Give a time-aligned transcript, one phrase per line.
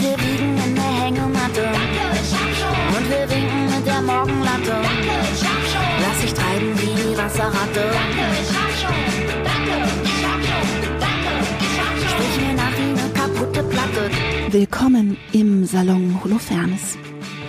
[0.00, 1.66] Wir liegen in der Hängematte.
[2.96, 4.76] Und wir winken mit der Morgenlatte.
[6.00, 7.90] Lass dich treiben wie die Wasserratte.
[12.08, 14.10] Sprich mir nach wie eine kaputte Platte.
[14.52, 16.96] Willkommen im Salon Holofernes.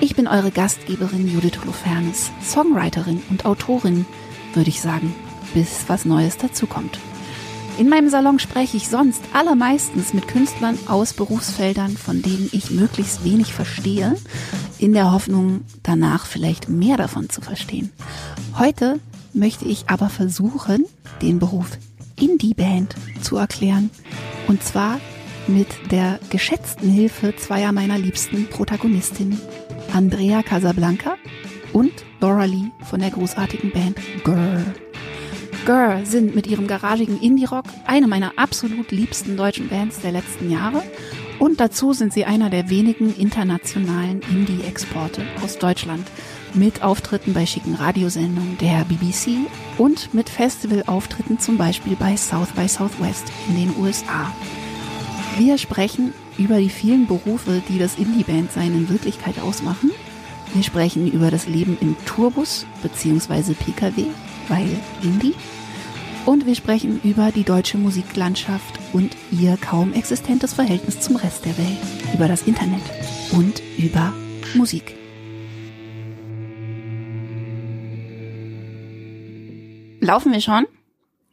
[0.01, 4.07] Ich bin eure Gastgeberin Judith Holofernes, Songwriterin und Autorin,
[4.55, 5.13] würde ich sagen,
[5.53, 6.99] bis was Neues dazukommt.
[7.79, 13.23] In meinem Salon spreche ich sonst allermeistens mit Künstlern aus Berufsfeldern, von denen ich möglichst
[13.23, 14.17] wenig verstehe,
[14.79, 17.89] in der Hoffnung, danach vielleicht mehr davon zu verstehen.
[18.57, 18.99] Heute
[19.33, 20.87] möchte ich aber versuchen,
[21.21, 21.77] den Beruf
[22.19, 23.91] Indie-Band zu erklären.
[24.49, 24.99] Und zwar
[25.47, 29.39] mit der geschätzten Hilfe zweier meiner liebsten Protagonistinnen,
[29.93, 31.15] Andrea Casablanca
[31.71, 34.65] und Laura Lee von der großartigen Band Girl.
[35.65, 40.83] Girl sind mit ihrem garagigen Indie-Rock eine meiner absolut liebsten deutschen Bands der letzten Jahre
[41.39, 46.05] und dazu sind sie einer der wenigen internationalen Indie-Exporte aus Deutschland
[46.53, 49.37] mit Auftritten bei schicken Radiosendungen der BBC
[49.77, 54.33] und mit Festivalauftritten zum Beispiel bei South by Southwest in den USA.
[55.37, 59.91] Wir sprechen über die vielen Berufe, die das Indie-Band-Sein in Wirklichkeit ausmachen.
[60.53, 63.53] Wir sprechen über das Leben im Tourbus bzw.
[63.53, 64.05] PKW,
[64.49, 64.69] weil
[65.01, 65.35] Indie.
[66.25, 71.57] Und wir sprechen über die deutsche Musiklandschaft und ihr kaum existentes Verhältnis zum Rest der
[71.57, 71.77] Welt,
[72.13, 72.81] über das Internet
[73.31, 74.13] und über
[74.53, 74.95] Musik.
[80.01, 80.65] Laufen wir schon?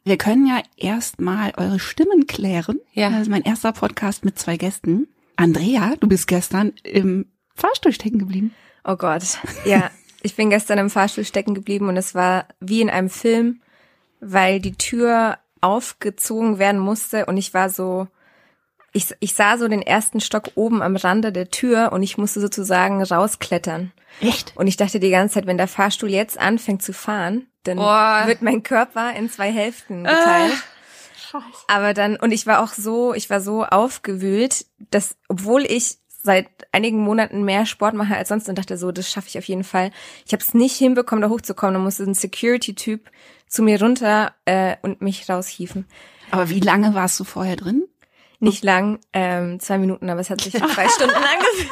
[0.03, 2.79] Wir können ja erstmal eure Stimmen klären.
[2.93, 3.09] Ja.
[3.09, 5.07] Das ist mein erster Podcast mit zwei Gästen.
[5.35, 8.53] Andrea, du bist gestern im Fahrstuhl stecken geblieben.
[8.83, 9.23] Oh Gott.
[9.65, 13.61] Ja, ich bin gestern im Fahrstuhl stecken geblieben und es war wie in einem Film,
[14.19, 18.07] weil die Tür aufgezogen werden musste und ich war so,
[18.93, 22.39] ich, ich sah so den ersten Stock oben am Rande der Tür und ich musste
[22.39, 23.91] sozusagen rausklettern.
[24.21, 24.53] Echt?
[24.55, 28.23] Und ich dachte die ganze Zeit, wenn der Fahrstuhl jetzt anfängt zu fahren, dann Boah.
[28.25, 30.53] wird mein Körper in zwei Hälften geteilt.
[31.31, 31.43] Scheiße.
[31.67, 36.47] Aber dann, und ich war auch so, ich war so aufgewühlt, dass, obwohl ich seit
[36.77, 39.63] einigen Monaten mehr Sport mache als sonst und dachte so, das schaffe ich auf jeden
[39.63, 39.91] Fall.
[40.25, 41.73] Ich habe es nicht hinbekommen, da hochzukommen.
[41.73, 43.09] Da musste ein Security-Typ
[43.47, 45.85] zu mir runter äh, und mich raushieven.
[46.31, 47.83] Aber wie lange warst du vorher drin?
[48.39, 51.71] Nicht lang, ähm, zwei Minuten, aber es hat sich in zwei Stunden angefühlt.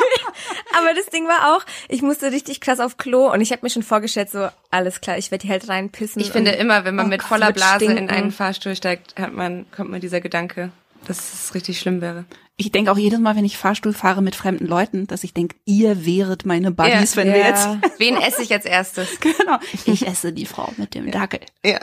[0.78, 3.70] Aber das Ding war auch, ich musste richtig krass auf Klo und ich habe mir
[3.70, 6.22] schon vorgestellt, so, alles klar, ich werde hier halt reinpissen.
[6.22, 8.10] Ich finde immer, wenn man Oh mit voller Blase in stinken.
[8.10, 10.72] einen Fahrstuhl steigt, hat man, kommt mir dieser Gedanke,
[11.06, 12.26] dass es richtig schlimm wäre.
[12.58, 15.56] Ich denke auch jedes Mal, wenn ich Fahrstuhl fahre mit fremden Leuten, dass ich denke,
[15.66, 17.22] ihr wäret meine Buddies, Ja.
[17.24, 17.48] wenn wir Ja.
[17.50, 17.68] jetzt.
[18.00, 19.20] Wen esse ich als erstes?
[19.20, 19.58] genau.
[19.86, 21.40] Ich esse die Frau mit dem Dackel.
[21.66, 21.80] Ja.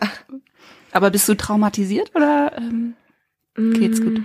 [0.92, 2.94] Aber bist du traumatisiert oder ähm,
[3.56, 4.04] geht's Mm.
[4.04, 4.22] gut?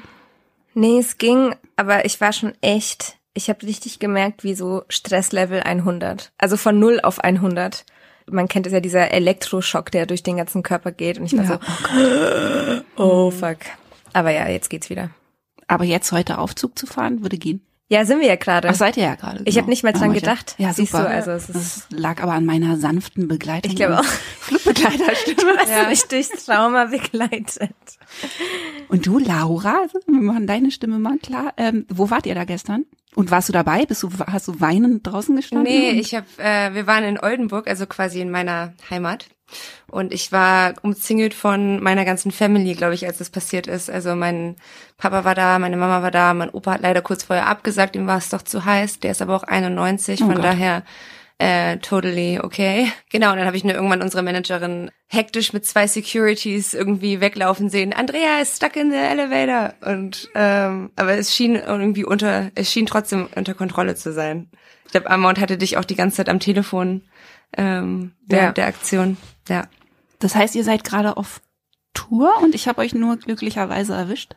[0.73, 5.61] Nee, es ging, aber ich war schon echt, ich habe richtig gemerkt, wie so Stresslevel
[5.61, 6.31] 100.
[6.37, 7.83] Also von 0 auf 100.
[8.29, 11.17] Man kennt es ja, dieser Elektroschock, der durch den ganzen Körper geht.
[11.19, 11.59] Und ich war Ja.
[12.97, 13.57] so, oh fuck.
[14.17, 15.11] Aber ja, jetzt geht's wieder.
[15.67, 17.61] Aber jetzt heute Aufzug zu fahren, würde gehen.
[17.89, 18.67] Ja, sind wir ja gerade.
[18.69, 19.43] Ach, seid ihr ja gerade.
[19.45, 20.55] Ich hab nicht mal dran gedacht.
[20.57, 21.03] Ja, Siehst super.
[21.05, 23.69] du, also es ist- das lag aber an meiner sanften Begleitung.
[23.71, 24.03] Ich glaube auch.
[24.39, 25.41] Flugbegleiterstimme.
[25.53, 27.75] Du hast mich durchs Trauma begleitet.
[28.89, 31.53] Und du, Laura, wir machen deine Stimme mal klar.
[31.57, 32.85] Ähm, wo wart ihr da gestern?
[33.15, 33.85] Und warst du dabei?
[33.85, 35.71] Bist du, hast du weinend draußen gestanden?
[35.71, 39.27] Nee, ich habe, äh, wir waren in Oldenburg, also quasi in meiner Heimat.
[39.89, 43.89] Und ich war umzingelt von meiner ganzen Family, glaube ich, als das passiert ist.
[43.89, 44.55] Also mein
[44.97, 48.07] Papa war da, meine Mama war da, mein Opa hat leider kurz vorher abgesagt, ihm
[48.07, 48.99] war es doch zu heiß.
[48.99, 50.43] Der ist aber auch 91, Oh von Gott.
[50.43, 50.83] daher
[51.39, 52.91] äh, totally okay.
[53.11, 57.69] Genau, und dann habe ich nur irgendwann unsere Managerin hektisch mit zwei Securities irgendwie weglaufen
[57.69, 57.93] sehen.
[57.93, 59.73] Andrea ist stuck in the elevator.
[59.89, 64.49] Und ähm, aber es schien irgendwie unter, es schien trotzdem unter Kontrolle zu sein.
[64.85, 67.03] Ich glaube, Amount hatte dich auch die ganze Zeit am Telefon
[67.55, 68.51] ähm, während Ja.
[68.53, 69.15] der Aktion.
[69.49, 69.67] Ja.
[70.19, 71.41] Das heißt, ihr seid gerade auf
[71.93, 74.35] Tour und ich habe euch nur glücklicherweise erwischt.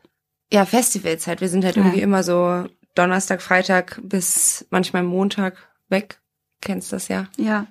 [0.52, 1.40] Ja, Festivalzeit.
[1.40, 1.82] Wir sind halt Ja.
[1.82, 5.56] irgendwie immer so Donnerstag, Freitag bis manchmal Montag
[5.88, 6.20] weg.
[6.60, 7.26] Kennst das ja.
[7.38, 7.66] Ja.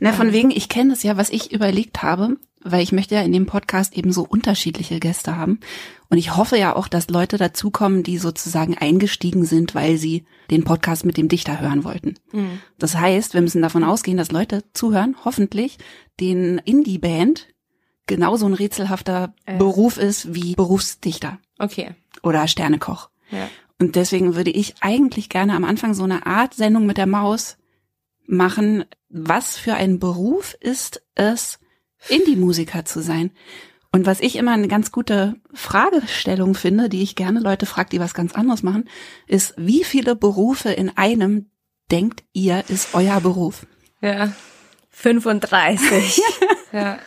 [0.00, 3.22] Na, von wegen, ich kenne das ja, was ich überlegt habe, weil ich möchte ja
[3.22, 5.60] in dem Podcast eben so unterschiedliche Gäste haben.
[6.08, 10.64] Und ich hoffe ja auch, dass Leute dazukommen, die sozusagen eingestiegen sind, weil sie den
[10.64, 12.14] Podcast mit dem Dichter hören wollten.
[12.78, 15.78] Das heißt, wir müssen davon ausgehen, dass Leute zuhören, hoffentlich,
[16.20, 17.48] den Indie-Band
[18.06, 19.56] genauso ein rätselhafter Ja.
[19.58, 21.94] Beruf ist wie Berufsdichter Okay.
[22.22, 23.10] oder Sternekoch.
[23.30, 23.48] Ja.
[23.78, 27.56] Und deswegen würde ich eigentlich gerne am Anfang so eine Art Sendung mit der Maus
[28.26, 28.84] machen.
[29.08, 31.58] Was für ein Beruf ist es,
[32.08, 33.30] Indie-Musiker zu sein?
[33.92, 38.00] Und was ich immer eine ganz gute Fragestellung finde, die ich gerne Leute frage, die
[38.00, 38.88] was ganz anderes machen,
[39.28, 41.50] ist, wie viele Berufe in einem
[41.90, 43.66] denkt ihr ist euer Beruf?
[44.00, 44.32] Ja.
[44.90, 46.20] 35.
[46.72, 46.98] Ja.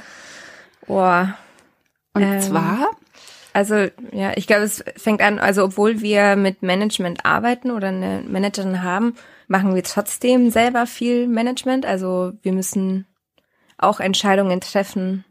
[0.88, 1.38] Boah.
[2.14, 2.92] Und Ähm, zwar,
[3.52, 8.24] Also, ja, ich glaube, es fängt an, also obwohl wir mit Management arbeiten oder eine
[8.26, 9.16] Managerin haben,
[9.50, 11.86] machen wir trotzdem selber viel Management.
[11.86, 13.08] Also wir müssen
[13.78, 15.26] auch Entscheidungen treffen,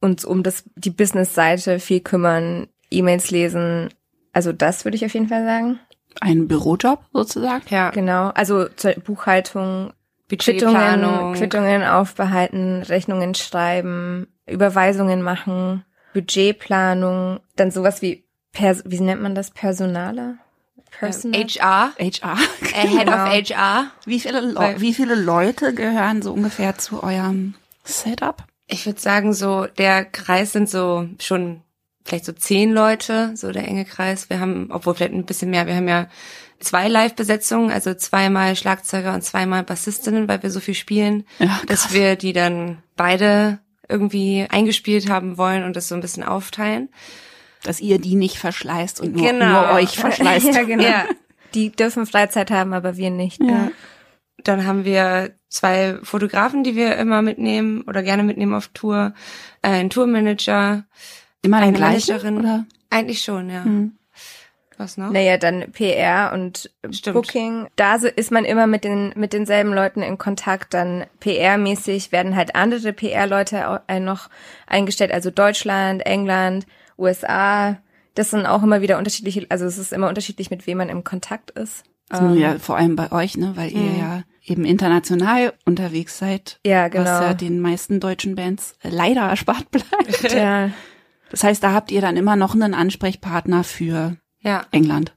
[0.00, 3.90] uns um das, die Business-Seite viel kümmern, E-Mails lesen.
[4.32, 5.80] Also das würde ich auf jeden Fall sagen.
[6.20, 7.64] ein Bürojob sozusagen.
[7.68, 7.90] Ja.
[7.90, 8.28] Genau.
[8.30, 9.92] Also zur Buchhaltung,
[10.28, 11.32] Budgetplanung.
[11.32, 15.84] Quittungen, Quittungen aufbehalten, Rechnungen schreiben, Überweisungen machen,
[16.14, 20.38] Budgetplanung, dann sowas wie, Pers wie nennt man das, Personale?
[20.98, 21.40] Personal?
[21.42, 21.92] HR.
[21.98, 22.38] HR.
[22.74, 23.12] Äh, Head Genau.
[23.12, 23.90] of HR.
[24.04, 27.54] Wie viele, Le wie viele Leute gehören so ungefähr zu eurem
[27.84, 28.44] Setup?
[28.68, 31.62] Ich würde sagen, so der Kreis sind so schon
[32.04, 34.30] vielleicht so zehn Leute, so der enge Kreis.
[34.30, 36.06] Wir haben, obwohl vielleicht ein bisschen mehr, wir haben ja
[36.60, 41.92] zwei Live-Besetzungen, also zweimal Schlagzeuger und zweimal Bassistinnen, weil wir so viel spielen, Ja, dass
[41.92, 43.58] wir die dann beide
[43.88, 46.88] irgendwie eingespielt haben wollen und das so ein bisschen aufteilen.
[47.66, 49.46] Dass ihr die nicht verschleißt und nur, Genau.
[49.66, 50.46] nur euch verschleißt.
[50.54, 50.82] ja, genau.
[50.84, 51.04] Ja.
[51.54, 53.42] Die dürfen Freizeit haben, aber wir nicht.
[53.42, 53.70] Ja.
[54.44, 59.14] Dann haben wir zwei Fotografen, die wir immer mitnehmen oder gerne mitnehmen auf Tour,
[59.62, 60.84] äh, einen Tourmanager,
[61.42, 62.38] Immer Eine gleichen, Managerin.
[62.38, 62.64] oder?
[62.90, 63.64] eigentlich schon, ja.
[63.64, 63.92] Hm.
[64.78, 65.10] Was noch?
[65.10, 67.14] Naja, dann PR und Stimmt.
[67.14, 67.66] Booking.
[67.76, 70.74] Da so ist man immer mit den mit denselben Leuten in Kontakt.
[70.74, 74.28] Dann PR-mäßig werden halt andere PR-Leute äh, noch
[74.66, 76.66] eingestellt, also Deutschland, England,
[76.98, 77.78] USA.
[78.14, 81.04] Das sind auch immer wieder unterschiedliche, also es ist immer unterschiedlich, mit wem man im
[81.04, 81.84] Kontakt ist.
[82.12, 83.98] So, ja, vor allem bei euch, ne, weil ihr Mhm.
[83.98, 86.60] ja eben international unterwegs seid.
[86.64, 87.04] Ja, genau.
[87.04, 90.32] Was ja den meisten deutschen Bands leider erspart bleibt.
[90.32, 90.70] Ja,
[91.30, 95.14] Das heißt, da habt ihr dann immer noch einen Ansprechpartner für Ja, England.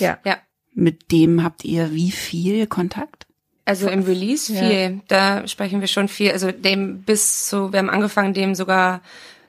[0.00, 0.18] ja.
[0.24, 0.36] ja.
[0.74, 3.26] Mit dem habt ihr wie viel Kontakt?
[3.64, 4.60] Also im Release Ja.
[4.60, 5.00] viel.
[5.06, 6.32] Da sprechen wir schon viel.
[6.32, 9.00] Also dem bis zu, wir haben angefangen, dem sogar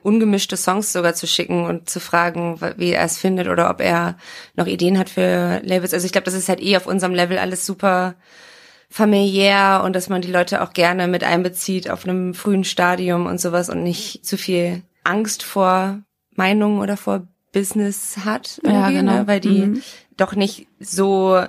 [0.04, 4.16] ungemischte Songs sogar zu schicken und zu fragen, wie er es findet oder ob er
[4.54, 5.92] noch Ideen hat für Labels.
[5.94, 8.14] Also ich glaube, das ist halt eh auf unserem Level alles super
[8.90, 13.40] familiär und dass man die Leute auch gerne mit einbezieht auf einem frühen Stadium und
[13.40, 15.98] sowas und nicht zu viel Angst vor
[16.36, 19.12] Meinungen oder vor Business hat Ja, genau.
[19.20, 19.26] ne?
[19.26, 19.82] weil die Mhm.
[20.16, 21.42] doch nicht so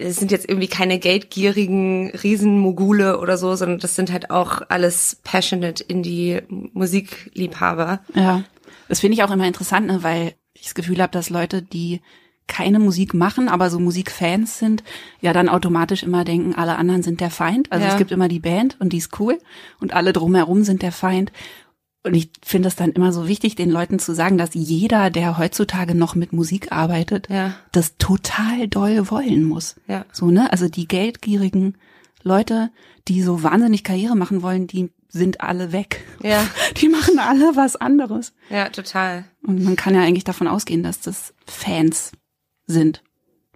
[0.00, 5.20] es sind jetzt irgendwie keine geldgierigen Riesenmogule oder so, sondern das sind halt auch alles
[5.22, 8.00] passionate Indie-Musikliebhaber.
[8.14, 8.42] Ja,
[8.88, 12.00] das finde ich auch immer interessant, ne, weil ich das Gefühl habe, dass Leute, die
[12.46, 14.82] keine Musik machen, aber so Musikfans sind,
[15.20, 17.70] ja dann automatisch immer denken, alle anderen sind der Feind.
[17.70, 17.92] Also Ja.
[17.92, 19.38] es gibt immer die Band und die ist cool
[19.80, 21.30] und alle drumherum sind der Feind.
[22.02, 25.36] Und ich finde es dann immer so wichtig, den Leuten zu sagen, dass jeder, der
[25.36, 27.54] heutzutage noch mit Musik arbeitet, Ja.
[27.72, 29.76] das total doll wollen muss.
[29.86, 30.06] Ja.
[30.10, 30.50] So, ne?
[30.50, 31.76] Also die geldgierigen
[32.22, 32.70] Leute,
[33.08, 36.04] die so wahnsinnig Karriere machen wollen, die sind alle weg.
[36.22, 36.46] Ja.
[36.76, 38.32] Die machen alle was anderes.
[38.48, 39.24] Ja, total.
[39.42, 42.12] Und man kann ja eigentlich davon ausgehen, dass das Fans
[42.66, 43.02] sind.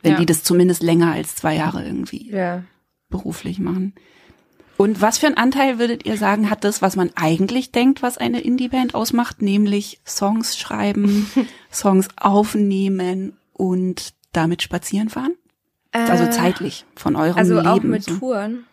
[0.02, 0.18] Wenn Ja.
[0.18, 2.64] die das zumindest länger als zwei Jahre irgendwie Ja.
[3.08, 3.94] beruflich machen.
[4.76, 8.18] Und was für einen Anteil würdet ihr sagen, hat das, was man eigentlich denkt, was
[8.18, 11.30] eine Indie-Band ausmacht, nämlich Songs schreiben,
[11.72, 15.34] Songs aufnehmen und damit spazieren fahren?
[15.92, 17.68] Also Äh, zeitlich von eurem Also Leben.
[17.68, 18.16] auch mit so.
[18.16, 18.64] Touren.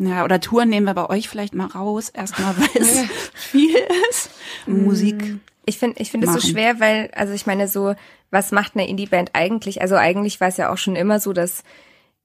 [0.00, 3.00] Ja, oder Touren nehmen wir bei euch vielleicht mal raus, erstmal, weil es
[3.34, 3.76] viel
[4.10, 4.30] ist.
[4.66, 5.36] Musik.
[5.66, 7.94] Ich finde, ich finde es so schwer, weil, also ich meine so,
[8.30, 9.80] was macht eine Indie-Band eigentlich?
[9.82, 11.62] Also eigentlich war es ja auch schon immer so, dass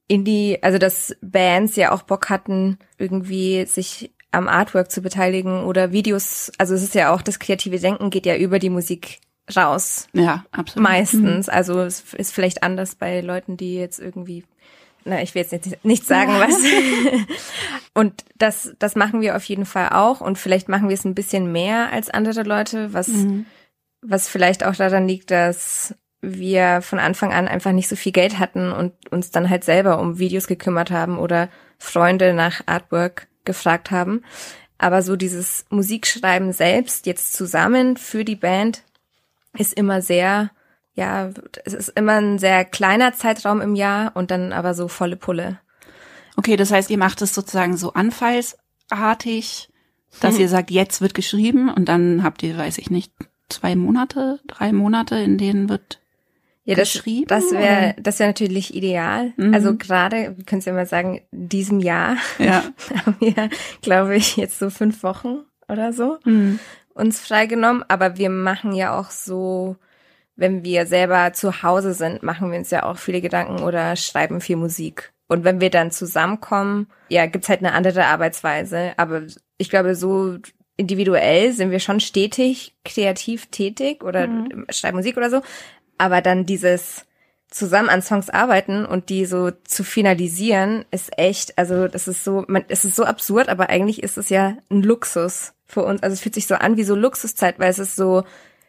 [0.07, 5.91] Indie, also dass Bands ja auch Bock hatten, irgendwie sich am Artwork zu beteiligen oder
[5.91, 6.51] Videos.
[6.57, 9.19] Also es ist ja auch, das kreative Denken geht ja über die Musik
[9.55, 10.07] raus.
[10.13, 10.83] Ja, absolut.
[10.89, 11.49] Meistens.
[11.49, 14.43] Also es ist vielleicht anders bei Leuten, die jetzt irgendwie,
[15.05, 16.55] na, ich will jetzt nicht, nicht sagen, was.
[17.93, 20.21] und das, das machen wir auf jeden Fall auch.
[20.21, 23.45] Und vielleicht machen wir es ein bisschen mehr als andere Leute, was, Mhm.
[24.01, 25.93] was vielleicht auch daran liegt, dass
[26.23, 29.99] wir von Anfang an einfach nicht so viel Geld hatten und uns dann halt selber
[29.99, 34.23] um Videos gekümmert haben oder Freunde nach Artwork gefragt haben.
[34.77, 38.83] Aber so dieses Musikschreiben selbst jetzt zusammen für die Band
[39.57, 40.51] ist immer sehr,
[40.95, 41.29] ja,
[41.65, 45.59] es ist immer ein sehr kleiner Zeitraum im Jahr und dann aber so volle Pulle.
[46.37, 49.69] Okay, das heißt, ihr macht es sozusagen so anfallsartig,
[50.21, 53.11] dass ihr sagt, jetzt wird geschrieben und dann habt ihr, weiß ich nicht,
[53.49, 55.99] zwei Monate, drei Monate, in denen wird
[56.65, 59.33] Ja, das, Geschrieben, das wäre, das wäre natürlich ideal.
[59.35, 59.53] Mhm.
[59.53, 62.63] Also gerade, wir können es ja mal sagen, diesem Jahr ja.
[63.05, 63.49] haben wir,
[63.81, 66.19] glaube ich, jetzt so fünf Wochen oder so.
[66.23, 66.59] Mhm.
[66.93, 69.75] uns freigenommen, aber wir machen ja auch so,
[70.35, 74.39] wenn wir selber zu Hause sind, machen wir uns ja auch viele Gedanken oder schreiben
[74.39, 75.13] viel Musik.
[75.27, 78.93] Und wenn wir dann zusammenkommen, ja, gibt's halt eine andere Arbeitsweise.
[78.97, 79.23] Aber
[79.57, 80.37] ich glaube, so
[80.77, 84.65] individuell sind wir schon stetig kreativ tätig oder mhm.
[84.69, 85.41] schreiben Musik oder so.
[85.97, 87.05] Aber dann dieses
[87.49, 92.43] zusammen an Songs arbeiten und die so zu finalisieren, ist echt, also das ist so,
[92.47, 96.01] man, es ist so absurd, aber eigentlich ist es ja ein Luxus für uns.
[96.01, 98.23] Also es fühlt sich so an wie so Luxuszeit, weil es ist so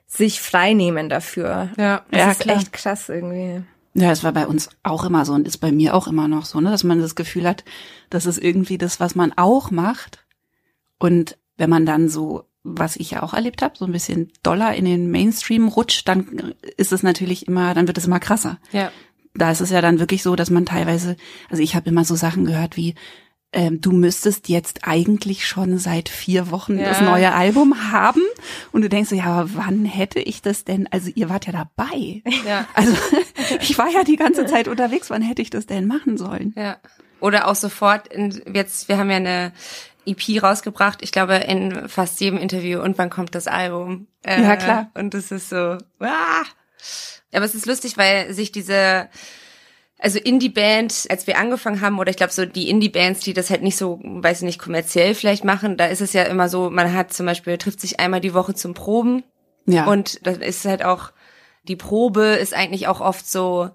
[0.07, 1.71] sich freinehmen dafür.
[1.79, 2.57] Ja, das ja, ist klar.
[2.57, 3.63] echt krass irgendwie.
[3.95, 6.45] Ja, es war bei uns auch immer so und ist bei mir auch immer noch
[6.45, 7.65] so, ne, dass man das Gefühl hat,
[8.11, 10.27] das ist irgendwie das, was man auch macht.
[10.99, 14.75] Und wenn man dann so, was ich ja auch erlebt habe, so ein bisschen doller
[14.75, 18.59] in den Mainstream rutscht, dann ist es natürlich immer, dann wird es immer krasser.
[18.73, 18.91] Ja.
[19.35, 21.17] Da ist es ja dann wirklich so, dass man teilweise,
[21.51, 22.95] also ich habe immer so Sachen gehört wie,
[23.53, 26.89] ähm, du müsstest jetzt eigentlich schon seit vier Wochen Ja.
[26.89, 28.23] das neue Album haben.
[28.73, 30.89] Und du denkst so, ja, aber wann hätte ich das denn?
[30.91, 32.23] Also ihr wart ja dabei.
[32.47, 32.67] Ja.
[32.75, 32.97] Also
[33.61, 35.11] ich war ja die ganze Zeit unterwegs.
[35.11, 36.53] Wann hätte ich das denn machen sollen?
[36.57, 36.79] Ja.
[37.21, 39.53] Oder auch sofort, in, jetzt, wir haben ja eine
[40.07, 44.07] EP rausgebracht, ich glaube in fast jedem Interview und wann kommt das Album?
[44.23, 44.91] Äh, Ja, klar.
[44.95, 46.43] Und es ist so, ah.
[47.33, 49.09] Aber es ist lustig, weil sich diese,
[49.99, 53.63] also Indie-Band, als wir angefangen haben, oder ich glaube so die Indie-Bands, die das halt
[53.63, 56.93] nicht so, weiß ich nicht, kommerziell vielleicht machen, da ist es ja immer so, man
[56.93, 59.25] hat zum Beispiel, trifft sich einmal die Woche zum Proben
[59.67, 59.87] Ja.
[59.87, 61.11] und das ist halt auch,
[61.67, 63.71] die Probe ist eigentlich auch oft so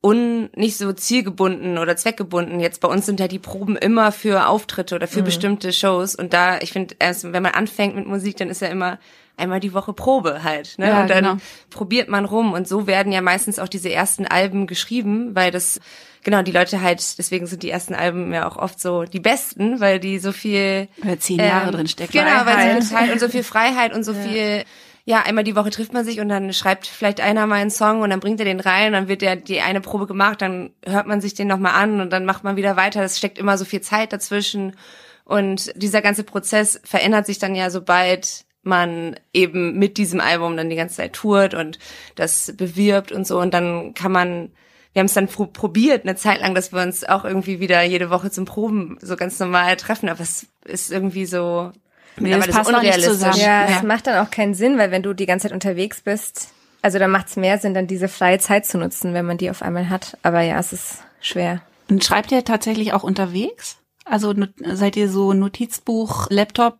[0.00, 2.60] un, nicht so zielgebunden oder zweckgebunden.
[2.60, 6.14] Jetzt bei uns sind ja die Proben immer für Auftritte oder für bestimmte Shows.
[6.14, 8.98] Und da, ich finde, erst wenn man anfängt mit Musik, dann ist ja immer
[9.38, 10.78] einmal die Woche Probe halt.
[10.78, 10.88] Ne?
[10.88, 11.36] Ja, und dann genau.
[11.70, 12.52] probiert man rum.
[12.52, 15.80] Und so werden ja meistens auch diese ersten Alben geschrieben, weil das,
[16.22, 19.80] genau, die Leute halt, deswegen sind die ersten Alben ja auch oft so die besten,
[19.80, 22.12] weil die so viel Weil zehn Jahre ähm, drin stecken.
[22.12, 24.64] Genau, weil sie Zeit und so viel Freiheit und so viel,
[25.08, 28.02] ja, einmal die Woche trifft man sich und dann schreibt vielleicht einer mal einen Song
[28.02, 31.06] und dann bringt er den rein, dann wird der die eine Probe gemacht, dann hört
[31.06, 33.00] man sich den nochmal an und dann macht man wieder weiter.
[33.00, 34.76] Das steckt immer so viel Zeit dazwischen.
[35.24, 40.68] Und dieser ganze Prozess verändert sich dann ja, sobald man eben mit diesem Album dann
[40.68, 41.78] die ganze Zeit tourt und
[42.14, 44.52] das bewirbt und so und dann kann man
[44.92, 47.82] wir haben es dann pro probiert eine Zeit lang, dass wir uns auch irgendwie wieder
[47.82, 51.72] jede Woche zum Proben so ganz normal treffen, aber es ist irgendwie so
[52.20, 53.12] mittlerweile passt so auch nicht unrealistisch.
[53.30, 53.38] zusammen.
[53.40, 53.76] Ja, Ja.
[53.78, 56.48] es macht dann auch keinen Sinn, weil wenn du die ganze Zeit unterwegs bist,
[56.82, 59.50] also dann macht es mehr Sinn, dann diese freie Zeit zu nutzen, wenn man die
[59.50, 60.16] auf einmal hat.
[60.22, 61.60] Aber ja, es ist schwer.
[61.90, 63.76] Und schreibt ihr tatsächlich auch unterwegs?
[64.04, 64.34] Also
[64.64, 66.78] seid ihr so Notizbuch, Laptop,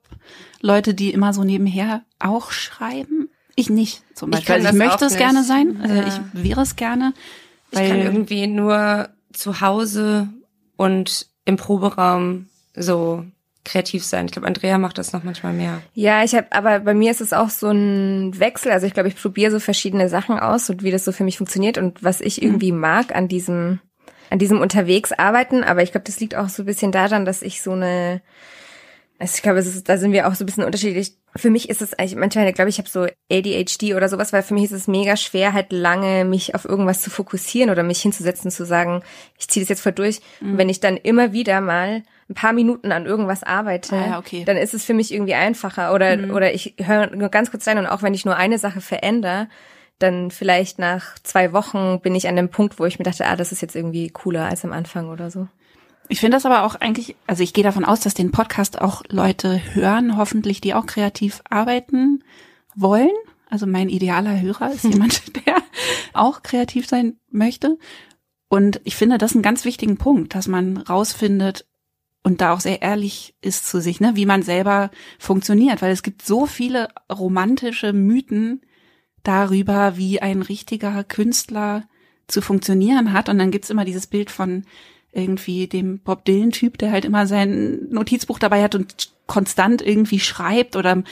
[0.60, 3.28] Leute, die immer so nebenher auch schreiben?
[3.54, 4.46] Ich nicht zum Ich Beispiel.
[4.46, 5.48] kann also ich das möchte auch es gerne nicht.
[5.48, 5.78] sein.
[5.82, 6.06] Also Ja.
[6.06, 7.12] ich wäre es gerne.
[7.70, 10.28] Ich kann Weil, irgendwie nur zu Hause
[10.76, 13.24] und im Proberaum so
[13.68, 14.26] kreativ sein.
[14.26, 15.82] Ich glaube, Andrea macht das noch manchmal mehr.
[15.94, 18.72] Ja, ich habe, aber bei mir ist es auch so ein Wechsel.
[18.72, 21.38] Also ich glaube, ich probiere so verschiedene Sachen aus und wie das so für mich
[21.38, 23.80] funktioniert und was ich irgendwie mag an diesem,
[24.30, 25.62] an diesem unterwegs arbeiten.
[25.64, 28.22] Aber ich glaube, das liegt auch so ein bisschen daran, dass ich so eine,
[29.18, 31.12] also ich glaube, ist, da sind wir auch so ein bisschen unterschiedlich.
[31.36, 34.42] Für mich ist es eigentlich, manchmal glaube ich, ich habe so ADHD oder sowas, weil
[34.42, 38.00] für mich ist es mega schwer, halt lange mich auf irgendwas zu fokussieren oder mich
[38.00, 39.02] hinzusetzen, zu sagen,
[39.38, 40.20] ich ziehe das jetzt voll durch.
[40.40, 44.44] Und wenn ich dann immer wieder mal ein paar Minuten an irgendwas arbeite, Ah okay.
[44.44, 45.94] dann ist es für mich irgendwie einfacher.
[45.94, 48.80] Oder, oder ich höre nur ganz kurz rein und auch wenn ich nur eine Sache
[48.80, 49.48] verändere,
[49.98, 53.34] dann vielleicht nach zwei Wochen bin ich an dem Punkt, wo ich mir dachte, ah,
[53.34, 55.48] das ist jetzt irgendwie cooler als am Anfang oder so.
[56.08, 59.02] ich finde das aber auch eigentlich, also ich gehe davon aus, dass den Podcast auch
[59.08, 62.22] Leute hören, hoffentlich, die auch kreativ arbeiten
[62.76, 63.10] wollen.
[63.50, 65.56] Also mein idealer Hörer ist jemand, der
[66.12, 67.78] auch kreativ sein möchte.
[68.50, 71.66] Und ich finde das einen ganz wichtigen Punkt, dass man rausfindet
[72.22, 76.02] und da auch sehr ehrlich ist zu sich, ne, wie man selber funktioniert, weil es
[76.02, 78.62] gibt so viele romantische Mythen
[79.22, 81.88] darüber, wie ein richtiger Künstler
[82.26, 83.28] zu funktionieren hat.
[83.28, 84.64] Und dann gibt's immer dieses Bild von
[85.12, 90.76] irgendwie dem Bob Dylan-Typ, der halt immer sein Notizbuch dabei hat und konstant irgendwie schreibt.
[90.76, 91.02] Oder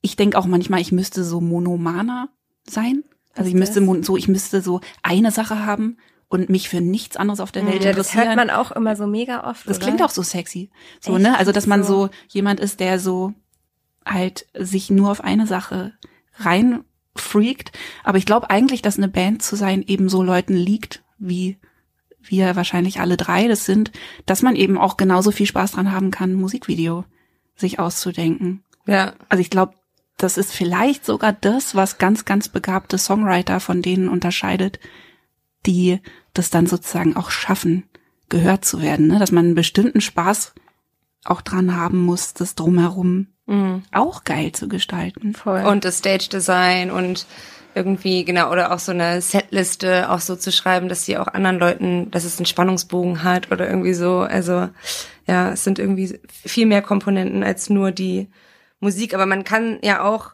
[0.00, 2.28] ich denke auch manchmal, ich müsste so monomaner
[2.68, 3.04] sein.
[3.34, 5.96] Also ich müsste so, ich müsste so eine Sache haben
[6.28, 8.26] und mich für nichts anderes auf der Welt Ja, das interessieren.
[8.26, 9.68] hört man auch immer so mega oft.
[9.68, 9.86] Das oder?
[9.86, 10.70] klingt auch so sexy.
[11.00, 11.22] So, Echt?
[11.22, 11.38] ne?
[11.38, 12.06] Also, dass man So.
[12.06, 13.32] so jemand ist, der so
[14.04, 15.92] halt sich nur auf eine Sache
[16.38, 17.72] reinfreakt.
[18.02, 21.58] Aber ich glaube eigentlich, dass eine Band zu sein eben so Leuten liegt, wie
[22.20, 23.92] wir wahrscheinlich alle drei das sind,
[24.26, 27.04] dass man eben auch genauso viel Spaß dran haben kann, ein Musikvideo
[27.56, 28.62] sich auszudenken.
[28.86, 29.12] Ja.
[29.28, 29.74] Also ich glaube,
[30.16, 34.78] das ist vielleicht sogar das, was ganz, ganz begabte Songwriter von denen unterscheidet,
[35.66, 36.00] die
[36.32, 37.84] das dann sozusagen auch schaffen,
[38.28, 39.18] gehört zu werden, ne?
[39.18, 40.54] dass man einen bestimmten Spaß
[41.24, 43.28] auch dran haben muss, das drumherum
[43.92, 45.34] auch geil zu gestalten.
[45.34, 45.64] Voll.
[45.64, 47.26] Und das Stage Design und
[47.74, 51.58] irgendwie, genau, oder auch so eine Setliste auch so zu schreiben, dass sie auch anderen
[51.58, 54.20] Leuten, dass es einen Spannungsbogen hat oder irgendwie so.
[54.20, 54.68] Also
[55.26, 58.28] ja, es sind irgendwie viel mehr Komponenten als nur die
[58.80, 59.12] Musik.
[59.12, 60.30] Aber man kann ja auch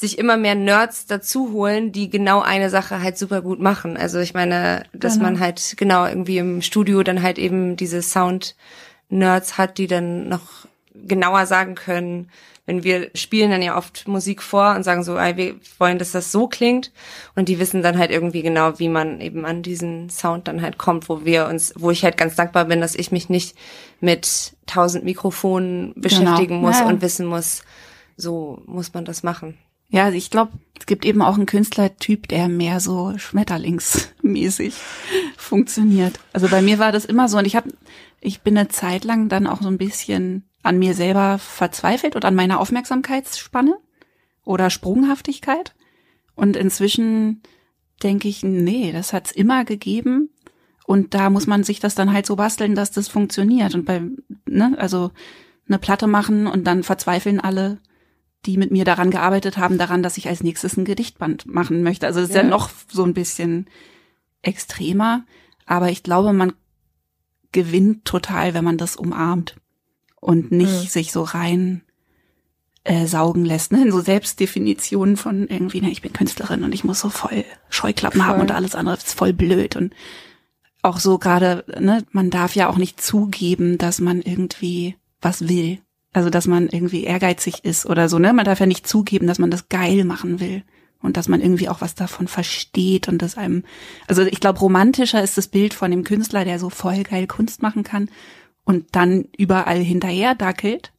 [0.00, 3.96] sich immer mehr Nerds dazu holen, die genau eine Sache halt super gut machen.
[3.96, 5.24] Also ich meine, dass Genau.
[5.26, 10.66] man halt genau irgendwie im Studio dann halt eben diese Sound-Nerds hat, die dann noch
[10.94, 12.30] genauer sagen können,
[12.66, 16.12] wenn wir spielen dann ja oft Musik vor und sagen so, ey, wir wollen, dass
[16.12, 16.92] das so klingt
[17.34, 20.78] und die wissen dann halt irgendwie genau, wie man eben an diesen Sound dann halt
[20.78, 23.56] kommt, wo wir uns, wo ich halt ganz dankbar bin, dass ich mich nicht
[24.00, 26.86] mit tausend Mikrofonen beschäftigen muss Ja.
[26.86, 27.62] und wissen muss,
[28.16, 29.58] so muss man das machen.
[29.90, 34.74] Ja, also ich glaube, es gibt eben auch einen Künstlertyp, der mehr so schmetterlingsmäßig
[35.36, 36.18] funktioniert.
[36.32, 37.70] Also bei mir war das immer so und ich habe,
[38.20, 42.24] ich bin eine Zeit lang dann auch so ein bisschen an mir selber verzweifelt und
[42.24, 43.76] an meiner Aufmerksamkeitsspanne
[44.44, 45.74] oder Sprunghaftigkeit.
[46.34, 47.42] Und inzwischen
[48.02, 50.30] denke ich, nee, das hat's immer gegeben.
[50.86, 53.74] Und da muss man sich das dann halt so basteln, dass das funktioniert.
[53.74, 54.02] Und bei,
[54.46, 55.10] ne, also
[55.68, 57.78] eine Platte machen und dann verzweifeln alle,
[58.46, 62.06] die mit mir daran gearbeitet haben, daran, dass ich als nächstes ein Gedichtband machen möchte.
[62.06, 62.42] Also es ist ja.
[62.42, 62.48] Ja.
[62.48, 63.66] noch so ein bisschen
[64.42, 65.24] extremer,
[65.66, 66.52] aber ich glaube, man
[67.52, 69.56] gewinnt total, wenn man das umarmt
[70.20, 70.86] und nicht Mhm.
[70.88, 71.82] sich so rein
[72.84, 73.82] äh, saugen lässt, ne?
[73.82, 78.24] In so Selbstdefinitionen von irgendwie, ne, ich bin Künstlerin und ich muss so voll Scheuklappen
[78.24, 78.42] haben Voll.
[78.42, 79.92] und alles andere ist voll blöd und
[80.80, 85.80] auch so gerade, ne, man darf ja auch nicht zugeben, dass man irgendwie was will.
[86.12, 88.32] Also, dass man irgendwie ehrgeizig ist oder so, ne?
[88.32, 90.64] Man darf ja nicht zugeben, dass man das geil machen will
[91.00, 93.62] und dass man irgendwie auch was davon versteht und das einem,
[94.08, 97.62] also ich glaube, romantischer ist das Bild von dem Künstler, der so voll geil Kunst
[97.62, 98.10] machen kann
[98.64, 100.92] und dann überall hinterher dackelt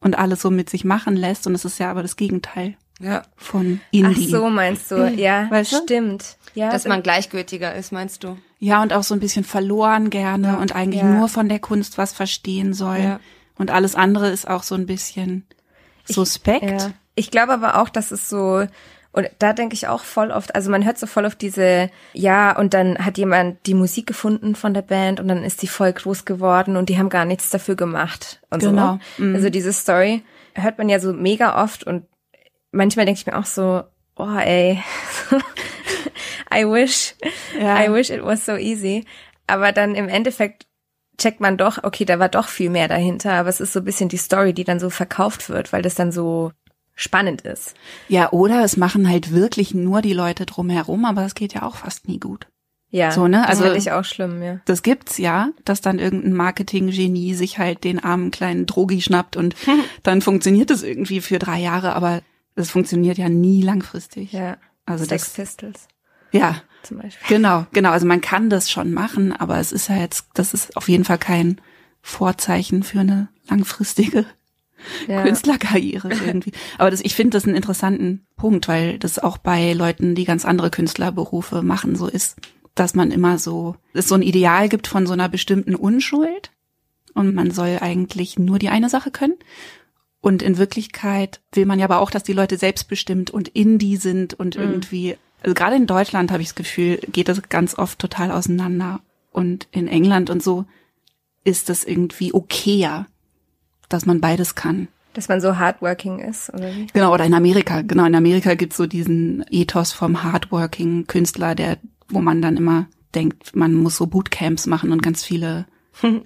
[0.00, 3.22] und alles so mit sich machen lässt und es ist ja aber das Gegenteil Ja.
[3.36, 4.28] von Ach Indie.
[4.28, 4.96] so, meinst du?
[5.16, 5.76] Ja, Weißt du?
[5.82, 6.36] stimmt.
[6.54, 8.38] Ja, Dass man gleichgültiger ist, meinst du?
[8.60, 10.54] Ja, und auch so ein bisschen verloren gerne Ja.
[10.54, 11.10] und eigentlich Ja.
[11.18, 12.98] nur von der Kunst was verstehen soll.
[13.00, 13.20] Ja.
[13.58, 15.46] Und alles andere ist auch so ein bisschen
[16.04, 16.80] suspekt.
[16.82, 16.90] Ja.
[17.14, 18.66] Ich glaube aber auch, dass es so,
[19.12, 22.54] und da denke ich auch voll oft, also man hört so voll auf diese, ja,
[22.56, 25.92] und dann hat jemand die Musik gefunden von der Band und dann ist die voll
[25.92, 28.98] groß geworden und die haben gar nichts dafür gemacht und Genau.
[29.16, 29.24] so.
[29.24, 30.22] Also diese Story
[30.54, 32.04] hört man ja so mega oft und
[32.72, 33.82] manchmal denke ich mir auch so,
[34.16, 34.82] oh ey,
[36.54, 37.14] I wish,
[37.58, 37.82] Ja.
[37.82, 39.04] I wish it was so easy.
[39.46, 40.65] Aber dann im Endeffekt
[41.18, 43.84] checkt man doch, okay, da war doch viel mehr dahinter, aber es ist so ein
[43.84, 46.52] bisschen die Story, die dann so verkauft wird, weil das dann so
[46.94, 47.74] spannend ist.
[48.08, 51.76] Ja, oder es machen halt wirklich nur die Leute drumherum, aber es geht ja auch
[51.76, 52.46] fast nie gut.
[52.90, 53.38] Ja, So, ne?
[53.40, 54.60] das Also- finde ich auch schlimm, ja.
[54.64, 59.54] Das gibt's ja, dass dann irgendein Marketinggenie sich halt den armen kleinen Drogi schnappt und
[60.02, 62.22] dann funktioniert es irgendwie für drei Jahre, aber
[62.54, 64.32] es funktioniert ja nie langfristig.
[64.32, 64.56] Ja.
[64.86, 65.88] Also Sex das, Pistols
[66.32, 67.26] ja, zum Beispiel.
[67.28, 67.90] genau, genau.
[67.90, 71.04] Also man kann das schon machen, aber es ist ja jetzt, das ist auf jeden
[71.04, 71.60] Fall kein
[72.02, 74.26] Vorzeichen für eine langfristige
[75.08, 75.22] Ja.
[75.22, 76.52] Künstlerkarriere irgendwie.
[76.78, 80.44] Aber das, ich finde das einen interessanten Punkt, weil das auch bei Leuten, die ganz
[80.44, 82.36] andere Künstlerberufe machen, so ist,
[82.74, 86.52] dass man immer so, es so ein Ideal gibt von so einer bestimmten Unschuld
[87.14, 89.34] und man soll eigentlich nur die eine Sache können.
[90.20, 94.34] Und in Wirklichkeit will man ja aber auch, dass die Leute selbstbestimmt und indie sind
[94.34, 98.30] und irgendwie, also gerade in Deutschland habe ich das Gefühl, geht das ganz oft total
[98.32, 99.00] auseinander.
[99.30, 100.64] Und in England und so
[101.44, 103.06] ist das irgendwie okayer,
[103.88, 104.88] dass man beides kann.
[105.14, 106.88] Dass man so hardworking ist, oder wie?
[106.92, 107.82] Genau, oder in Amerika.
[107.82, 111.78] Genau, in Amerika gibt's so diesen Ethos vom hardworking Künstler, der,
[112.08, 115.66] wo man dann immer denkt, man muss so Bootcamps machen und ganz viele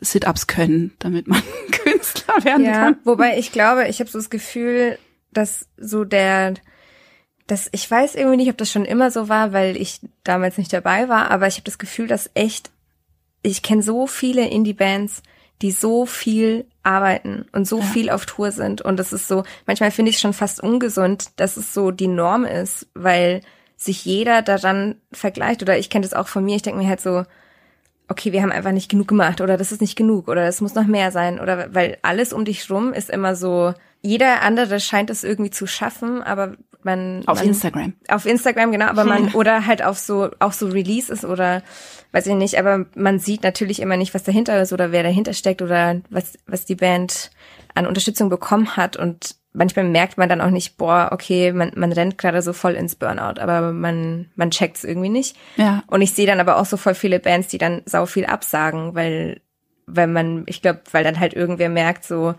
[0.00, 2.96] Sit-ups können, damit man Künstler werden Ja, kann.
[3.04, 4.98] wobei ich glaube, ich habe so das Gefühl,
[5.32, 6.54] dass so der,
[7.48, 10.72] dass ich weiß irgendwie nicht, ob das schon immer so war, weil ich damals nicht
[10.72, 12.70] dabei war, aber ich habe das Gefühl, dass echt,
[13.42, 15.22] ich kenne so viele Indie-Bands,
[15.62, 18.82] die so viel arbeiten und so viel auf Tour sind.
[18.82, 22.44] Und das ist so, manchmal finde ich schon fast ungesund, dass es so die Norm
[22.44, 23.40] ist, weil
[23.76, 25.62] sich jeder daran vergleicht.
[25.62, 27.24] Oder ich kenne das auch von mir, ich denke mir halt so,
[28.08, 30.74] okay, wir haben einfach nicht genug gemacht oder das ist nicht genug oder es muss
[30.74, 35.10] noch mehr sein oder weil alles um dich rum ist immer so, jeder andere scheint
[35.10, 37.92] es irgendwie zu schaffen, aber man Auf man, Instagram.
[38.08, 41.62] auf Instagram genau, aber man oder halt auf so auch so Releases oder
[42.12, 45.32] weiß ich nicht, aber man sieht natürlich immer nicht, was dahinter ist oder wer dahinter
[45.32, 47.30] steckt oder was was die Band
[47.74, 51.92] an Unterstützung bekommen hat und manchmal merkt man dann auch nicht, boah, okay, man man
[51.92, 55.36] rennt gerade so voll ins Burnout, aber man man checkt es irgendwie nicht.
[55.56, 55.82] Ja.
[55.88, 58.94] Und ich sehe dann aber auch so voll viele Bands, die dann sau viel absagen,
[58.94, 59.40] weil,
[59.86, 62.34] weil man, ich glaube, weil dann halt irgendwer merkt so,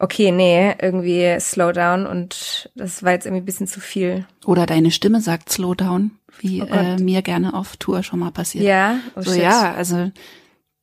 [0.00, 4.26] okay, nee, irgendwie slow down und das war jetzt irgendwie ein bisschen zu viel.
[4.44, 8.32] Oder deine Stimme sagt Slow down, wie Oh äh, mir gerne auf Tour schon mal
[8.32, 8.64] passiert.
[8.64, 9.42] Ja, oh so shit.
[9.42, 10.10] ja, also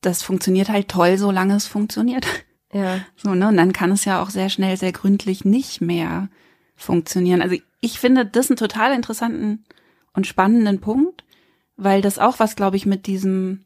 [0.01, 2.25] das funktioniert halt toll, solange es funktioniert.
[2.71, 2.99] Ja.
[3.15, 3.47] So, ne?
[3.47, 6.29] Und dann kann es ja auch sehr schnell, sehr gründlich nicht mehr
[6.75, 7.41] funktionieren.
[7.41, 9.63] Also ich finde das einen total interessanten
[10.13, 11.23] und spannenden Punkt,
[11.77, 13.65] weil das auch was, glaube ich, mit diesem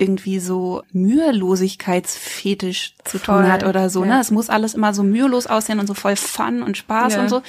[0.00, 4.14] irgendwie so Mühelosigkeitsfetisch zu Voll, tun hat oder so, ja.
[4.16, 4.20] ne?
[4.20, 7.22] Es muss alles immer so mühelos aussehen und so voll Fun und Spaß Ja.
[7.22, 7.42] und so.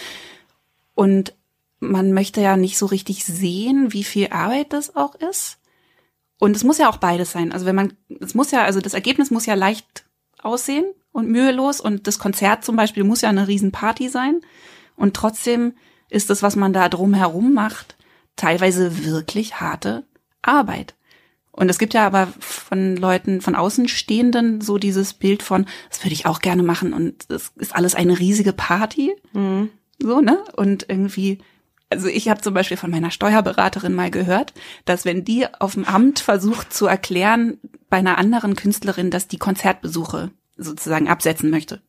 [0.94, 1.34] Und
[1.80, 5.58] man möchte ja nicht so richtig sehen, wie viel Arbeit das auch ist.
[6.40, 7.52] Und es muss ja auch beides sein.
[7.54, 10.06] Also wenn man, es muss ja, also das Ergebnis muss ja leicht
[10.42, 14.42] aussehen und mühelos und das Konzert zum Beispiel muss ja eine Riesenparty sein.
[14.96, 15.74] Und trotzdem
[16.10, 17.96] ist das, was man da drumherum macht,
[18.36, 20.04] teilweise wirklich harte
[20.42, 20.96] Arbeit.
[21.62, 26.14] Und es gibt ja aber von Leuten, von Außenstehenden so dieses Bild von, das würde
[26.14, 29.14] ich auch gerne machen und es ist alles eine riesige Party.
[30.00, 30.44] So, ne?
[30.56, 31.38] Und irgendwie,
[31.92, 35.86] also ich habe zum Beispiel von meiner Steuerberaterin mal gehört, dass wenn die auf dem
[35.86, 37.60] Amt versucht zu erklären
[37.92, 41.84] bei einer anderen Künstlerin, dass die Konzertbesuche sozusagen absetzen möchte,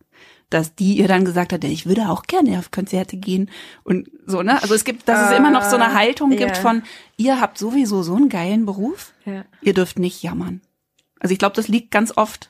[0.53, 3.51] dass die ihr dann gesagt hat, ja, ich würde auch gerne auf Konzerte gehen
[3.85, 4.61] und so, ne?
[4.63, 6.63] Also es gibt, dass es immer noch so eine Haltung gibt ja.
[6.63, 6.83] von,
[7.17, 9.45] ihr habt sowieso so einen geilen Beruf, Ja.
[9.63, 10.61] ihr dürft nicht jammern.
[11.21, 12.49] Also ich glaube, das liegt ganz oft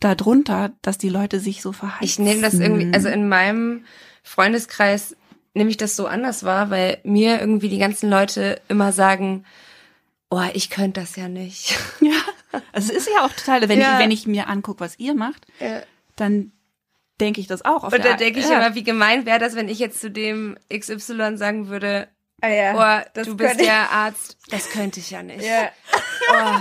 [0.00, 2.04] darunter, dass die Leute sich so verhalten.
[2.04, 3.84] Ich nehme das irgendwie, also in meinem
[4.22, 5.16] Freundeskreis
[5.54, 9.44] nehme ich das so anders wahr, weil mir irgendwie die ganzen Leute immer sagen,
[10.30, 11.78] oh, ich könnte das ja nicht.
[12.00, 12.10] Ja,
[12.72, 13.94] also es ist ja auch total, wenn Ja.
[13.94, 15.46] ich wenn ich mir angucke, was ihr macht,
[16.16, 16.52] dann
[17.20, 17.84] denke ich das auch.
[17.84, 18.58] Auf Und da denke ich ja.
[18.58, 22.08] immer, wie gemein wäre das, wenn ich jetzt zu dem XY sagen würde,
[22.44, 22.74] Ah, ja.
[22.74, 25.42] oh, das du bist der Arzt, das könnte ich ja nicht.
[25.42, 25.70] Ja.
[26.30, 26.60] Oh.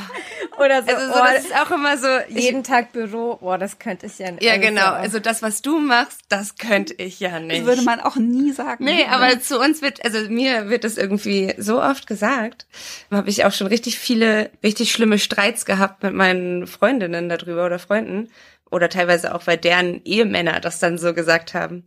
[0.64, 3.58] Oder so, Also so, oh, das ist auch immer so, ich, jeden Tag Büro, boah,
[3.58, 4.44] das könnte ich ja nicht.
[4.44, 4.92] ja Also genau, so.
[4.92, 7.62] also das, was du machst, das könnte ich ja nicht.
[7.62, 8.86] Das würde man auch nie sagen.
[8.86, 9.10] Nee, ne?
[9.10, 12.66] aber zu uns wird, also mir wird das irgendwie so oft gesagt.
[13.10, 17.66] Da habe ich auch schon richtig viele, richtig schlimme Streits gehabt mit meinen Freundinnen darüber
[17.66, 18.30] oder Freunden.
[18.74, 21.86] Oder teilweise auch, weil deren Ehemänner das dann so gesagt haben.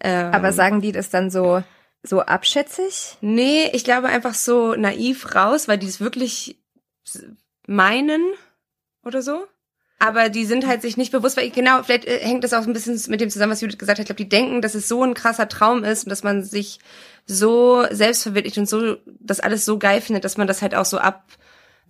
[0.00, 1.62] Ähm, Aber sagen die das dann so,
[2.02, 3.16] so abschätzig?
[3.20, 6.60] Nee, ich glaube einfach so naiv raus, weil die es wirklich
[7.66, 8.22] meinen
[9.04, 9.46] oder so.
[10.00, 12.64] Aber die sind halt sich nicht bewusst, weil ich, genau, vielleicht äh, hängt das auch
[12.64, 14.04] ein bisschen mit dem zusammen, was Judith gesagt hat.
[14.04, 16.78] Ich glaube, die denken, dass es so ein krasser Traum ist und dass man sich
[17.26, 20.98] so selbstverwirklicht und so, das alles so geil findet, dass man das halt auch so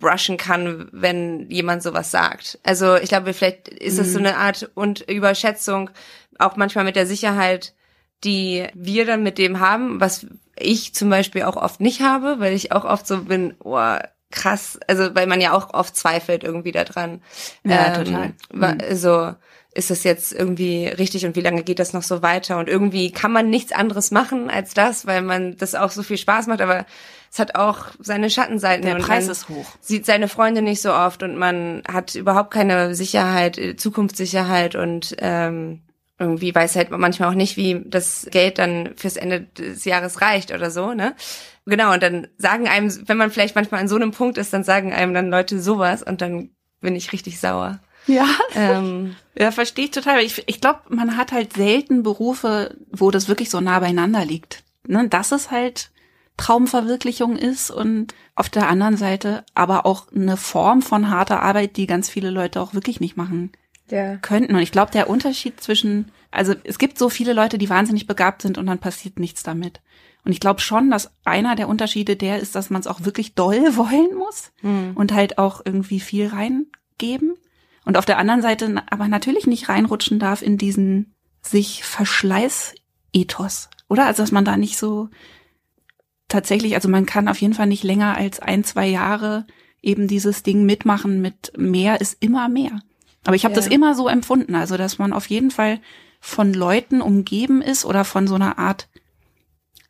[0.01, 2.59] abbrushen kann, wenn jemand sowas sagt.
[2.63, 5.89] Also ich glaube, vielleicht ist es so eine Art und Überschätzung,
[6.37, 7.73] auch manchmal mit der Sicherheit,
[8.23, 10.25] die wir dann mit dem haben, was
[10.57, 13.95] ich zum Beispiel auch oft nicht habe, weil ich auch oft so bin, oh,
[14.31, 17.21] krass, also weil man ja auch oft zweifelt irgendwie daran.
[17.63, 18.33] Ja, total.
[18.51, 18.95] wa- Mhm.
[18.95, 19.33] So,
[19.73, 22.57] ist das jetzt irgendwie richtig und wie lange geht das noch so weiter?
[22.57, 26.17] Und irgendwie kann man nichts anderes machen als das, weil man das auch so viel
[26.17, 26.85] Spaß macht, aber
[27.31, 28.85] es hat auch seine Schattenseiten.
[28.85, 29.65] Der und Preis man ist hoch.
[29.81, 35.15] Sieht seine Freunde nicht so oft und man hat überhaupt keine Sicherheit, äh, Zukunftssicherheit und
[35.19, 35.81] ähm,
[36.17, 40.51] irgendwie weiß halt manchmal auch nicht, wie das Geld dann fürs Ende des Jahres reicht
[40.51, 41.15] oder so, ne?
[41.65, 44.63] Genau, und dann sagen einem, wenn man vielleicht manchmal an so einem Punkt ist, dann
[44.63, 46.49] sagen einem dann Leute sowas und dann
[46.81, 47.79] bin ich richtig sauer.
[48.07, 50.21] Ja, Ähm, ja, verstehe ich total.
[50.21, 54.63] Ich, ich glaube, man hat halt selten Berufe, wo das wirklich so nah beieinander liegt.
[54.87, 55.07] Ne?
[55.07, 55.91] Dass es halt
[56.39, 61.85] Traumverwirklichung ist und auf der anderen Seite aber auch eine Form von harter Arbeit, die
[61.87, 63.51] ganz viele Leute auch wirklich nicht machen
[63.89, 64.15] Ja.
[64.17, 64.55] könnten.
[64.55, 68.41] Und ich glaube, der Unterschied zwischen, also es gibt so viele Leute, die wahnsinnig begabt
[68.41, 69.81] sind und dann passiert nichts damit.
[70.25, 73.35] Und ich glaube schon, dass einer der Unterschiede der ist, dass man es auch wirklich
[73.35, 74.51] doll wollen muss
[74.95, 77.35] und halt auch irgendwie viel reingeben.
[77.85, 83.69] Und auf der anderen Seite aber natürlich nicht reinrutschen darf in diesen sich Verschleiß-Ethos.
[83.87, 84.05] Oder?
[84.05, 85.09] Also, dass man da nicht so
[86.29, 89.45] tatsächlich, also man kann auf jeden Fall nicht länger als ein, zwei Jahre
[89.81, 92.81] eben dieses Ding mitmachen mit mehr ist immer mehr.
[93.25, 93.59] Aber ich habe Ja.
[93.59, 95.79] das immer so empfunden, also dass man auf jeden Fall
[96.21, 98.89] von Leuten umgeben ist oder von so einer Art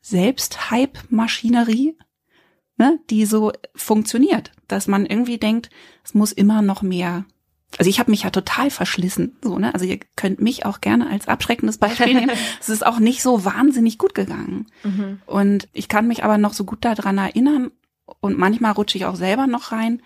[0.01, 1.95] Selbsthype-Maschinerie,
[2.77, 5.69] ne, die so funktioniert, dass man irgendwie denkt,
[6.03, 7.25] es muss immer noch mehr.
[7.77, 9.73] Also ich habe mich ja total verschlissen, so ne.
[9.73, 12.31] Also ihr könnt mich auch gerne als abschreckendes Beispiel nehmen.
[12.59, 14.67] es ist auch nicht so wahnsinnig gut gegangen.
[14.83, 15.21] Mhm.
[15.25, 17.71] Und ich kann mich aber noch so gut daran erinnern
[18.21, 20.01] und manchmal rutsche ich auch selber noch rein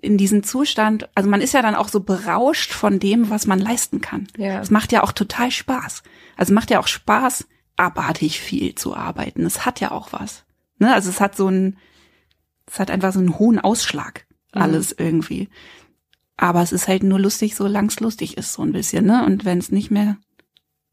[0.00, 1.08] in diesen Zustand.
[1.14, 4.28] Also man ist ja dann auch so berauscht von dem, was man leisten kann.
[4.36, 4.60] Ja.
[4.60, 6.02] Es macht ja auch total Spaß.
[6.36, 9.44] Also macht ja auch Spaß, abartig viel zu arbeiten.
[9.44, 10.44] Es hat ja auch was.
[10.78, 10.92] Ne?
[10.92, 11.78] Also es hat so einen,
[12.66, 14.26] es hat einfach so einen hohen Ausschlag.
[14.52, 15.50] Alles irgendwie.
[16.36, 19.24] Aber es ist halt nur lustig, solange es lustig ist, so ein bisschen, ne?
[19.24, 20.18] Und wenn es nicht mehr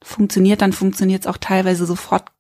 [0.02, 2.32] funktioniert, dann funktioniert es auch teilweise sofort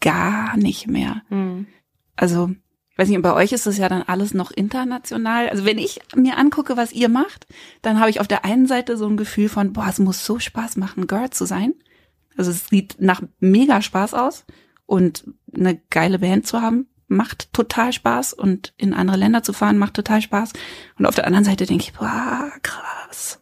[0.00, 1.22] gar nicht mehr.
[1.28, 1.66] Hm.
[2.14, 2.50] Also,
[2.90, 5.50] ich weiß nicht, und bei euch ist es ja dann alles noch international.
[5.50, 7.46] Also wenn ich mir angucke, was ihr macht,
[7.82, 10.38] dann habe ich auf der einen Seite so ein Gefühl von, boah, es muss so
[10.38, 11.74] Spaß machen, Girl zu sein.
[12.38, 14.46] Also es sieht nach mega Spaß aus
[14.86, 19.78] und eine geile Band zu haben macht total Spaß und in andere Länder zu fahren
[19.78, 20.52] macht total Spaß.
[20.98, 23.40] Und auf der anderen Seite denke ich, boah, krass.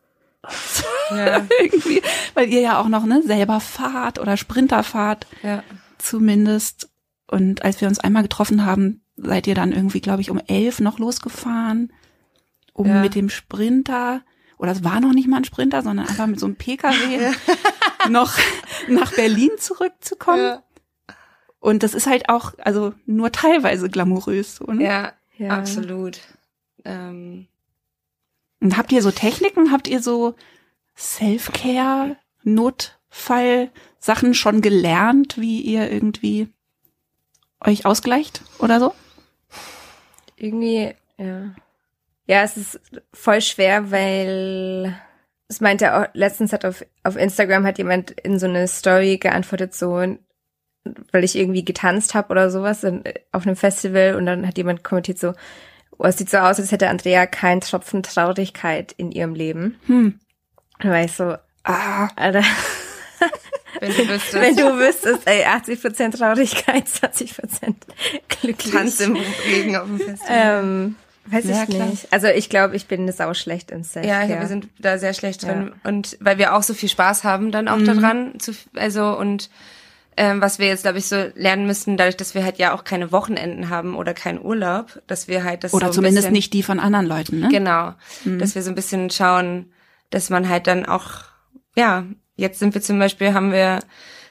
[1.11, 1.47] Ja.
[1.63, 2.03] Irgendwie,
[2.35, 5.63] weil ihr ja auch noch ne, selber fahrt oder Sprinter fahrt Ja.
[5.99, 6.91] zumindest.
[7.27, 10.81] Und als wir uns einmal getroffen haben, seid ihr dann irgendwie, glaube ich, um elf
[10.81, 11.93] noch losgefahren,
[12.75, 13.01] um Ja.
[13.01, 14.21] mit dem Sprinter,
[14.59, 17.33] oder es war noch nicht mal ein Sprinter, sondern einfach mit so einem Pkw
[18.11, 18.35] noch
[18.89, 20.41] nach Berlin zurückzukommen.
[20.43, 20.63] Ja.
[21.65, 24.57] Und das ist halt auch, also nur teilweise glamourös.
[24.57, 24.85] So, ne?
[24.85, 25.49] ja, Ja.
[25.49, 26.21] absolut.
[26.85, 27.47] Ähm,
[28.61, 29.73] Und habt ihr so Techniken?
[29.73, 30.35] Habt ihr so
[30.95, 36.49] Self-Care, Notfall, Sachen schon gelernt, wie ihr irgendwie
[37.63, 38.93] euch ausgleicht oder so?
[40.37, 41.55] Irgendwie, ja.
[42.27, 42.81] Ja, es ist
[43.15, 44.95] voll schwer, weil
[45.49, 49.75] es meinte auch, letztens hat auf, auf Instagram hat jemand in so eine Story geantwortet,
[49.75, 50.19] so,
[51.13, 52.85] weil ich irgendwie getanzt habe oder sowas
[53.33, 55.33] auf einem Festival und dann hat jemand kommentiert so,
[55.99, 59.79] oh, es sieht so aus, als hätte Andrea keinen Tropfen Traurigkeit in ihrem Leben.
[59.87, 60.19] Hm.
[60.81, 62.43] Da war ich so, Ah, Alter,
[63.81, 67.75] wenn du wüsstest, wenn du wüsstest, ey, 80% Traurigkeit, 20%
[68.29, 68.73] glücklich.
[68.75, 69.17] tanzt im
[69.47, 70.61] Regen auf dem Festival.
[70.63, 71.87] Ähm, weiß Ja, ich klar.
[71.89, 72.13] nicht.
[72.13, 75.15] Also ich glaube, ich bin sau schlecht im Self Ja, ja, wir sind da sehr
[75.15, 75.73] schlecht drin.
[75.85, 78.39] Und weil wir auch so viel Spaß haben dann auch daran.
[78.39, 79.49] Zu, also und
[80.17, 82.85] ähm, was wir jetzt, glaube ich, so lernen müssen, dadurch, dass wir halt ja auch
[82.85, 86.53] keine Wochenenden haben oder keinen Urlaub, dass wir halt das oder so zumindest bisschen, nicht
[86.53, 87.49] die von anderen Leuten, ne?
[87.49, 87.95] Genau.
[88.25, 89.73] Dass wir so ein bisschen schauen,
[90.11, 91.25] dass man halt dann auch,
[91.77, 92.05] ja,
[92.37, 93.81] jetzt sind wir zum Beispiel, haben wir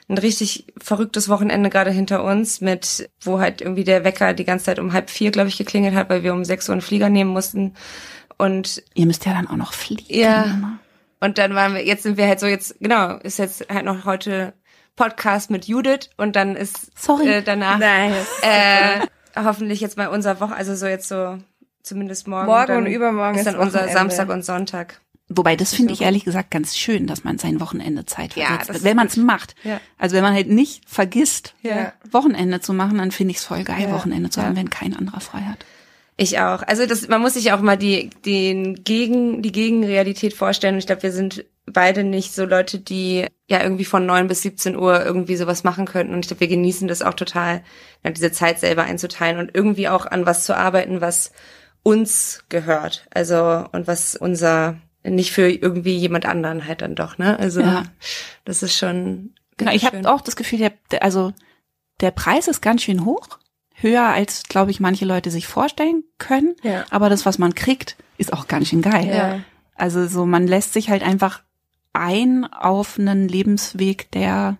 [0.08, 4.66] ein richtig verrücktes Wochenende gerade hinter uns mit, wo halt irgendwie der Wecker die ganze
[4.66, 7.08] Zeit um halb vier, glaube ich, geklingelt hat, weil wir um sechs Uhr einen Flieger
[7.08, 7.74] nehmen mussten.
[8.36, 10.04] Und Ihr müsst ja dann auch noch fliegen.
[10.08, 10.44] Ja.
[10.44, 10.78] immer.
[11.20, 14.04] und dann waren wir, jetzt sind wir halt so jetzt, genau, ist jetzt halt noch
[14.04, 14.52] heute
[14.96, 17.26] Podcast mit Judith und dann ist Sorry.
[17.28, 18.26] äh, danach Nice.
[18.42, 19.00] äh,
[19.36, 21.38] hoffentlich jetzt mal unser Woche, also so jetzt so
[21.82, 22.46] zumindest morgen.
[22.46, 23.88] Morgen und übermorgen ist ist dann unser.
[23.88, 25.00] Samstag und Sonntag.
[25.28, 28.70] Wobei, das finde ich ehrlich gesagt ganz schön, dass man sein Wochenende Zeit Ja, versetzt,
[28.78, 29.54] ist wenn man es macht.
[29.64, 29.80] Ja.
[29.98, 31.92] Also wenn man halt nicht vergisst, Ja.
[32.10, 33.92] Wochenende zu machen, dann finde ich es voll geil, Ja.
[33.92, 34.46] Wochenende zu Ja.
[34.46, 35.64] haben, wenn kein anderer frei hat.
[36.16, 36.62] Ich auch.
[36.62, 40.74] Also das, man muss sich auch mal die, den Gegen, die Gegenrealität vorstellen.
[40.74, 44.42] Und ich glaube, wir sind beide nicht so Leute, die ja irgendwie von neun bis
[44.42, 46.14] 17 Uhr irgendwie sowas machen könnten.
[46.14, 47.62] Und ich glaube, wir genießen das auch total,
[48.06, 51.32] diese Zeit selber einzuteilen und irgendwie auch an was zu arbeiten, was
[51.82, 53.06] uns gehört.
[53.12, 57.38] Also, und was unser, nicht für irgendwie jemand anderen halt dann doch, ne?
[57.38, 57.84] Also, Ja.
[58.44, 61.32] das ist schon, Genau, ich habe auch das Gefühl, der, also
[62.00, 63.28] der Preis ist ganz schön hoch,
[63.74, 66.54] höher als, glaube ich, manche Leute sich vorstellen können.
[66.62, 66.84] Ja.
[66.90, 69.08] Aber das, was man kriegt, ist auch ganz schön geil.
[69.14, 69.40] Ja.
[69.74, 71.42] Also so, man lässt sich halt einfach
[71.92, 74.58] ein auf einen Lebensweg, der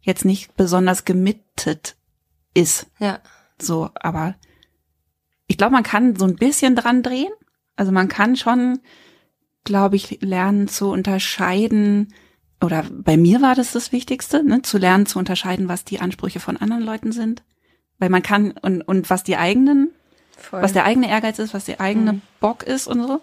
[0.00, 1.96] jetzt nicht besonders gemittet
[2.54, 2.86] ist.
[2.98, 3.20] ja.
[3.60, 4.34] So, aber
[5.46, 7.32] ich glaube, man kann so ein bisschen dran drehen.
[7.74, 8.80] Also man kann schon,
[9.64, 12.12] glaube ich, lernen zu unterscheiden,
[12.62, 16.40] oder bei mir war das das Wichtigste, ne, zu lernen zu unterscheiden, was die Ansprüche
[16.40, 17.42] von anderen Leuten sind.
[17.98, 19.90] Weil man kann, und, und was die eigenen,
[20.36, 20.62] Voll.
[20.62, 23.20] was der eigene Ehrgeiz ist, was der eigene Bock ist und so.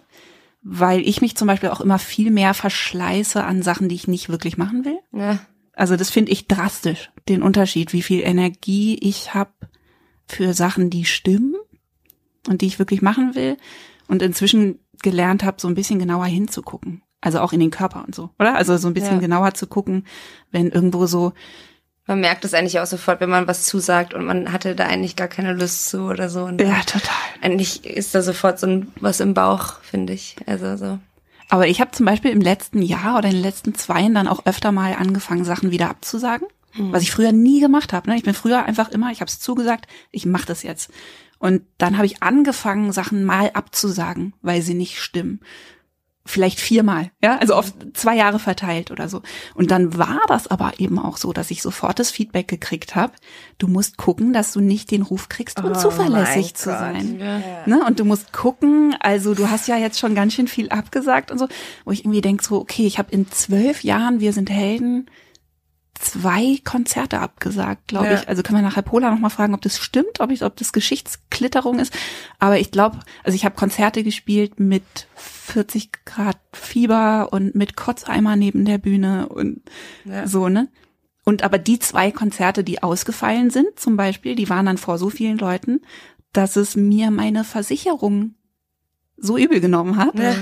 [0.61, 4.29] Weil ich mich zum Beispiel auch immer viel mehr verschleiße an Sachen, die ich nicht
[4.29, 4.99] wirklich machen will.
[5.11, 5.39] ja.
[5.75, 9.49] Also das finde ich drastisch, den Unterschied, wie viel Energie ich habe
[10.27, 11.55] für Sachen, die stimmen
[12.47, 13.57] und die ich wirklich machen will.
[14.07, 17.01] Und inzwischen gelernt habe, so ein bisschen genauer hinzugucken.
[17.21, 18.53] Also auch in den Körper und so, oder?
[18.55, 19.19] Also so ein bisschen Ja.
[19.21, 20.05] genauer zu gucken,
[20.51, 21.33] wenn irgendwo so,
[22.05, 25.15] Man merkt es eigentlich auch sofort, wenn man was zusagt und man hatte da eigentlich
[25.15, 26.43] gar keine Lust zu oder so.
[26.43, 27.15] Und ja, total.
[27.41, 30.35] eigentlich ist da sofort so ein, was im Bauch, finde ich.
[30.45, 30.99] Also so.
[31.49, 34.45] Aber ich habe zum Beispiel im letzten Jahr oder in den letzten zwei dann auch
[34.45, 38.09] öfter mal angefangen, Sachen wieder abzusagen, was ich früher nie gemacht habe.
[38.09, 38.17] Ne?
[38.17, 40.89] Ich bin früher einfach immer, ich habe es zugesagt, ich mache das jetzt.
[41.37, 45.41] Und dann habe ich angefangen, Sachen mal abzusagen, weil sie nicht stimmen.
[46.25, 49.21] Vielleicht viermal, ja, also auf zwei Jahre verteilt oder so.
[49.55, 53.11] Und dann war das aber eben auch so, dass ich sofort das Feedback gekriegt habe.
[53.57, 56.79] Du musst gucken, dass du nicht den Ruf kriegst, Oh unzuverlässig mein zu Gott.
[56.79, 57.19] sein.
[57.19, 57.41] Ja.
[57.65, 57.83] Ne?
[57.85, 61.39] Und du musst gucken, also du hast ja jetzt schon ganz schön viel abgesagt und
[61.39, 61.49] so,
[61.83, 65.07] wo ich irgendwie denk so, okay, ich habe in zwölf Jahren, wir sind Helden,
[66.03, 68.13] zwei Konzerte abgesagt, glaube Ja.
[68.15, 68.27] ich.
[68.27, 70.73] Also können wir nachher Pola noch mal fragen, ob das stimmt, ob ich, ob das
[70.73, 71.93] Geschichtsklitterung ist.
[72.39, 74.83] Aber ich glaube, also ich habe Konzerte gespielt mit
[75.15, 79.61] 40 Grad Fieber und mit Kotzeimer neben der Bühne und
[80.05, 80.27] Ja.
[80.27, 80.67] so, ne?
[81.25, 85.09] Und aber die zwei Konzerte, die ausgefallen sind, zum Beispiel, die waren dann vor so
[85.09, 85.81] vielen Leuten,
[86.33, 88.35] dass es mir meine Versicherung
[89.15, 90.35] so übel genommen hat, Ja.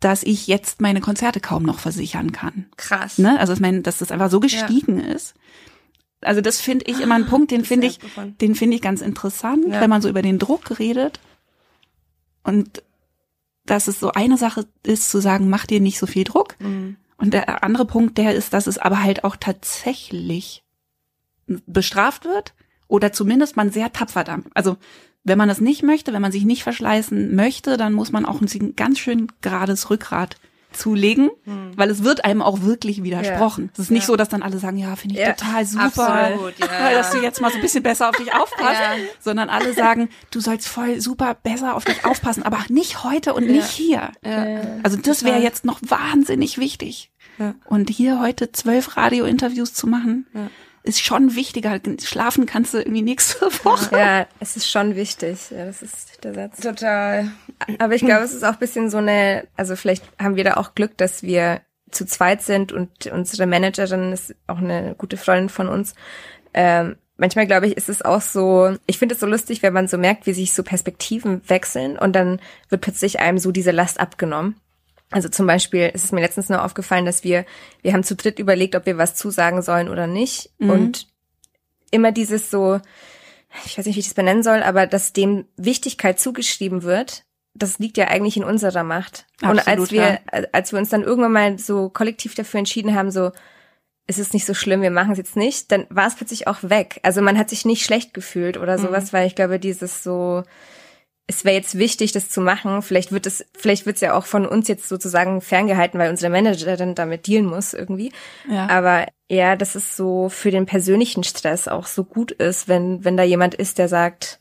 [0.00, 2.66] Dass ich jetzt meine Konzerte kaum noch versichern kann.
[2.76, 3.18] Krass.
[3.18, 3.38] Ne?
[3.38, 5.34] Also ich meine, dass das einfach so gestiegen ist.
[6.22, 8.36] Also das finde ich immer ein Punkt, den finde ich, abgefahren.
[8.38, 9.80] den finde ich ganz interessant, Ja.
[9.80, 11.20] wenn man so über den Druck redet.
[12.42, 12.82] Und
[13.66, 16.56] dass es so eine Sache ist, zu sagen, mach dir nicht so viel Druck.
[16.60, 16.96] Mhm.
[17.16, 20.64] Und der andere Punkt, der ist, dass es aber halt auch tatsächlich
[21.66, 22.54] bestraft wird
[22.88, 24.38] oder zumindest man sehr tapfer da.
[24.54, 24.76] Also
[25.24, 28.40] wenn man das nicht möchte, wenn man sich nicht verschleißen möchte, dann muss man auch
[28.40, 30.36] ein ganz schön gerades Rückgrat
[30.72, 31.30] zulegen,
[31.74, 33.70] weil es wird einem auch wirklich widersprochen.
[33.72, 34.06] Es ist nicht Ja.
[34.06, 36.92] so, dass dann alle sagen, ja, finde ich Ja, total super, absolut, ja.
[36.92, 38.94] dass du jetzt mal so ein bisschen besser auf dich aufpasst, Ja.
[39.18, 43.48] sondern alle sagen, du sollst voll super besser auf dich aufpassen, aber nicht heute und
[43.48, 44.12] nicht hier.
[44.24, 44.60] Ja.
[44.84, 47.10] Also das wäre jetzt noch wahnsinnig wichtig.
[47.38, 47.54] Ja.
[47.64, 50.50] Und hier heute zwölf Radiointerviews zu machen, Ja.
[50.82, 51.78] Ist schon wichtiger.
[52.02, 53.96] Schlafen kannst du irgendwie nächste Woche.
[53.96, 55.50] Ja, es ist schon wichtig.
[55.50, 56.60] Ja, das ist der Satz.
[56.60, 57.30] Total.
[57.78, 60.54] Aber ich glaube, es ist auch ein bisschen so eine, also vielleicht haben wir da
[60.54, 65.48] auch Glück, dass wir zu zweit sind und unsere Managerin ist auch eine gute Freundin
[65.48, 65.94] von uns.
[66.54, 69.88] Ähm, manchmal glaube ich, ist es auch so, ich finde es so lustig, wenn man
[69.88, 74.00] so merkt, wie sich so Perspektiven wechseln und dann wird plötzlich einem so diese Last
[74.00, 74.56] abgenommen.
[75.10, 77.44] Also zum Beispiel ist es mir letztens nur aufgefallen, dass wir,
[77.82, 80.50] wir haben zu dritt überlegt, ob wir was zusagen sollen oder nicht.
[80.58, 80.70] Mhm.
[80.70, 81.06] Und
[81.90, 82.80] immer dieses so,
[83.64, 87.80] ich weiß nicht, wie ich das benennen soll, aber dass dem Wichtigkeit zugeschrieben wird, das
[87.80, 89.26] liegt ja eigentlich in unserer Macht.
[89.42, 90.20] und als Absolut, wir,
[90.52, 93.32] als wir uns dann irgendwann mal so kollektiv dafür entschieden haben, so,
[94.06, 96.58] es ist nicht so schlimm, wir machen es jetzt nicht, dann war es plötzlich auch
[96.62, 97.00] weg.
[97.02, 98.82] Also man hat sich nicht schlecht gefühlt oder Mhm.
[98.82, 100.44] sowas, weil ich glaube, dieses so,
[101.30, 102.82] es wäre jetzt wichtig, das zu machen.
[102.82, 106.30] Vielleicht wird es, vielleicht wird es ja auch von uns jetzt sozusagen ferngehalten, weil unsere
[106.30, 108.12] Managerin damit dealen muss irgendwie.
[108.50, 108.68] Ja.
[108.68, 113.16] Aber ja, dass es so für den persönlichen Stress auch so gut ist, wenn, wenn
[113.16, 114.40] da jemand ist, der sagt,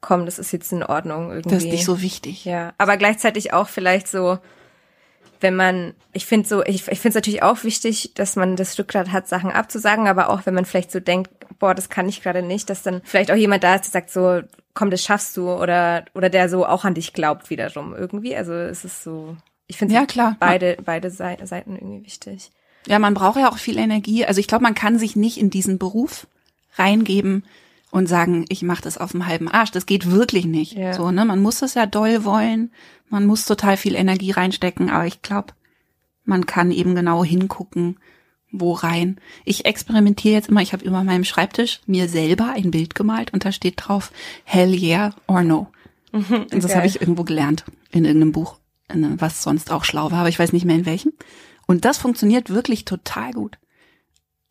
[0.00, 1.54] komm, das ist jetzt in Ordnung irgendwie.
[1.54, 2.44] Das ist nicht so wichtig.
[2.44, 4.38] Ja, aber gleichzeitig auch vielleicht so,
[5.44, 8.76] wenn man, ich finde so, ich, ich finde es natürlich auch wichtig, dass man das
[8.76, 11.30] Rückgrat hat, Sachen abzusagen, aber auch wenn man vielleicht so denkt,
[11.60, 14.10] boah, das kann ich gerade nicht, dass dann vielleicht auch jemand da ist, der sagt
[14.10, 14.40] so,
[14.74, 18.34] komm, das schaffst du oder oder der so auch an dich glaubt wiederum irgendwie.
[18.34, 19.36] Also es ist so,
[19.68, 20.36] ich finde Ja, klar.
[20.40, 22.50] beide beide Sei- Seiten irgendwie wichtig.
[22.88, 24.26] Ja, man braucht ja auch viel Energie.
[24.26, 26.26] Also ich glaube, man kann sich nicht in diesen Beruf
[26.76, 27.44] reingeben
[27.90, 29.70] und sagen, ich mache das auf dem halben Arsch.
[29.70, 30.72] Das geht wirklich nicht.
[30.72, 30.92] Ja.
[30.92, 31.24] So, ne?
[31.24, 32.72] Man muss es ja doll wollen.
[33.08, 34.90] Man muss total viel Energie reinstecken.
[34.90, 35.54] Aber ich glaube,
[36.24, 37.98] man kann eben genau hingucken,
[38.50, 39.20] wo rein.
[39.44, 40.62] Ich experimentiere jetzt immer.
[40.62, 44.12] Ich habe über meinem Schreibtisch mir selber ein Bild gemalt und da steht drauf
[44.44, 45.68] Hell yeah or no.
[46.12, 46.76] Und das Geil.
[46.76, 50.52] habe ich irgendwo gelernt in irgendeinem Buch, was sonst auch schlau war, aber ich weiß
[50.52, 51.12] nicht mehr in welchem.
[51.66, 53.58] Und das funktioniert wirklich total gut.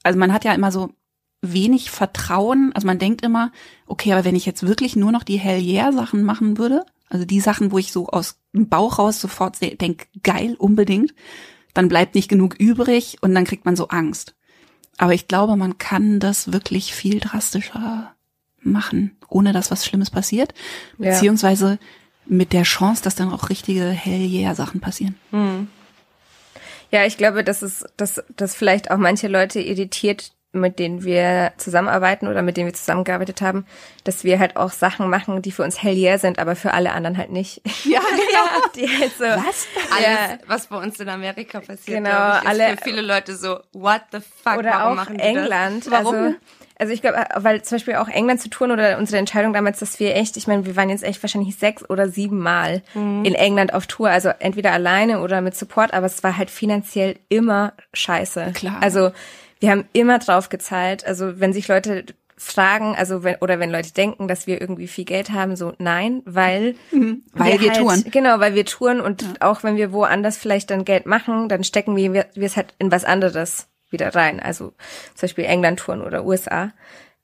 [0.04, 0.90] Also man hat ja immer so
[1.42, 3.54] wenig Vertrauen, also man denkt immer,
[3.86, 7.24] okay, aber wenn ich jetzt wirklich nur noch die Hell yeah Sachen machen würde, also
[7.24, 11.14] die Sachen, wo ich so aus dem Bauch raus sofort denke, geil, unbedingt,
[11.74, 14.36] dann bleibt nicht genug übrig und dann kriegt man so Angst.
[14.98, 18.16] Aber ich glaube, man kann das wirklich viel drastischer
[18.62, 20.54] machen, ohne dass was Schlimmes passiert,
[20.98, 21.12] Ja.
[21.12, 21.80] beziehungsweise
[22.26, 25.16] mit der Chance, dass dann auch richtige Hell yeah Sachen passieren.
[26.92, 31.52] Ja, ich glaube, dass es, dass, dass vielleicht auch manche Leute irritiert, mit denen wir
[31.58, 33.66] zusammenarbeiten oder mit denen wir zusammengearbeitet haben,
[34.04, 36.92] dass wir halt auch Sachen machen, die für uns hell yeah sind, aber für alle
[36.94, 37.62] anderen halt nicht.
[37.84, 38.68] Ja, genau.
[38.76, 39.68] Die halt so, Was?
[39.92, 40.38] Alles, Ja.
[40.48, 44.20] was bei uns in Amerika passiert, Genau, ich, alle- für viele Leute so, what the
[44.44, 45.90] fuck, oder warum auch machen die England.
[45.90, 46.16] Warum?
[46.16, 46.36] Also,
[46.80, 50.00] also ich glaube, weil zum Beispiel auch England zu tun oder unsere Entscheidung damals, dass
[50.00, 53.26] wir echt, ich meine, wir waren jetzt echt wahrscheinlich sechs oder sieben Mal Mhm.
[53.26, 57.16] in England auf Tour, also entweder alleine oder mit Support, aber es war halt finanziell
[57.30, 58.52] immer scheiße.
[58.54, 58.78] Klar.
[58.82, 59.12] Also
[59.64, 61.08] wir haben immer drauf gezahlt.
[61.08, 62.04] Also wenn sich Leute
[62.36, 66.22] fragen, also wenn, oder wenn Leute denken, dass wir irgendwie viel Geld haben, so nein,
[66.26, 66.76] weil
[67.32, 68.04] Weil wir halt, touren.
[68.12, 71.96] Genau, weil wir touren und auch wenn wir woanders vielleicht dann Geld machen, dann stecken
[71.96, 74.42] wir wir es halt in was anderes wieder rein.
[74.42, 74.74] Also
[75.16, 76.74] zum Beispiel England-Touren oder USA.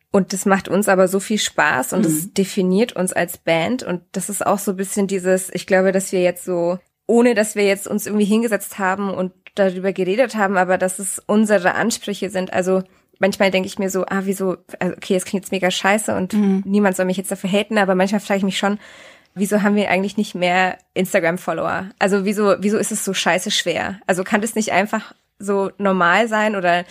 [0.09, 3.83] Und das macht uns aber so viel Spaß und das definiert uns als Band.
[3.83, 6.79] Und das ist auch so ein bisschen dieses, ich glaube, dass wir jetzt so,
[7.09, 11.19] ohne dass wir jetzt uns irgendwie hingesetzt haben und darüber geredet haben, aber dass es
[11.25, 12.53] unsere Ansprüche sind.
[12.53, 12.83] Also
[13.17, 16.33] manchmal denke ich mir so, ah, wieso, also okay, es klingt jetzt mega scheiße und
[16.65, 18.77] niemand soll mich jetzt dafür haten, aber manchmal frage ich mich schon,
[19.33, 21.89] wieso haben wir eigentlich nicht mehr Instagram-Follower?
[21.97, 23.99] Also wieso, wieso ist es so scheiße schwer?
[24.05, 26.85] Also kann das nicht einfach so normal sein oder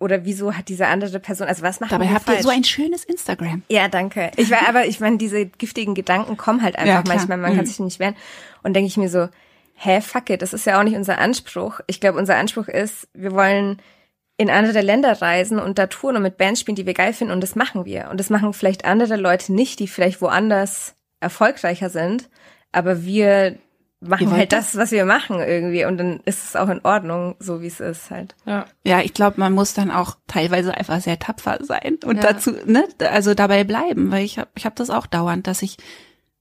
[0.00, 2.38] oder wieso hat diese andere Person, also was machen Dabei habt falsch?
[2.38, 3.62] ihr so ein schönes Instagram.
[3.68, 4.30] Ja, danke.
[4.36, 7.64] Ich war aber, ich meine, diese giftigen Gedanken kommen halt einfach Ja, manchmal, man kann
[7.64, 7.68] Mhm.
[7.68, 8.16] sich nicht wehren.
[8.62, 9.28] Und denke ich mir so,
[9.82, 11.80] hä, fuck it, das ist ja auch nicht unser Anspruch.
[11.86, 13.80] Ich glaube, unser Anspruch ist, wir wollen
[14.36, 17.32] in andere Länder reisen und da touren und mit Bands spielen, die wir geil finden
[17.32, 18.08] und das machen wir.
[18.10, 22.28] Und das machen vielleicht andere Leute nicht, die vielleicht woanders erfolgreicher sind,
[22.72, 23.56] aber wir
[24.00, 27.60] machen halt das, was wir machen irgendwie und dann ist es auch in Ordnung, so
[27.60, 28.34] wie es ist halt.
[28.46, 28.64] Ja.
[28.82, 32.22] Ja, ich glaube, man muss dann auch teilweise einfach sehr tapfer sein und Ja.
[32.32, 35.76] dazu, ne, also dabei bleiben, weil ich habe ich hab das auch dauernd, dass ich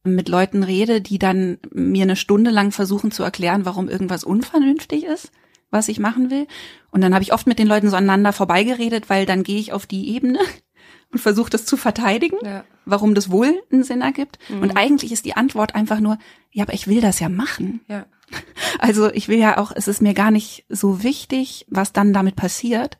[0.03, 5.03] mit Leuten rede, die dann mir eine Stunde lang versuchen zu erklären, warum irgendwas unvernünftig
[5.03, 5.31] ist,
[5.71, 6.47] was ich machen will.
[6.91, 9.73] Und dann habe ich oft mit den Leuten so aneinander vorbeigeredet, weil dann gehe ich
[9.73, 10.39] auf die Ebene
[11.11, 12.63] und versuche das zu verteidigen, Ja.
[12.85, 14.39] warum das wohl einen Sinn ergibt.
[14.49, 16.17] Und eigentlich ist die Antwort einfach nur,
[16.51, 17.81] ja, aber ich will das ja machen.
[17.87, 18.05] Ja.
[18.77, 22.35] Also ich will ja auch, es ist mir gar nicht so wichtig, was dann damit
[22.35, 22.97] passiert.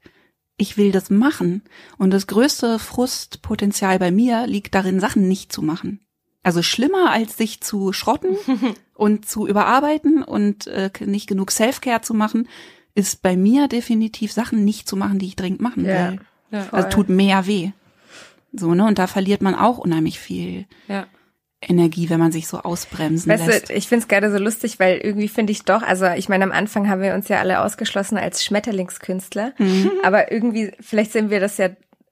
[0.58, 1.62] Ich will das machen.
[1.98, 6.00] Und das größte Frustpotenzial bei mir liegt darin, Sachen nicht zu machen.
[6.50, 8.36] Also schlimmer als sich zu schrotten
[8.96, 12.48] und zu überarbeiten und äh, nicht genug Self-Care zu machen,
[12.96, 16.12] ist bei mir definitiv Sachen nicht zu machen, die ich dringend machen Ja.
[16.12, 16.20] will.
[16.50, 16.68] Ja.
[16.72, 17.70] Also tut mehr weh.
[18.52, 18.84] So, ne?
[18.86, 21.06] Und da verliert man auch unheimlich viel Ja.
[21.62, 23.70] Energie, wenn man sich so ausbremsen Weißt lässt.
[23.70, 26.52] du, ich find's gerade so lustig, weil irgendwie finde ich doch, also ich meine, am
[26.52, 29.92] Anfang haben wir uns ja alle ausgeschlossen als Schmetterlingskünstler, Mhm.
[30.04, 31.70] aber irgendwie, vielleicht sind wir das ja,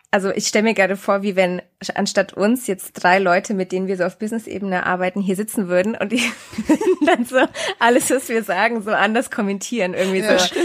[0.09, 1.61] also ich stelle mir gerade vor, wie wenn
[1.95, 5.95] anstatt uns jetzt drei Leute, mit denen wir so auf Business-Ebene arbeiten, hier sitzen würden
[5.95, 6.21] und die
[7.05, 7.37] dann so
[7.79, 9.93] alles, was wir sagen, so anders kommentieren.
[9.93, 10.59] Irgendwie so,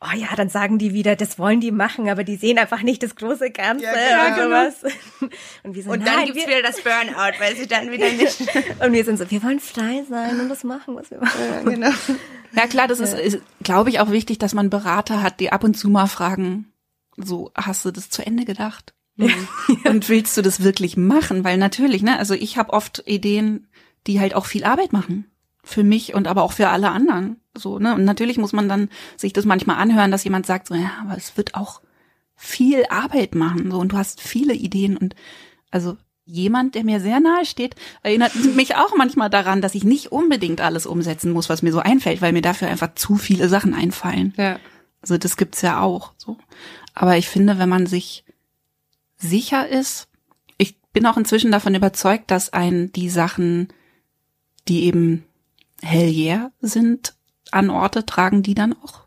[0.00, 3.02] oh ja, dann sagen die wieder, das wollen die machen, aber die sehen einfach nicht
[3.02, 4.44] das große Ganze Ja, genau.
[4.44, 4.92] und sowas.
[5.64, 8.10] Und wir so, Und dann nein, gibt's wir, wieder das Burnout, weil sie dann wieder
[8.10, 8.40] nicht.
[8.84, 11.64] und wir sind so, wir wollen frei sein und das machen, was wir machen.
[11.64, 11.90] genau.
[12.52, 15.64] Ja klar, das ist, ist glaube ich, auch wichtig, dass man Berater hat, die ab
[15.64, 16.72] und zu mal fragen,
[17.16, 18.94] so, hast du das zu Ende gedacht?
[19.84, 21.44] Und willst du das wirklich machen?
[21.44, 23.68] Weil natürlich, ne, also ich habe oft Ideen,
[24.06, 25.30] die halt auch viel Arbeit machen.
[25.62, 27.40] Für mich und aber auch für alle anderen.
[27.56, 27.94] So, ne?
[27.94, 31.16] Und natürlich muss man dann sich das manchmal anhören, dass jemand sagt, so, ja, aber
[31.16, 31.80] es wird auch
[32.36, 33.70] viel Arbeit machen.
[33.70, 35.14] So, und du hast viele Ideen und
[35.70, 35.96] also
[36.26, 40.60] jemand, der mir sehr nahe steht, erinnert mich auch manchmal daran, dass ich nicht unbedingt
[40.60, 44.34] alles umsetzen muss, was mir so einfällt, weil mir dafür einfach zu viele Sachen einfallen.
[44.36, 44.58] Ja.
[45.00, 46.38] Also das gibt's ja auch so.
[46.94, 48.24] Aber ich finde, wenn man sich
[49.16, 50.08] sicher ist,
[50.58, 53.68] ich bin auch inzwischen davon überzeugt, dass ein die Sachen,
[54.68, 55.24] die eben
[55.82, 57.14] hell sind,
[57.50, 59.06] an Orte tragen, die dann auch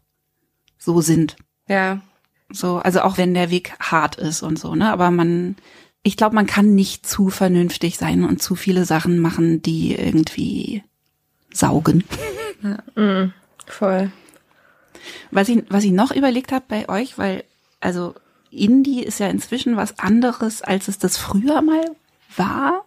[0.78, 1.36] so sind.
[1.68, 2.02] Ja.
[2.50, 4.92] So, also auch wenn der Weg hart ist und so, ne?
[4.92, 5.58] Aber man,
[6.04, 10.84] ich glaube, man kann nicht zu vernünftig sein und zu viele Sachen machen, die irgendwie
[11.52, 12.06] saugen.
[13.66, 14.12] Voll.
[15.32, 17.44] Was ich, was ich noch überlegt habe bei euch, weil,
[17.80, 18.16] also
[18.50, 21.96] Indie ist ja inzwischen was anderes, als es das früher mal
[22.36, 22.86] war,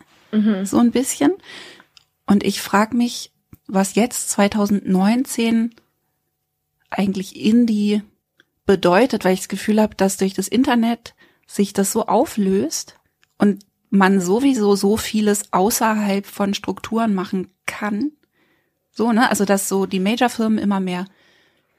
[0.62, 1.32] so ein bisschen.
[2.24, 3.32] Und ich frage mich,
[3.66, 5.74] was jetzt 2019
[6.88, 8.02] eigentlich Indie
[8.66, 11.14] bedeutet, weil ich das Gefühl habe, dass durch das Internet
[11.46, 12.96] sich das so auflöst
[13.38, 18.12] und man sowieso so vieles außerhalb von Strukturen machen kann.
[18.92, 19.28] So, ne?
[19.28, 21.06] Also, dass so die Major-Firmen immer mehr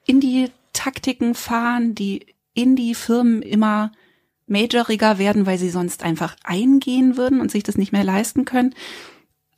[0.05, 3.91] Indie-Taktiken fahren, die Indie-Firmen immer
[4.47, 8.75] majoriger werden, weil sie sonst einfach eingehen würden und sich das nicht mehr leisten können.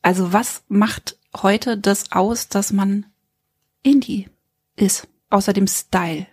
[0.01, 3.05] Also was macht heute das aus, dass man
[3.81, 4.29] Indie
[4.75, 6.27] ist, außer dem Style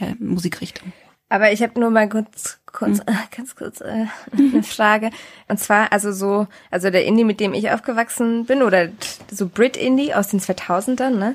[0.00, 0.92] der Musikrichtung?
[1.28, 5.10] Aber ich habe nur mal kurz, kurz, äh, ganz kurz äh, eine Frage.
[5.48, 8.88] Und zwar, also so, also der Indie, mit dem ich aufgewachsen bin, oder
[9.30, 11.34] so Brit-Indie aus den 2000ern, ne?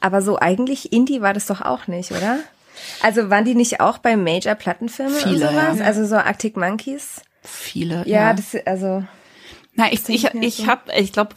[0.00, 2.40] Aber so eigentlich Indie war das doch auch nicht, oder?
[3.02, 5.78] Also waren die nicht auch bei Major-Plattenfirmen und Viele, sowas?
[5.78, 5.84] ja.
[5.84, 7.22] Also so Arctic Monkeys?
[7.42, 8.04] Viele.
[8.06, 9.04] Ja, das, also,
[9.74, 10.66] Na, ich, ich, ich so.
[10.66, 11.34] habe, ich glaube,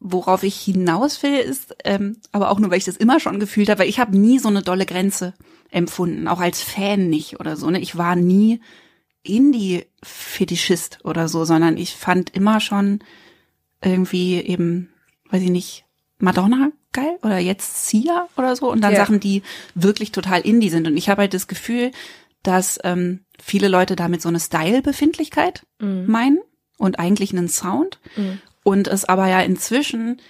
[0.00, 3.68] worauf ich hinaus will, ist, ähm, aber auch nur, weil ich das immer schon gefühlt
[3.68, 5.34] habe, weil ich habe nie so eine dolle Grenze
[5.70, 7.68] empfunden, auch als Fan nicht oder so.
[7.70, 7.80] Ne?
[7.80, 8.60] Ich war nie
[9.22, 13.00] Indie-Fetischist oder so, sondern ich fand immer schon
[13.82, 14.90] irgendwie eben,
[15.30, 15.84] weiß ich nicht,
[16.18, 18.98] Madonna geil oder jetzt Sia oder so und dann Ja.
[18.98, 19.42] Sachen, die
[19.74, 20.86] wirklich total Indie sind.
[20.88, 21.92] Und ich habe halt das Gefühl,
[22.42, 25.64] dass ähm, viele Leute damit so eine Style-Befindlichkeit
[26.06, 26.38] meinen
[26.78, 28.00] und eigentlich einen Sound.
[28.62, 30.20] Und es aber ja inzwischen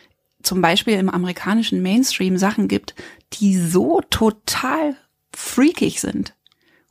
[0.43, 2.95] zum Beispiel im amerikanischen Mainstream Sachen gibt,
[3.35, 4.97] die so total
[5.35, 6.35] freakig sind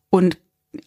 [0.09, 0.37] und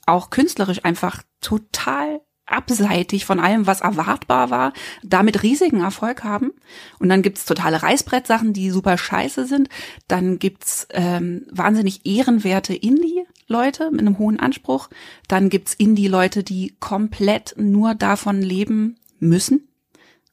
[0.07, 4.73] auch künstlerisch einfach total abseitig von allem, was erwartbar war,
[5.03, 6.53] damit riesigen Erfolg haben.
[6.99, 9.69] Und dann gibt's totale Reißbrettsachen, die super scheiße sind.
[10.09, 13.25] Dann gibt's ähm, wahnsinnig ehrenwerte Indie.
[13.47, 14.89] Leute mit einem hohen Anspruch.
[15.27, 19.69] Dann gibt's Indie-Leute, die komplett nur davon leben müssen,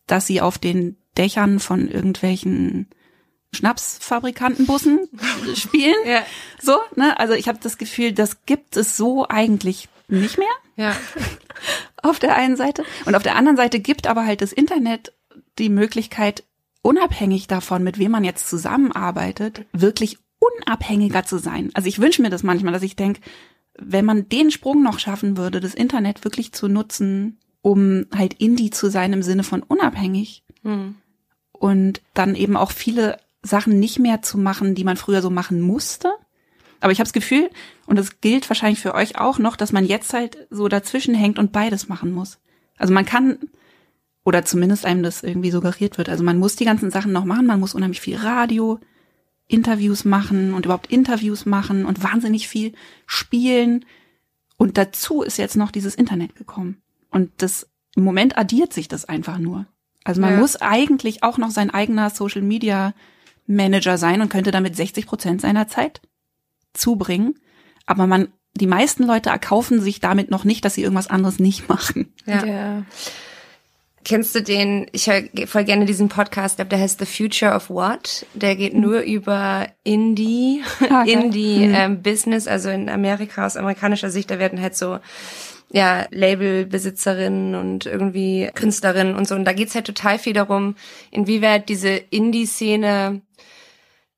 [0.06, 2.88] dass sie auf den Dächern von irgendwelchen
[3.54, 5.10] Schnapsfabrikantenbussen
[5.56, 5.96] spielen.
[6.06, 6.24] Ja.
[6.62, 7.18] So, ne?
[7.18, 10.96] Also ich habe das Gefühl, das gibt es so eigentlich nicht mehr Ja.
[12.04, 12.84] auf der einen Seite.
[13.06, 15.14] Und auf der anderen Seite gibt aber halt das Internet
[15.58, 16.44] die Möglichkeit,
[16.82, 21.72] unabhängig davon, mit wem man jetzt zusammenarbeitet, wirklich unabhängiger zu sein.
[21.74, 23.22] Also ich wünsche mir das manchmal, dass ich denke,
[23.78, 28.70] wenn man den Sprung noch schaffen würde, das Internet wirklich zu nutzen, um halt Indie
[28.70, 30.96] zu sein im Sinne von unabhängig Hm.
[31.52, 35.62] und dann eben auch viele Sachen nicht mehr zu machen, die man früher so machen
[35.62, 36.12] musste.
[36.86, 37.50] Aber ich habe das Gefühl,
[37.88, 41.40] und das gilt wahrscheinlich für euch auch noch, dass man jetzt halt so dazwischen hängt
[41.40, 42.38] und beides machen muss.
[42.78, 43.40] Also man kann,
[44.24, 47.48] oder zumindest einem das irgendwie suggeriert wird, also man muss die ganzen Sachen noch machen,
[47.48, 48.80] man muss unheimlich viel Radio,
[49.48, 52.74] Interviews machen und überhaupt Interviews machen und wahnsinnig viel
[53.08, 53.84] spielen.
[54.58, 56.84] Und dazu ist jetzt noch dieses Internet gekommen.
[57.10, 59.66] Und das, im Moment addiert sich das einfach nur.
[60.04, 60.40] Also man Ja.
[60.40, 62.94] muss eigentlich auch noch sein eigener Social Media
[63.48, 66.02] Manager sein und könnte damit 60 Prozent seiner Zeit
[66.76, 67.36] zubringen.
[67.86, 71.68] Aber man, die meisten Leute erkaufen sich damit noch nicht, dass sie irgendwas anderes nicht
[71.70, 72.14] machen.
[72.26, 72.46] Ja.
[72.46, 72.84] Ja.
[74.08, 78.28] Kennst du den, ich höre voll gerne diesen Podcast, der heißt The Future of What.
[78.36, 80.62] Der geht nur über Indie,
[80.92, 81.04] Ah.
[81.04, 81.74] Indie Mhm.
[81.76, 85.00] ähm, Business, also in Amerika, aus amerikanischer Sicht, da werden halt so
[85.72, 89.34] ja, Labelbesitzerinnen und irgendwie Künstlerinnen und so.
[89.34, 90.76] Und da geht's halt total viel darum,
[91.10, 93.22] inwieweit diese Indie-Szene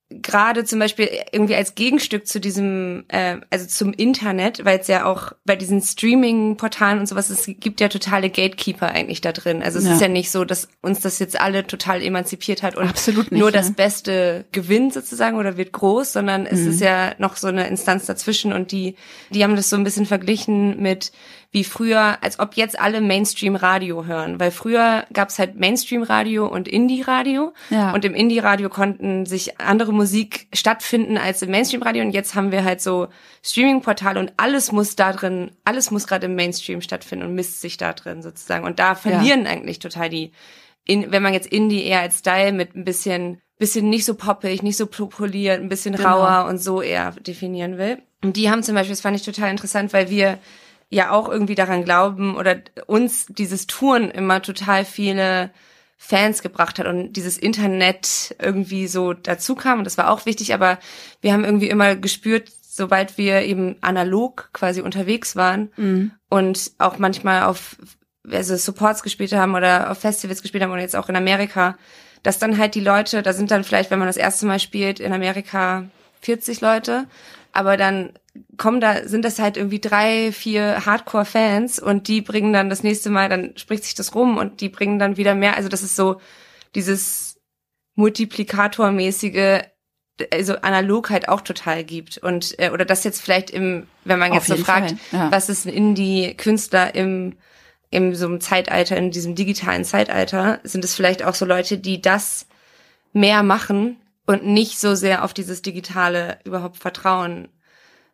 [0.10, 5.04] gerade zum Beispiel irgendwie als Gegenstück zu diesem, äh, also zum Internet, weil es ja
[5.06, 9.62] auch bei diesen Streaming-Portalen und sowas, es gibt ja totale Gatekeeper eigentlich da drin.
[9.62, 9.94] Also es Ja.
[9.96, 13.40] ist ja nicht so, dass uns das jetzt alle total emanzipiert hat und Absolut nicht,
[13.40, 16.70] nur das Beste gewinnt sozusagen oder wird groß, sondern es Mhm.
[16.70, 18.96] ist ja noch so eine Instanz dazwischen und die,
[19.32, 21.12] die haben das so ein bisschen verglichen mit
[21.52, 27.54] wie früher, als ob jetzt alle Mainstream-Radio hören, weil früher gab's halt Mainstream-Radio und Indie-Radio
[27.70, 27.94] Ja.
[27.94, 32.64] und im Indie-Radio konnten sich andere Musik stattfinden als im Mainstream-Radio und jetzt haben wir
[32.66, 33.08] halt so
[33.44, 37.78] Streaming-Portale und alles muss da drin, alles muss gerade im Mainstream stattfinden und misst sich
[37.78, 40.32] da drin sozusagen und da verlieren eigentlich total die,
[40.86, 44.64] in, wenn man jetzt Indie eher als Style mit ein bisschen, bisschen nicht so poppig,
[44.64, 46.10] nicht so poliert, ein bisschen Genau.
[46.24, 48.00] rauer und so eher definieren will.
[48.24, 50.40] Und die haben zum Beispiel, das fand ich total interessant, weil wir
[50.90, 55.52] ja auch irgendwie daran glauben oder uns dieses Touren immer total viele
[55.98, 60.54] Fans gebracht hat und dieses Internet irgendwie so dazu kam und das war auch wichtig,
[60.54, 60.78] aber
[61.22, 66.12] wir haben irgendwie immer gespürt, sobald wir eben analog quasi unterwegs waren Mhm.
[66.30, 67.76] und auch manchmal auf
[68.32, 71.78] also Supports gespielt haben oder auf Festivals gespielt haben und jetzt auch in Amerika,
[72.24, 75.00] dass dann halt die Leute, da sind dann vielleicht, wenn man das erste Mal spielt
[75.00, 75.86] in Amerika
[76.22, 77.06] 40 Leute,
[77.54, 78.12] aber dann
[78.58, 83.10] kommen da, sind das halt irgendwie drei, vier Hardcore-Fans und die bringen dann das nächste
[83.10, 85.56] Mal, dann spricht sich das rum und die bringen dann wieder mehr.
[85.56, 86.20] Also das ist so
[86.76, 87.40] dieses
[87.96, 89.62] Multiplikatormäßige,
[90.32, 92.18] also analog halt auch total gibt.
[92.18, 95.32] Und, äh, oder das jetzt vielleicht im, wenn man jetzt so fragt, ja.
[95.32, 97.36] was ist ein Indie-Künstler im,
[97.90, 102.02] im so einem Zeitalter, in diesem digitalen Zeitalter, sind es vielleicht auch so Leute, die
[102.02, 102.48] das
[103.14, 107.48] mehr machen und nicht so sehr auf dieses Digitale überhaupt vertrauen.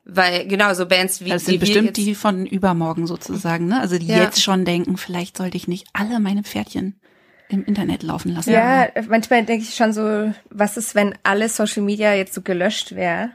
[0.06, 3.80] Weil, genau, so Bands wie Das sind die bestimmt jetzt, die von übermorgen sozusagen, ne?
[3.80, 4.24] Also die Ja.
[4.24, 7.00] jetzt schon denken, vielleicht sollte ich nicht alle meine Pferdchen
[7.48, 8.52] im Internet laufen lassen.
[8.52, 12.96] Ja, manchmal denke ich schon so, was ist, wenn alle Social Media jetzt so gelöscht
[12.96, 13.32] wäre?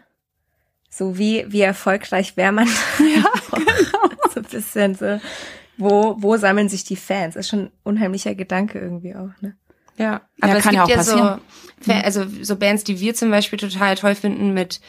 [0.91, 2.69] So wie, wie erfolgreich wäre man?
[2.99, 4.11] Ja, genau.
[4.35, 5.21] so ein bisschen so.
[5.79, 7.35] Wo, wo sammeln sich die Fans?
[7.35, 9.57] Das ist schon ein unheimlicher Gedanke irgendwie auch, ne?
[9.97, 11.41] Ja, aber es kann gibt ja ja, auch so, passieren.
[11.81, 14.81] Fa- also so Bands, die wir zum Beispiel total toll finden mit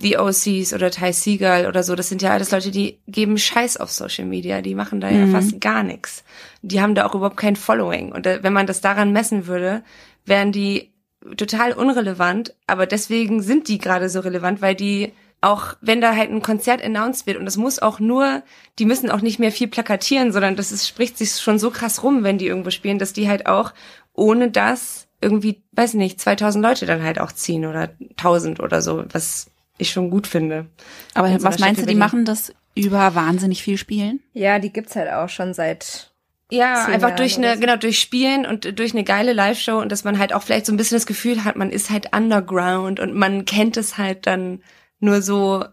[0.00, 1.94] The OCs oder Ty Seagull oder so.
[1.94, 4.60] Das sind ja alles Leute, die geben Scheiß auf Social Media.
[4.62, 5.32] Die machen da ja Mhm.
[5.32, 6.24] fast gar nichts.
[6.62, 8.12] Die haben da auch überhaupt kein Following.
[8.12, 9.82] Und da, wenn man das daran messen würde,
[10.24, 10.92] wären die
[11.36, 12.54] total unrelevant.
[12.66, 16.82] Aber deswegen sind die gerade so relevant, weil die auch wenn da halt ein Konzert
[16.84, 18.42] announced wird und das muss auch nur,
[18.80, 22.02] die müssen auch nicht mehr viel plakatieren, sondern das ist, spricht sich schon so krass
[22.02, 23.72] rum, wenn die irgendwo spielen, dass die halt auch
[24.14, 29.04] ohne das irgendwie, weiß nicht, 2000 Leute dann halt auch ziehen oder 1000 oder so,
[29.12, 29.46] was
[29.78, 30.66] ich schon gut finde.
[31.14, 34.20] Aber In so was meinst du, die machen das über wahnsinnig viel Spielen?
[34.34, 36.12] Ja, die gibt's halt auch schon seit
[36.50, 37.60] Ja, Zehn einfach Jahren durch eine, so.
[37.60, 40.72] genau, durch Spielen und durch eine geile Live-Show und dass man halt auch vielleicht so
[40.72, 44.62] ein bisschen das Gefühl hat, man ist halt underground und man kennt es halt dann
[45.00, 45.64] nur so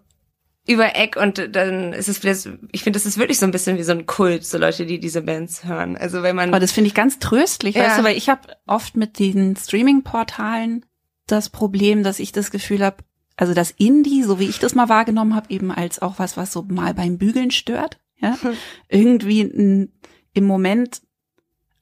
[0.68, 3.78] über Eck und dann ist es vielleicht, ich finde, das ist wirklich so ein bisschen
[3.78, 5.95] wie so ein Kult, so Leute, die diese Bands hören.
[5.95, 7.84] Also wenn man Aber das finde ich ganz tröstlich, Ja.
[7.84, 10.86] weißt du, weil ich habe oft mit den Streaming-Portalen
[11.28, 12.97] das Problem, dass ich das Gefühl habe,
[13.38, 16.52] also das Indie, so wie ich das mal wahrgenommen habe, eben als auch was, was
[16.54, 18.38] so mal beim Bügeln stört, ja,
[18.90, 19.92] irgendwie n,
[20.34, 21.02] im Moment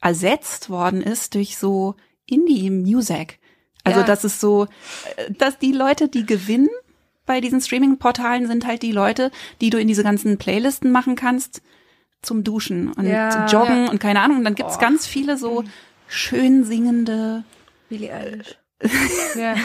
[0.01, 1.95] ersetzt worden ist durch so
[2.25, 3.39] Indie-Music.
[3.83, 4.05] Also Ja.
[4.05, 4.65] das ist so,
[5.17, 6.69] äh, dass die Leute, die gewinnen
[7.25, 9.31] bei diesen Streaming-Portalen, sind halt die Leute,
[9.61, 11.61] die du in diese ganzen Playlisten machen kannst
[12.21, 13.29] zum Duschen und Ja.
[13.29, 14.37] zum Joggen und keine Ahnung.
[14.39, 15.63] Und dann gibt's ganz viele so
[16.07, 17.43] schön singende
[17.89, 18.57] Billie Eilish.
[19.35, 19.55] Ja.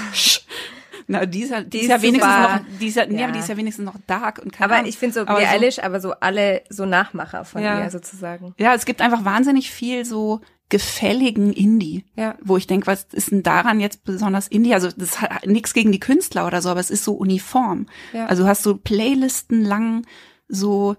[1.11, 2.53] Na, die ist ja, die Die ist ja wenigstens super.
[2.59, 4.87] noch, die ist ja, nee, aber die ist ja wenigstens noch dark und keine Aber
[4.87, 7.83] ich finde so Billie Eilish, aber so alle so Nachmacher von Ja.
[7.83, 8.55] ihr sozusagen.
[8.59, 12.35] Ja, es gibt einfach wahnsinnig viel so gefälligen Indie, Ja.
[12.43, 14.75] wo ich denke, was ist denn daran jetzt besonders Indie?
[14.75, 17.87] Also das hat nichts gegen die Künstler oder so, aber es ist so uniform.
[18.13, 18.27] Ja.
[18.27, 20.07] Also du hast so Playlisten lang
[20.47, 20.95] so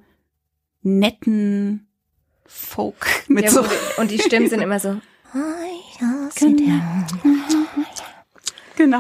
[0.82, 1.88] netten
[2.48, 3.64] Folk mit Ja, so
[3.98, 5.00] und die Stimmen sind immer so.
[6.40, 7.06] genau,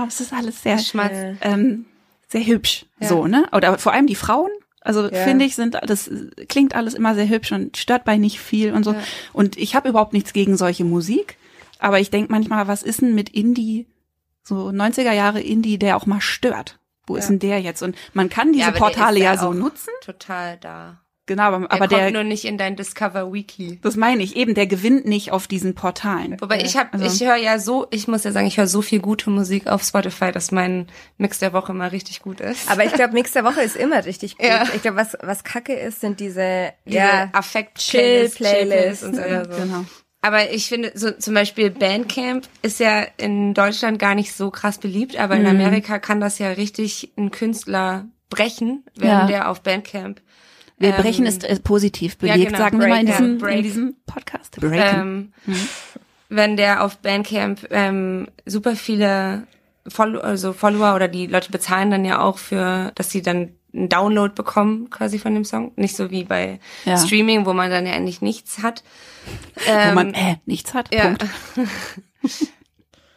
[0.08, 1.14] es ist alles sehr Schmatz.
[1.14, 1.86] Äh, ähm,
[2.28, 3.08] sehr hübsch, Ja.
[3.08, 3.48] so, ne?
[3.54, 4.52] Oder vor allem die Frauen,
[4.82, 5.24] also Ja.
[5.24, 6.10] finde ich, sind das
[6.48, 8.94] klingt alles immer sehr hübsch und stört bei nicht viel und so.
[8.94, 9.00] Ja.
[9.34, 11.38] Und ich habe überhaupt nichts gegen solche Musik,
[11.80, 13.88] aber ich denk manchmal, was ist denn mit Indie,
[14.44, 16.78] so 90er Jahre Indie, der auch mal stört?
[17.08, 17.30] Wo ist Ja.
[17.32, 17.82] denn der jetzt?
[17.82, 21.02] Und man kann diese Portale ist ja so nutzen, Total da.
[21.30, 23.80] Genau, aber, Er aber kommt der, nur nicht in dein Discover Weekly.
[23.82, 26.36] das meine ich eben, der gewinnt nicht auf diesen Portalen.
[26.42, 28.82] Wobei ich habe, Also- ich höre ja so, ich muss ja sagen, ich höre so
[28.82, 32.70] viel gute Musik auf Spotify, dass mein Mix der Woche immer richtig gut ist.
[32.70, 34.46] Aber ich glaube, Mix der Woche ist immer richtig gut.
[34.46, 34.64] Ja.
[34.76, 39.22] Ich glaube, was, was kacke ist, sind diese, Diese ja, Affekt Chill-Playlist und so.
[39.22, 39.62] oder so.
[39.62, 39.86] Genau.
[40.22, 44.78] Aber ich finde, so zum Beispiel Bandcamp ist ja in Deutschland gar nicht so krass
[44.78, 45.42] beliebt, aber Mhm.
[45.42, 49.28] in Amerika kann das ja richtig ein Künstler brechen, wenn Ja.
[49.28, 50.20] der auf Bandcamp.
[50.80, 53.34] Wir ähm, brechen ist äh, positiv ja, belegt, genau, sagen wir mal in break, diesem,
[53.34, 53.58] ja, break.
[53.58, 54.58] in diesem Podcast.
[54.64, 55.34] Ähm,
[56.30, 59.48] Wenn der auf Bandcamp ähm, super viele
[59.88, 63.90] Follow also Follower oder die Leute bezahlen dann ja auch für, dass sie dann einen
[63.90, 65.72] Download bekommen quasi von dem Song.
[65.76, 66.98] Nicht so wie bei Ja.
[66.98, 68.84] Streaming, wo man dann ja eigentlich nichts hat.
[69.66, 70.94] wo Ähm, man äh, nichts hat.
[70.94, 71.04] ja.
[71.16, 71.26] Punkt.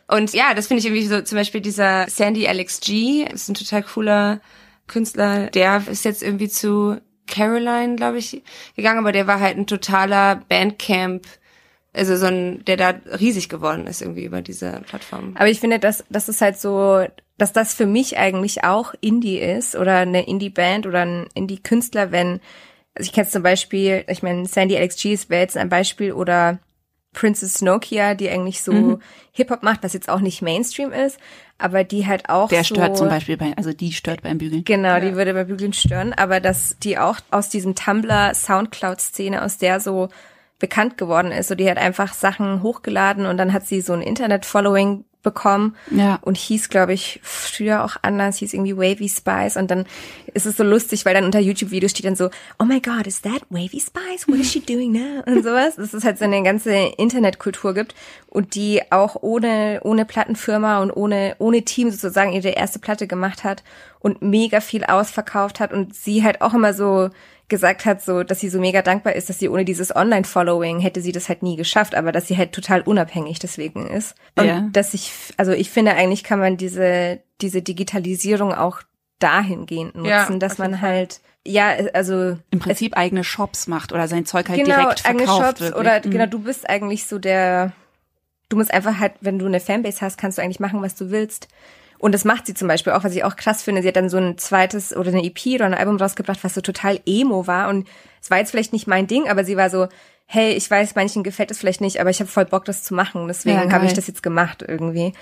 [0.08, 3.54] Und ja, das finde ich irgendwie so, zum Beispiel dieser Sandy Alex G ist ein
[3.54, 4.40] total cooler
[4.86, 5.46] Künstler.
[5.46, 8.42] Der ist jetzt irgendwie zu Caroline, glaube ich,
[8.76, 11.26] gegangen, aber der war halt ein totaler Bandcamp,
[11.92, 15.32] also so ein, der da riesig geworden ist irgendwie über diese Plattform.
[15.36, 17.04] Aber ich finde, dass das ist halt so,
[17.38, 22.40] dass das für mich eigentlich auch Indie ist oder eine Indie-Band oder ein Indie-Künstler, wenn,
[22.94, 26.58] also ich kenne zum Beispiel, ich meine, Sandy Alex G wäre jetzt ein Beispiel oder
[27.12, 29.02] Princess Nokia, die eigentlich so Mhm.
[29.32, 31.18] Hip-Hop macht, was jetzt auch nicht Mainstream ist,
[31.58, 34.64] aber die halt auch Der so, stört zum Beispiel bei, also die stört beim Bügeln.
[34.64, 39.58] Genau, die würde bei Bügeln stören, aber dass die auch aus diesem Tumblr Soundcloud-Szene, aus
[39.58, 40.08] der so
[40.58, 44.02] bekannt geworden ist, so die hat einfach Sachen hochgeladen und dann hat sie so ein
[44.02, 46.18] Internet-Following bekommen Ja.
[46.22, 49.86] und hieß, glaube ich, früher auch anders, hieß irgendwie Wavy Spice und dann
[50.34, 53.22] ist es so lustig, weil dann unter YouTube-Videos steht dann so, oh my god, is
[53.22, 54.26] that Wavy Spice?
[54.26, 55.22] What is she doing now?
[55.26, 55.76] Und sowas.
[55.76, 57.94] Dass es halt so eine ganze Internetkultur gibt
[58.28, 63.44] und die auch ohne, ohne Plattenfirma und ohne, ohne Team sozusagen ihre erste Platte gemacht
[63.44, 63.62] hat
[64.00, 67.10] und mega viel ausverkauft hat und sie halt auch immer so
[67.52, 71.00] gesagt hat, so, dass sie so mega dankbar ist, dass sie ohne dieses Online-Following hätte
[71.02, 74.14] sie das halt nie geschafft, aber dass sie halt total unabhängig deswegen ist.
[74.36, 74.68] Und Ja.
[74.72, 78.80] dass ich, also ich finde eigentlich kann man diese, diese Digitalisierung auch
[79.18, 84.26] dahingehend nutzen, Ja, dass man halt, ja, also Im Prinzip eigene Shops macht oder sein
[84.26, 85.46] Zeug halt genau, direkt eigene verkauft.
[85.46, 85.80] Shops wirklich.
[85.80, 86.10] oder Mhm.
[86.10, 87.72] genau, du bist eigentlich so der,
[88.48, 91.10] du musst einfach halt, wenn du eine Fanbase hast, kannst du eigentlich machen, was du
[91.10, 91.48] willst.
[92.02, 93.80] Und das macht sie zum Beispiel auch, was ich auch krass finde.
[93.80, 96.60] Sie hat dann so ein zweites oder eine EP oder ein Album rausgebracht, was so
[96.60, 97.68] total emo war.
[97.68, 97.86] Und
[98.20, 99.86] es war jetzt vielleicht nicht mein Ding, aber sie war so,
[100.26, 102.92] hey, ich weiß, manchen gefällt es vielleicht nicht, aber ich habe voll Bock, das zu
[102.94, 103.28] machen.
[103.28, 105.12] Deswegen Ja, habe ich das jetzt gemacht irgendwie.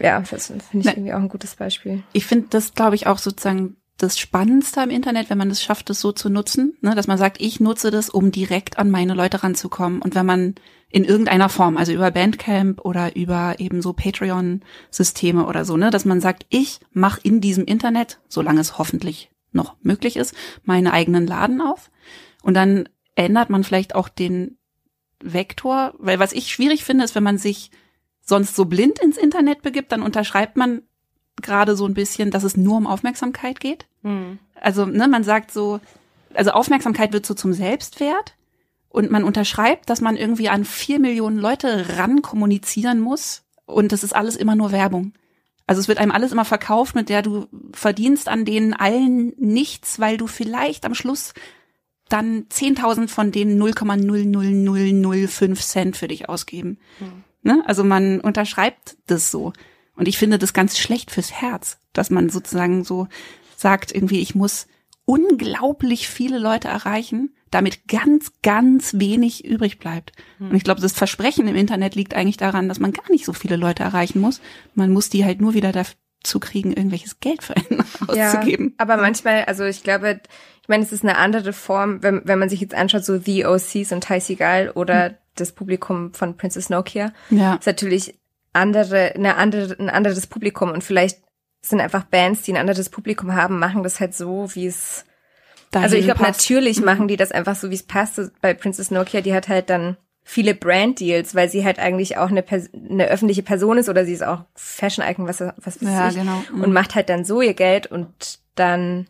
[0.00, 0.92] Ja, das finde ich Ne.
[0.92, 2.04] irgendwie auch ein gutes Beispiel.
[2.12, 5.90] Ich finde das, glaube ich, auch sozusagen das Spannendste am Internet, wenn man es schafft,
[5.90, 9.14] das so zu nutzen, ne, dass man sagt, ich nutze das, um direkt an meine
[9.14, 10.00] Leute ranzukommen.
[10.00, 10.54] Und wenn man
[10.90, 16.04] in irgendeiner Form, also über Bandcamp oder über eben so Patreon-Systeme oder so, ne, dass
[16.04, 20.34] man sagt, ich mache in diesem Internet, solange es hoffentlich noch möglich ist,
[20.64, 21.90] meine eigenen Laden auf.
[22.42, 24.56] Und dann ändert man vielleicht auch den
[25.20, 27.70] Vektor, weil was ich schwierig finde, ist, wenn man sich
[28.20, 30.82] sonst so blind ins Internet begibt, dann unterschreibt man
[31.36, 33.86] gerade so ein bisschen, dass es nur um Aufmerksamkeit geht.
[34.02, 34.38] Hm.
[34.54, 35.80] Also, ne, man sagt so,
[36.34, 38.34] also Aufmerksamkeit wird so zum Selbstwert
[38.88, 44.02] und man unterschreibt, dass man irgendwie an vier Millionen Leute ran kommunizieren muss und das
[44.02, 45.12] ist alles immer nur Werbung.
[45.66, 50.00] Also es wird einem alles immer verkauft, mit der du verdienst an denen allen nichts,
[50.00, 51.34] weil du vielleicht am Schluss
[52.08, 56.78] dann 10.000 von denen 0,00005 Cent für dich ausgeben.
[57.42, 57.62] Ne?
[57.66, 59.52] Also man unterschreibt das so.
[59.94, 61.78] Und ich finde das ganz schlecht fürs Herz.
[61.92, 63.08] dass man sozusagen so
[63.56, 64.68] sagt, irgendwie, ich muss
[65.04, 70.12] unglaublich viele Leute erreichen, damit ganz, ganz wenig übrig bleibt.
[70.38, 73.32] Und ich glaube, das Versprechen im Internet liegt eigentlich daran, dass man gar nicht so
[73.32, 74.40] viele Leute erreichen muss.
[74.74, 78.74] Man muss die halt nur wieder dazu kriegen, irgendwelches Geld für einen auszugeben.
[78.78, 80.20] aber manchmal, also ich glaube,
[80.62, 83.46] ich meine, es ist eine andere Form, wenn, wenn man sich jetzt anschaut, so The
[83.46, 87.54] OCs und Ty Seagal oder das Publikum von Princess Nokia, Ja.
[87.54, 88.18] ist natürlich
[88.52, 91.20] andere, eine andere, ein anderes Publikum und vielleicht
[91.60, 95.04] sind einfach Bands, die ein anderes Publikum haben, machen das halt so, wie es
[95.70, 98.16] Dahin Also ich glaube, natürlich machen die das einfach so, wie es passt.
[98.16, 102.30] So Bei Princess Nokia, die hat halt dann viele Brand-Deals, weil sie halt eigentlich auch
[102.30, 102.44] eine,
[102.90, 106.14] eine öffentliche Person ist oder sie ist auch Fashion-Icon, was, was weiß Ja, ich.
[106.16, 106.42] genau.
[106.52, 106.62] Mhm.
[106.64, 108.08] Und macht halt dann so ihr Geld und
[108.54, 109.06] dann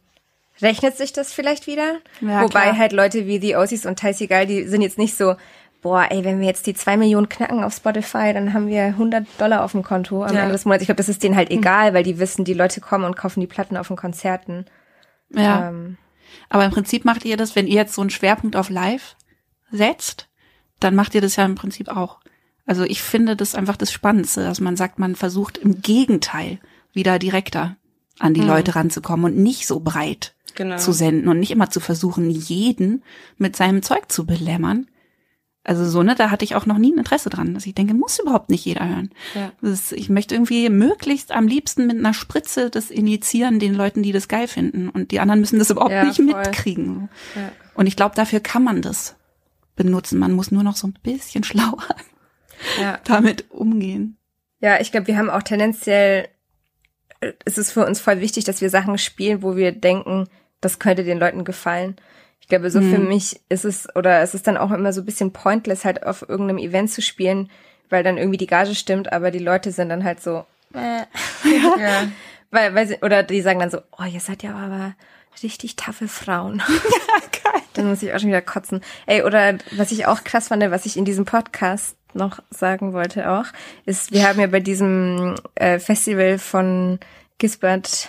[0.62, 1.98] rechnet sich das vielleicht wieder.
[2.20, 2.78] Ja, Wobei klar.
[2.78, 5.36] halt Leute wie The Aussies und Ty Seagal, die sind jetzt nicht so,
[5.82, 9.24] boah, ey, wenn wir jetzt die zwei Millionen knacken auf Spotify, dann haben wir 100
[9.38, 10.40] Dollar auf dem Konto am Ja.
[10.42, 10.82] Ende des Monats.
[10.82, 11.38] Ich glaube, das ist denen Mhm.
[11.38, 14.66] halt egal, weil die wissen, die Leute kommen und kaufen die Platten auf den Konzerten.
[15.32, 15.68] Ja.
[15.68, 15.96] Ähm,
[16.48, 19.16] Aber im Prinzip macht ihr das, wenn ihr jetzt so einen Schwerpunkt auf Live
[19.70, 20.28] setzt,
[20.80, 22.18] dann macht ihr das ja im Prinzip auch.
[22.66, 26.58] Also ich finde das einfach das Spannendste, dass man sagt, man versucht im Gegenteil
[26.92, 27.76] wieder direkter
[28.18, 30.76] an die Leute ranzukommen und nicht so breit Genau.
[30.76, 33.04] zu senden und nicht immer zu versuchen, jeden
[33.36, 34.88] mit seinem Zeug zu belämmern.
[35.64, 37.92] Also so, ne, da hatte ich auch noch nie ein Interesse dran, dass ich denke,
[37.92, 39.10] muss überhaupt nicht jeder hören.
[39.34, 39.52] Ja.
[39.60, 44.12] Ist, ich möchte irgendwie möglichst am liebsten mit einer Spritze das initiieren, den Leuten, die
[44.12, 44.88] das geil finden.
[44.88, 46.24] Und die anderen müssen das überhaupt Ja, nicht voll.
[46.26, 47.10] mitkriegen.
[47.34, 47.52] Ja.
[47.74, 49.16] Und ich glaube, dafür kann man das
[49.76, 50.18] benutzen.
[50.18, 51.84] Man muss nur noch so ein bisschen schlauer
[53.04, 54.16] damit umgehen.
[54.60, 56.28] Ja, ich glaube, wir haben auch tendenziell,
[57.20, 60.28] äh, es ist für uns voll wichtig, dass wir Sachen spielen, wo wir denken,
[60.60, 61.96] das könnte den Leuten gefallen.
[62.48, 65.04] Ich glaube, so für mich ist es, oder es ist dann auch immer so ein
[65.04, 67.50] bisschen pointless, halt auf irgendeinem Event zu spielen,
[67.90, 71.02] weil dann irgendwie die Gage stimmt, aber die Leute sind dann halt so, äh.
[71.78, 72.08] Ja.
[72.50, 74.94] weil, weil sie, oder die sagen dann so, oh, ihr seid ja aber
[75.42, 76.62] richtig taffe Frauen.
[77.74, 78.80] Dann muss ich auch schon wieder kotzen.
[79.04, 83.30] Ey, oder was ich auch krass fand, was ich in diesem Podcast noch sagen wollte
[83.30, 83.44] auch,
[83.84, 86.98] ist, wir haben ja bei diesem äh, Festival von
[87.36, 88.08] Gisbert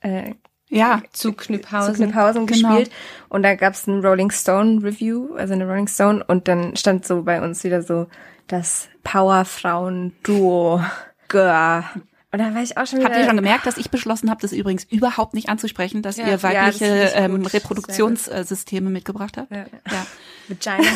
[0.00, 0.34] äh,
[0.70, 1.94] Ja, Zu Knüpphausen.
[1.94, 2.68] zu Knüpphausen Genau.
[2.76, 2.90] gespielt
[3.28, 7.22] und da gab's ein Rolling Stone Review, also eine Rolling Stone und dann stand so
[7.24, 8.06] bei uns wieder so
[8.46, 10.82] das Powerfrauen-Duo.
[11.28, 11.84] Gah.
[12.32, 13.08] Und da war ich auch schon wieder...
[13.08, 16.26] Habt ihr schon gemerkt, dass ich beschlossen habe, das übrigens überhaupt nicht anzusprechen, dass Ja.
[16.26, 17.44] ihr Ja, weibliche ich ähm.
[17.44, 19.50] Reproduktionssysteme mitgebracht habt?
[19.50, 19.66] Ja.
[19.90, 20.06] ja.
[20.48, 20.88] Vagina.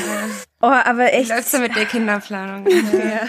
[0.63, 1.31] oh, aber echt.
[1.31, 2.67] Läuft's da mit der Kinderplanung?
[2.93, 3.27] Ja.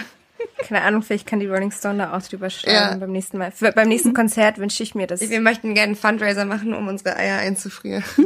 [0.58, 2.96] Keine Ahnung, vielleicht kann die Rolling Stone da auch drüber schreiben Ja.
[2.96, 3.52] beim nächsten Mal.
[3.52, 5.20] Für, beim nächsten Konzert wünsche ich mir das.
[5.20, 8.04] Wir möchten gerne einen Fundraiser machen, um unsere Eier einzufrieren.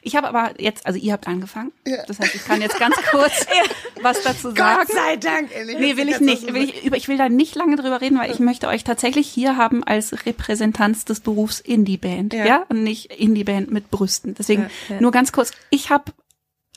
[0.00, 1.72] Ich habe aber jetzt, also ihr habt angefangen.
[2.06, 3.46] Das heißt, ich kann jetzt ganz kurz
[4.02, 4.88] was dazu sagen.
[4.90, 5.76] sei Dank, ehrlich.
[5.78, 6.54] Nee, will ich nicht.
[6.54, 9.56] Will ich, ich will da nicht lange drüber reden, weil ich möchte euch tatsächlich hier
[9.56, 12.32] haben als Repräsentanz des Berufs Indie-Band.
[12.32, 12.46] Ja.
[12.46, 12.66] Ja.
[12.70, 14.34] Und nicht Indie-Band mit Brüsten.
[14.34, 15.00] Deswegen Ja, ja.
[15.02, 15.50] nur ganz kurz.
[15.68, 16.12] Ich habe,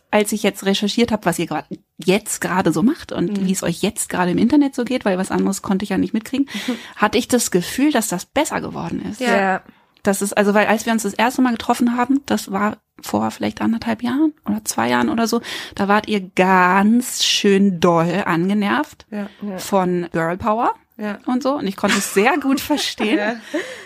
[0.09, 1.67] als ich jetzt recherchiert habe, was ihr gerade
[2.05, 5.17] jetzt gerade so macht und wie es euch jetzt gerade im Internet so geht, weil
[5.17, 6.47] was anderes konnte ich ja nicht mitkriegen,
[6.95, 9.21] hatte ich das Gefühl, dass das besser geworden ist.
[9.21, 9.37] ja.
[9.37, 9.61] ja.
[10.03, 13.29] Das ist, also, weil als wir uns das erste Mal getroffen haben, das war vor
[13.31, 15.41] vielleicht anderthalb Jahren oder zwei Jahren oder so,
[15.75, 19.27] da wart ihr ganz schön doll angenervt Ja,
[19.57, 21.19] von Girl Power ja.
[21.25, 21.53] und so.
[21.55, 23.17] Und ich konnte es sehr gut verstehen.
[23.17, 23.35] ja.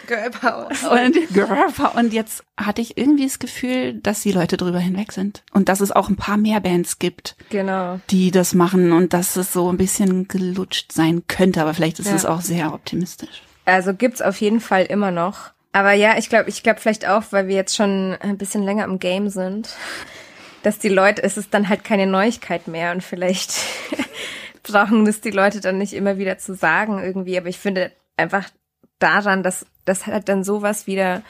[0.08, 0.70] Girl Power.
[0.91, 1.95] Und Girl Power.
[1.95, 5.43] Und jetzt hatte ich irgendwie das Gefühl, dass die Leute drüber hinweg sind.
[5.51, 7.99] Und dass es auch ein paar mehr Bands gibt, Genau.
[8.10, 11.62] die das machen und dass es so ein bisschen gelutscht sein könnte.
[11.62, 12.16] Aber vielleicht ist Ja.
[12.16, 13.41] es auch sehr optimistisch.
[13.66, 15.51] Also gibt's auf jeden Fall immer noch.
[15.72, 18.86] Aber ja, ich glaube, ich glaube vielleicht auch, weil wir jetzt schon ein bisschen länger
[18.86, 19.70] im Game sind,
[20.64, 23.56] dass die Leute, es ist dann halt keine Neuigkeit mehr und vielleicht
[24.72, 27.38] brauchen das die Leute dann nicht immer wieder zu sagen irgendwie.
[27.38, 28.49] Aber ich finde einfach
[28.99, 31.22] daran, dass das halt dann sowas wieder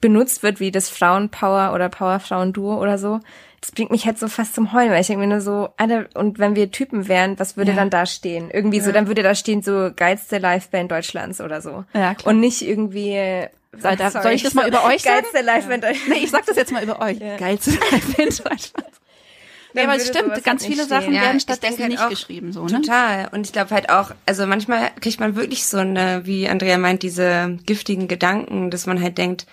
[0.00, 3.20] benutzt wird wie das Frauenpower oder Powerfrauen-Duo oder so.
[3.60, 6.06] Das bringt mich halt so fast zum Heulen, weil ich denke mir nur so, Alter,
[6.14, 7.76] und wenn wir Typen wären, was würde Ja.
[7.76, 8.50] dann da stehen?
[8.50, 11.84] Irgendwie so, dann würde da stehen so geilste Liveband Deutschlands oder so.
[11.94, 12.32] Ja, klar.
[12.34, 13.46] Und nicht irgendwie.
[13.78, 15.22] Soll- da- soll ich das mal über euch sagen?
[15.32, 16.08] Geilste Liveband Deutschlands.
[16.08, 17.18] Nee, ich sag das jetzt mal über euch.
[17.18, 17.36] Ja.
[17.38, 19.00] Geilste Band Deutschlands.
[19.76, 21.12] Nee, Dann aber es stimmt, ganz viele Sachen.
[21.12, 22.80] Ja, werden ich stattdessen denke halt nicht auch geschrieben, so, ne?
[22.80, 23.28] Total.
[23.30, 27.02] Und ich glaube halt auch, also manchmal kriegt man wirklich so eine, wie Andrea meint,
[27.02, 29.46] diese giftigen Gedanken, dass man halt denkt,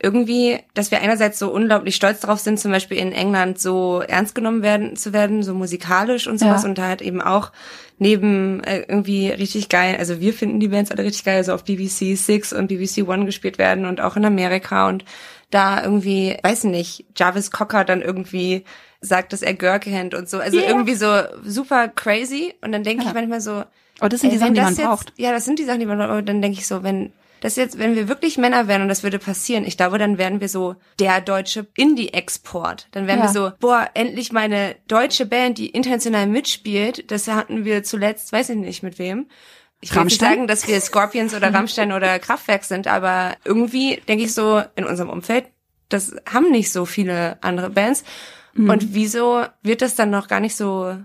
[0.00, 4.34] irgendwie, dass wir einerseits so unglaublich stolz darauf sind, zum Beispiel in England so ernst
[4.34, 6.68] genommen werden zu werden, so musikalisch und sowas Ja.
[6.68, 7.50] und da halt eben auch
[7.98, 11.64] neben äh, irgendwie richtig geil, also wir finden die Bands alle richtig geil, so auf
[11.64, 15.04] BBC Six und BBC One gespielt werden und auch in Amerika und
[15.50, 18.64] da irgendwie, weiß nicht, Jarvis Cocker dann irgendwie
[19.00, 20.68] sagt, dass er Girl kennt und so, also Yeah.
[20.68, 23.10] irgendwie so super crazy und dann denke Ja.
[23.10, 23.64] ich manchmal so,
[24.00, 25.12] Aber das sind die Ey, Sachen, die man jetzt, braucht.
[25.16, 26.10] Ja, das sind die Sachen, die man braucht.
[26.10, 29.02] Aber dann denke ich so, wenn das jetzt, wenn wir wirklich Männer wären und das
[29.04, 32.88] würde passieren, ich glaube, dann wären wir so der deutsche Indie-Export.
[32.92, 33.24] Dann wären Ja.
[33.26, 37.10] wir so, boah, endlich meine deutsche Band, die international mitspielt.
[37.10, 39.26] Das hatten wir zuletzt, weiß ich nicht mit wem.
[39.80, 44.24] Ich will nicht sagen, dass wir Scorpions oder Rammstein oder Kraftwerk sind, aber irgendwie denke
[44.24, 45.44] ich so in unserem Umfeld,
[45.88, 48.04] das haben nicht so viele andere Bands.
[48.54, 48.70] Mhm.
[48.70, 50.96] Und wieso wird das dann noch gar nicht so,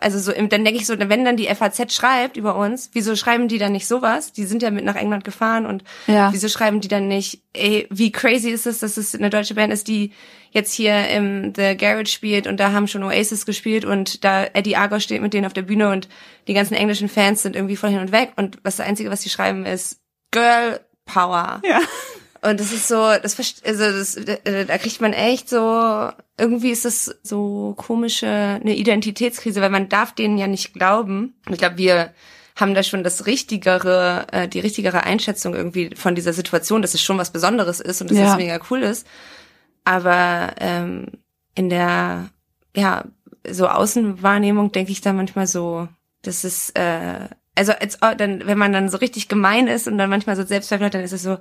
[0.00, 3.48] also so, dann denke ich so, wenn dann die FAZ schreibt über uns, wieso schreiben
[3.48, 4.32] die dann nicht sowas?
[4.32, 6.32] Die sind ja mit nach England gefahren und Ja.
[6.32, 9.72] wieso schreiben die dann nicht, ey, wie crazy ist es, dass es eine deutsche Band
[9.72, 10.12] ist, die
[10.50, 14.76] jetzt hier im The Garage spielt und da haben schon Oasis gespielt und da Eddie
[14.76, 16.08] Argo steht mit denen auf der Bühne und
[16.48, 19.20] die ganzen englischen Fans sind irgendwie voll hin und weg und was das Einzige, was
[19.20, 20.00] die schreiben, ist
[20.32, 21.62] Girl Power.
[21.64, 21.80] Ja.
[22.42, 27.14] Und das ist so, das also das, da kriegt man echt so, irgendwie ist das
[27.22, 31.34] so komische, eine Identitätskrise, weil man darf denen ja nicht glauben.
[31.46, 32.14] Und ich glaube, wir
[32.56, 37.02] haben da schon das richtigere, äh, die richtigere Einschätzung irgendwie von dieser Situation, dass es
[37.02, 38.30] schon was Besonderes ist und dass Ja.
[38.32, 39.06] es mega cool ist.
[39.84, 41.06] Aber ähm,
[41.54, 42.28] in der,
[42.76, 43.04] ja,
[43.48, 45.88] so Außenwahrnehmung denke ich da manchmal so,
[46.22, 49.98] das ist, äh, also als, oh, dann, wenn man dann so richtig gemein ist und
[49.98, 51.38] dann manchmal so Selbstzweifel hat, dann ist es so,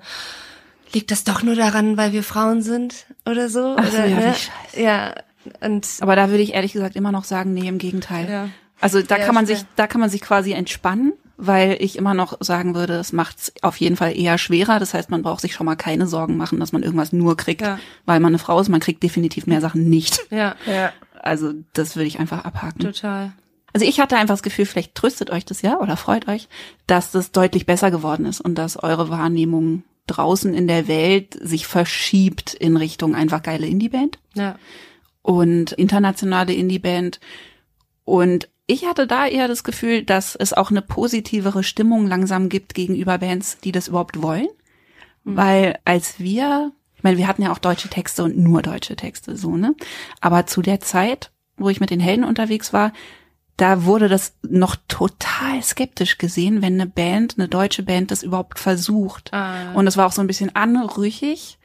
[0.94, 3.76] liegt das doch nur daran, weil wir Frauen sind oder so?
[3.78, 4.36] Ach so, oder, ja, ne?
[4.76, 5.16] Ja,
[5.62, 8.30] und Aber da würde ich ehrlich gesagt immer noch sagen, nee, im Gegenteil.
[8.30, 8.50] Ja.
[8.82, 9.58] Also da Ja, kann man schwer.
[9.58, 13.38] sich, da kann man sich quasi entspannen, weil ich immer noch sagen würde, es macht
[13.40, 14.78] es auf jeden Fall eher schwerer.
[14.80, 17.62] Das heißt, man braucht sich schon mal keine Sorgen machen, dass man irgendwas nur kriegt,
[17.62, 17.80] Ja.
[18.06, 18.68] weil man eine Frau ist.
[18.70, 20.20] Man kriegt definitiv mehr Sachen nicht.
[20.30, 20.92] ja, Ja.
[21.22, 22.80] Also das würde ich einfach abhaken.
[22.82, 23.32] total.
[23.74, 26.48] Also ich hatte einfach das Gefühl, vielleicht tröstet euch das ja oder freut euch,
[26.88, 31.68] dass das deutlich besser geworden ist und dass eure Wahrnehmung draußen in der Welt sich
[31.68, 34.56] verschiebt in Richtung einfach geile Indie-Band Ja.
[35.22, 37.20] und internationale Indie-Band.
[38.06, 42.76] Und ich hatte da eher das Gefühl, dass es auch eine positivere Stimmung langsam gibt
[42.76, 44.48] gegenüber Bands, die das überhaupt wollen.
[45.24, 49.36] Weil als wir, ich meine, wir hatten ja auch deutsche Texte und nur deutsche Texte,
[49.36, 49.76] so, ne?
[50.22, 52.94] Aber zu der Zeit, wo ich mit den Helden unterwegs war,
[53.58, 58.60] da wurde das noch total skeptisch gesehen, wenn eine Band, eine deutsche Band das überhaupt
[58.60, 59.34] versucht.
[59.34, 59.74] Ah.
[59.74, 61.59] Und es war auch so ein bisschen anrüchig.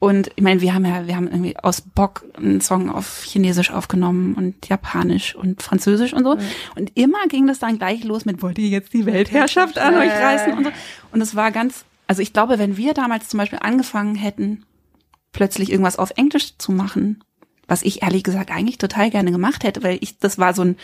[0.00, 3.70] Und ich meine, wir haben ja, wir haben irgendwie aus Bock einen Song auf Chinesisch
[3.70, 6.38] aufgenommen und Japanisch und Französisch und so.
[6.74, 10.10] Und immer ging das dann gleich los mit, wollt ihr jetzt die Weltherrschaft an euch
[10.10, 10.70] reißen und so.
[11.12, 14.64] Und es war ganz, also ich glaube, wenn wir damals zum Beispiel angefangen hätten,
[15.32, 17.22] plötzlich irgendwas auf Englisch zu machen,
[17.68, 20.76] was ich ehrlich gesagt eigentlich total gerne gemacht hätte, weil ich, das war so ein,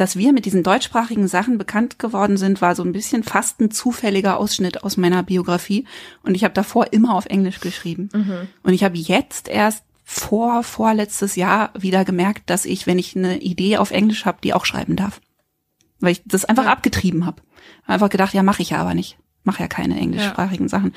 [0.00, 3.70] dass wir mit diesen deutschsprachigen Sachen bekannt geworden sind, war so ein bisschen fast ein
[3.70, 5.86] zufälliger Ausschnitt aus meiner Biografie.
[6.22, 8.08] Und ich habe davor immer auf Englisch geschrieben.
[8.62, 13.38] Und ich habe jetzt erst vor, vorletztes Jahr wieder gemerkt, dass ich, wenn ich eine
[13.40, 15.20] Idee auf Englisch habe, die auch schreiben darf.
[16.00, 17.42] Weil ich das einfach abgetrieben habe.
[17.86, 19.18] Einfach gedacht, ja, mache ich ja aber nicht.
[19.42, 20.94] Mache ja keine englischsprachigen Sachen.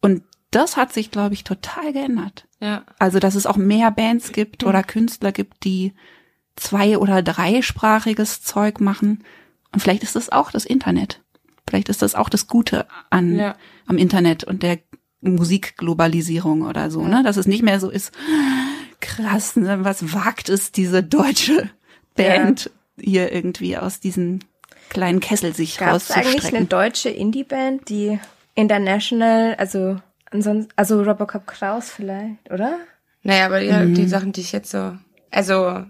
[0.00, 2.46] Und das hat sich, glaube ich, total geändert.
[2.60, 2.84] Ja.
[2.98, 5.92] Also, dass es auch mehr Bands gibt oder Künstler gibt, die
[6.60, 9.24] zwei- oder dreisprachiges Zeug machen.
[9.72, 11.22] Und vielleicht ist das auch das Internet.
[11.68, 13.54] Vielleicht ist das auch das Gute an, Ja.
[13.86, 14.78] am Internet und der
[15.20, 17.22] Musikglobalisierung oder so, ne?
[17.22, 18.12] Dass es nicht mehr so ist,
[19.00, 19.84] krass, ne?
[19.84, 21.70] was wagt es, diese deutsche
[22.16, 24.40] Band hier irgendwie aus diesem
[24.88, 26.68] kleinen Kessel sich Gab es eigentlich eine rauszustrecken.
[26.68, 28.18] deutsche Indie-Band, die
[28.54, 29.96] international, also
[30.30, 32.76] ansonsten, also Robocop Kraus vielleicht, oder?
[33.22, 33.94] Naja, aber die, Mhm.
[33.94, 34.96] die Sachen, die ich jetzt so,
[35.30, 35.84] also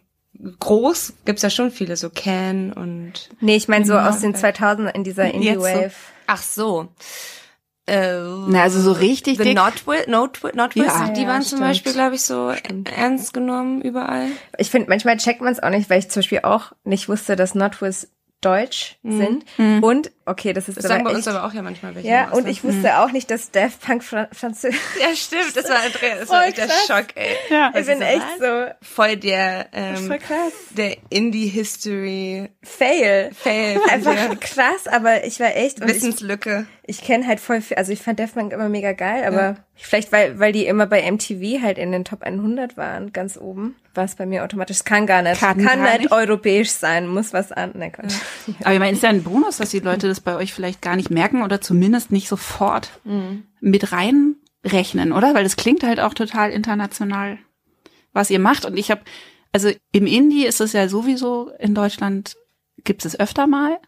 [0.60, 4.90] groß gibt's ja schon viele, so Can und Nee, ich meine so aus den 2000
[4.94, 5.38] in dieser Jetzt so.
[5.38, 5.92] Indie-Wave.
[6.26, 6.88] ach so.
[7.86, 8.12] Äh,
[8.48, 9.56] Na, also so richtig The dick.
[9.56, 11.08] Notwill, Notwill, Notwill, Ja.
[11.08, 11.62] die Ja, waren zum stimmt.
[11.62, 12.52] Beispiel, glaube ich, so
[12.96, 14.26] ernst genommen überall.
[14.58, 17.34] Ich finde, manchmal checkt man es auch nicht, weil ich zum Beispiel auch nicht wusste,
[17.36, 18.08] dass Notwiz
[18.42, 19.44] Deutsch sind.
[19.82, 22.08] Und, okay, das ist Das sagen aber bei uns echt, aber auch ja manchmal welche.
[22.08, 24.80] Ja, im und ich wusste auch nicht, dass Daft Punk Fran Französisch.
[25.00, 26.68] Ja, stimmt, das war Andrea, das Voll war echt der.
[26.86, 27.36] Schock, ey.
[27.50, 27.72] Ja.
[27.74, 30.52] Ich bin so, echt so Voll der, ähm, voll krass.
[30.70, 33.30] der Indie-History Fail.
[33.34, 36.66] Fail von Einfach krass, aber ich war echt und ich, Wissenslücke.
[36.86, 40.12] ich kenne halt voll viel, also ich fand Daft Punk immer mega geil, aber vielleicht
[40.12, 44.04] weil weil die immer bei MTV halt in den Top 100 waren, ganz oben, war
[44.04, 44.76] es bei mir automatisch.
[44.78, 46.12] Es kann gar nicht, Kann kann, gar nicht, nicht.
[46.12, 47.72] europäisch sein, muss was an.
[47.74, 48.14] Ne, Quatsch.
[48.62, 50.96] Aber ich meine, ist ja ein Bonus, dass die Leute das bei euch vielleicht gar
[50.96, 53.00] nicht merken oder zumindest nicht sofort
[53.60, 55.34] mit reinrechnen, oder?
[55.34, 57.38] Weil das klingt halt auch total international,
[58.12, 58.64] was ihr macht.
[58.64, 59.02] Und ich habe,
[59.52, 62.36] also im Indie ist es ja sowieso in Deutschland
[62.84, 63.78] gibt es öfter mal.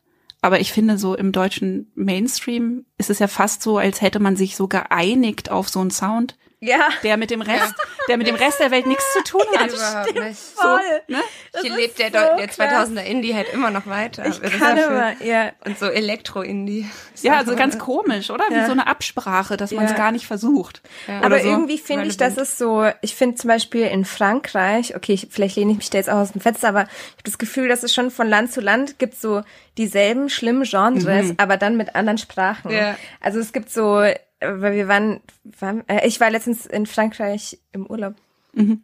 [0.44, 4.34] Aber ich finde, so im deutschen Mainstream ist es ja fast so, als hätte man
[4.34, 6.36] sich so geeinigt auf so einen Sound.
[6.64, 6.88] Ja.
[7.02, 7.74] der mit dem Rest,
[8.08, 9.72] der mit dem Rest der Welt nichts zu tun hat.
[9.72, 10.38] Überhaupt nicht.
[10.38, 10.80] Voll.
[11.08, 11.18] ne?
[11.60, 12.88] Hier lebt der, so der krass.
[12.88, 14.24] 2000er Indie halt immer noch weiter.
[14.26, 15.50] Ich Das ist kann ja aber, ja.
[15.64, 16.88] Und so Elektro-Indie.
[17.20, 18.44] Ja, also ganz komisch, oder?
[18.48, 18.66] Wie Ja.
[18.66, 19.96] so eine Absprache, dass man es Ja.
[19.96, 20.82] gar nicht versucht.
[21.08, 21.20] Ja.
[21.22, 21.48] Aber so.
[21.48, 25.56] irgendwie finde ich, dass es so, ich finde zum Beispiel in Frankreich, okay, ich, vielleicht
[25.56, 27.82] lehne ich mich da jetzt auch aus dem Fenster, aber ich habe das Gefühl, dass
[27.82, 29.42] es schon von Land zu Land gibt so
[29.78, 32.70] dieselben schlimmen Genres, aber dann mit anderen Sprachen.
[32.70, 32.96] Ja.
[33.20, 34.04] Also es gibt so,
[34.44, 35.20] weil wir waren,
[35.58, 38.14] waren äh, ich war letztens in Frankreich im Urlaub.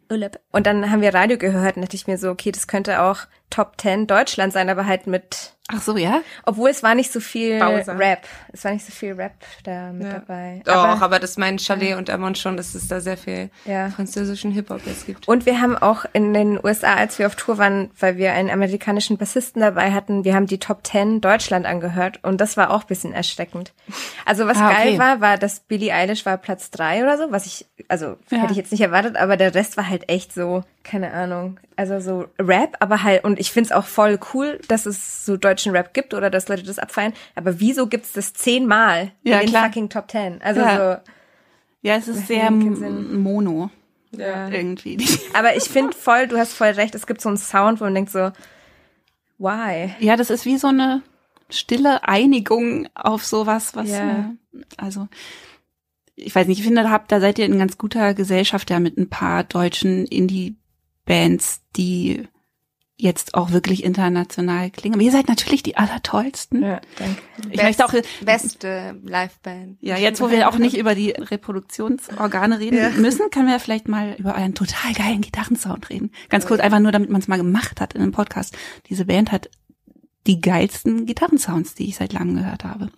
[0.09, 0.39] Urlaub.
[0.51, 3.19] Und dann haben wir Radio gehört und dachte ich mir so, okay, das könnte auch
[3.49, 6.21] Top 10 Deutschland sein, aber halt mit, Ach so, ja?
[6.45, 7.97] obwohl es war nicht so viel Bowser.
[7.97, 8.23] Rap.
[8.51, 10.61] Es war nicht so viel Rap da mit dabei.
[10.65, 13.89] Doch, aber, das meint Chalet und Amon schon, dass es da sehr viel Ja.
[13.91, 15.27] französischen Hip-Hop jetzt gibt.
[15.27, 18.49] Und wir haben auch in den USA, als wir auf Tour waren, weil wir einen
[18.49, 22.81] amerikanischen Bassisten dabei hatten, wir haben die Top 10 Deutschland angehört und das war auch
[22.81, 23.73] ein bisschen erschreckend.
[24.25, 24.99] Also was Ah, geil okay.
[24.99, 28.39] war, war, dass Billie Eilish war Platz drei oder so, was ich, also Ja.
[28.39, 31.99] hätte ich jetzt nicht erwartet, aber der Rest war halt echt so, keine Ahnung, also
[31.99, 35.93] so Rap, aber halt, und ich find's auch voll cool, dass es so deutschen Rap
[35.93, 39.65] gibt oder dass Leute das abfeiern, aber wieso gibt's das zehnmal Ja, in den klar.
[39.65, 40.41] fucking Top 10?
[40.41, 41.01] Also Ja.
[41.81, 43.69] Ja, es ist sehr mono
[44.11, 44.49] Ja.
[44.49, 44.97] irgendwie.
[45.33, 47.93] Aber ich finde voll, du hast voll recht, es gibt so einen Sound, wo man
[47.95, 48.31] denkt so,
[49.37, 49.91] why?
[49.99, 51.01] Ja, das ist wie so eine
[51.49, 54.19] stille Einigung auf sowas, was, Ja.
[54.53, 55.07] äh, also,
[56.15, 58.81] ich weiß nicht, ich finde, da habt, da seid ihr in ganz guter Gesellschaft ja
[58.81, 62.27] mit ein paar deutschen Indie-Bands, die
[62.99, 64.95] jetzt auch wirklich international klingen.
[64.95, 66.61] Aber ihr seid natürlich die allertollsten.
[66.61, 67.21] Ja, danke.
[67.49, 69.77] Ich möchte auch, Beste Liveband.
[69.79, 74.15] ja, jetzt wo wir auch nicht über die Reproduktionsorgane reden müssen, können wir vielleicht mal
[74.19, 76.11] über euren total geilen Gitarrensound reden.
[76.27, 78.57] Ganz kurz, einfach nur, damit man es mal gemacht hat in einem Podcast.
[78.89, 79.49] Diese Band hat
[80.27, 82.91] die geilsten Gitarrensounds, die ich seit langem gehört habe.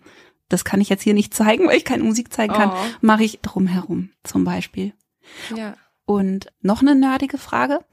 [0.49, 2.71] Das kann ich jetzt hier nicht zeigen, weil ich keine Musik zeigen kann.
[2.71, 2.75] Oh.
[3.01, 4.93] Mache ich drumherum zum Beispiel.
[5.55, 5.75] Ja.
[6.05, 7.85] Und noch eine nerdige Frage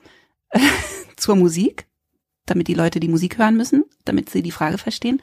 [1.17, 1.87] zur Musik,
[2.51, 5.21] damit die Leute die Musik hören müssen, damit sie die Frage verstehen.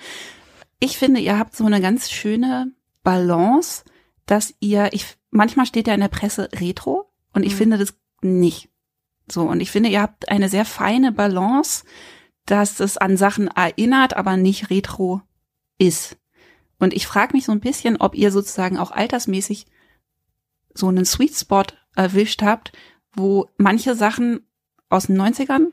[0.79, 2.71] Ich finde, ihr habt so eine ganz schöne
[3.03, 3.83] Balance,
[4.25, 7.57] dass ihr, ich, manchmal steht ja in der Presse Retro und ich Mhm.
[7.57, 8.69] finde das nicht.
[9.31, 11.83] So, und ich finde, ihr habt eine sehr feine Balance,
[12.45, 15.21] dass es an Sachen erinnert, aber nicht Retro
[15.77, 16.17] ist.
[16.77, 19.65] Und ich frage mich so ein bisschen, ob ihr sozusagen auch altersmäßig
[20.73, 21.63] so einen Sweet Spot
[21.95, 22.71] erwischt habt,
[23.13, 24.41] wo manche Sachen
[24.89, 25.71] aus den 90ern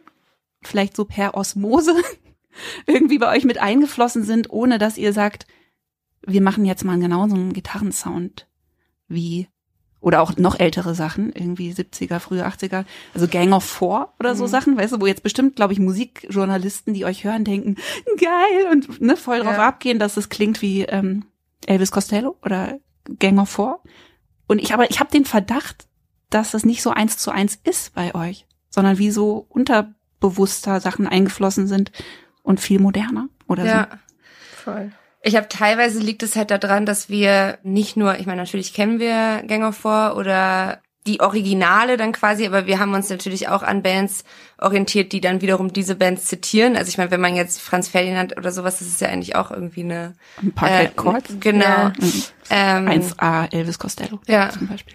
[0.62, 1.94] vielleicht so per Osmose
[2.86, 5.46] irgendwie bei euch mit eingeflossen sind, ohne dass ihr sagt,
[6.26, 8.46] wir machen jetzt mal genau so einen Gitarrensound
[9.08, 9.48] wie
[10.00, 12.84] oder auch noch ältere Sachen, irgendwie 70er, frühe 80er,
[13.14, 16.92] also Gang of Four oder so Sachen, weißt du, wo jetzt bestimmt, glaube ich, Musikjournalisten,
[16.92, 17.76] die euch hören, denken,
[18.18, 19.68] geil und ne, voll drauf Ja.
[19.68, 21.26] abgehen, dass es klingt wie ähm,
[21.66, 22.80] Elvis Costello oder
[23.20, 23.80] Gang of Four.
[24.48, 25.86] Und ich aber, ich habe den Verdacht,
[26.30, 29.46] dass das nicht so eins zu eins ist bei euch, sondern wie so
[30.22, 31.92] unterbewusster Sachen eingeflossen sind
[32.42, 33.88] und viel moderner oder Ja.
[34.64, 34.92] Voll.
[35.24, 38.98] Ich habe teilweise liegt es halt daran, dass wir nicht nur, ich meine, natürlich kennen
[38.98, 43.62] wir Gang of Four oder die Originale dann quasi, aber wir haben uns natürlich auch
[43.64, 44.22] an Bands
[44.58, 46.76] orientiert, die dann wiederum diese Bands zitieren.
[46.76, 49.50] Also ich meine, wenn man jetzt Franz Ferdinand oder sowas, das ist ja eigentlich auch
[49.50, 50.46] irgendwie eine so.
[50.48, 51.34] Ein Parquet äh, Chords.
[51.40, 51.64] Genau.
[51.64, 51.92] Ja.
[52.50, 54.50] Ähm, 1A Elvis Costello Ja.
[54.50, 54.94] zum Beispiel.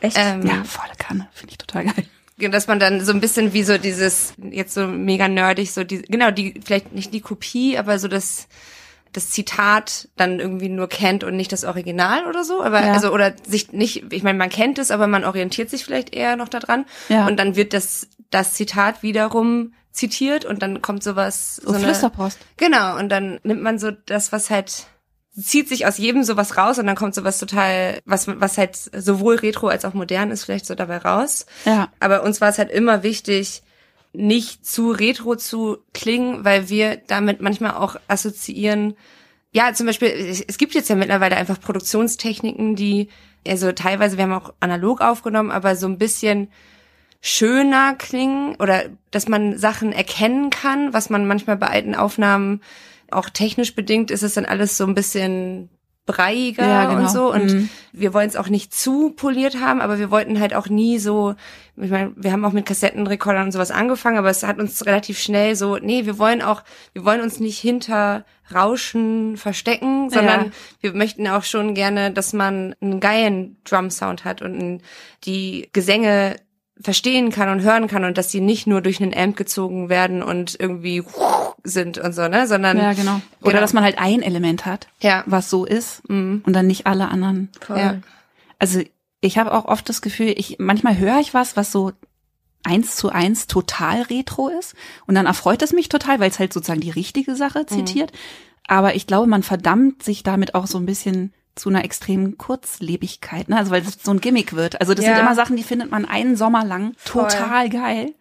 [0.00, 0.16] Echt?
[0.18, 2.04] ähm, Ja, volle Kanne, finde ich total geil.
[2.48, 6.02] Dass man dann so ein bisschen wie so dieses jetzt so mega nerdig so die
[6.02, 8.48] genau die vielleicht nicht die Kopie aber so das
[9.12, 12.92] das Zitat dann irgendwie nur kennt und nicht das Original oder so aber Ja.
[12.92, 16.36] also oder sich nicht ich meine man kennt es aber man orientiert sich vielleicht eher
[16.36, 17.26] noch daran Ja.
[17.26, 21.84] und dann wird das das Zitat wiederum zitiert und dann kommt sowas So, so eine,
[21.86, 22.38] Flüsterpost.
[22.56, 24.86] genau und dann nimmt man so das was halt
[25.38, 29.36] zieht sich aus jedem sowas raus und dann kommt sowas total was was halt sowohl
[29.36, 31.88] retro als auch modern ist vielleicht so dabei raus Ja.
[32.00, 33.62] aber uns war es halt immer wichtig,
[34.12, 38.96] nicht zu retro zu klingen, weil wir damit manchmal auch assoziieren.
[39.52, 43.08] Ja, zum Beispiel, es gibt jetzt ja mittlerweile einfach Produktionstechniken, die,
[43.46, 46.48] also teilweise, wir haben auch analog aufgenommen, aber so ein bisschen
[47.20, 52.62] schöner klingen oder dass man Sachen erkennen kann, was man manchmal bei alten Aufnahmen
[53.12, 55.68] auch technisch bedingt ist es dann alles so ein bisschen
[56.06, 57.00] breiiger Ja, genau.
[57.02, 57.68] und so und Mhm.
[57.92, 61.34] wir wollen es auch nicht zu poliert haben, aber wir wollten halt auch nie so,
[61.76, 65.20] ich meine, wir haben auch mit Kassettenrekordern und sowas angefangen, aber es hat uns relativ
[65.20, 66.62] schnell so, nee, wir wollen auch,
[66.94, 70.50] wir wollen uns nicht hinter Rauschen verstecken, sondern Ja.
[70.80, 74.80] wir möchten auch schon gerne, dass man einen geilen Drum-Sound hat und
[75.24, 76.34] die Gesänge
[76.82, 80.22] verstehen kann und hören kann und dass die nicht nur durch einen Amp gezogen werden
[80.22, 81.02] und irgendwie
[81.62, 83.20] sind und so, ne, sondern Ja, genau.
[83.42, 83.60] Oder Genau.
[83.60, 85.22] dass man halt ein Element hat, Ja.
[85.26, 86.42] was so ist Mhm.
[86.46, 87.50] und dann nicht alle anderen.
[87.60, 87.78] Voll.
[87.78, 87.96] Ja.
[88.58, 88.80] Also
[89.20, 91.92] ich habe auch oft das Gefühl, ich manchmal höre ich was, was so
[92.62, 94.74] eins zu eins total retro ist
[95.06, 98.12] und dann erfreut es mich total, weil es halt sozusagen die richtige Sache zitiert.
[98.66, 103.48] Aber ich glaube, man verdammt sich damit auch so ein bisschen zu einer extremen Kurzlebigkeit,
[103.48, 103.56] ne?
[103.56, 104.80] Also weil es so ein Gimmick wird.
[104.80, 105.14] Also das Ja.
[105.14, 107.24] sind immer Sachen, die findet man einen Sommer lang Voll.
[107.28, 108.14] total geil.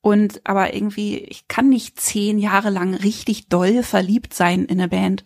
[0.00, 4.88] Und aber irgendwie, ich kann nicht zehn Jahre lang richtig doll verliebt sein in eine
[4.88, 5.24] Band,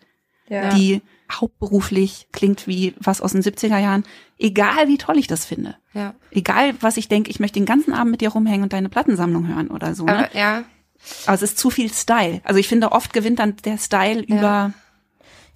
[0.48, 0.72] Ja.
[0.74, 4.04] die hauptberuflich klingt wie was aus den 70er Jahren.
[4.38, 5.76] Egal wie toll ich das finde.
[5.94, 6.14] Ja.
[6.30, 9.46] Egal, was ich denke, ich möchte den ganzen Abend mit dir rumhängen und deine Plattensammlung
[9.48, 10.04] hören oder so.
[10.04, 10.16] Ne?
[10.26, 10.64] Aber, ja.
[11.26, 12.40] Aber es ist zu viel Style.
[12.44, 14.72] Also ich finde, oft gewinnt dann der Style über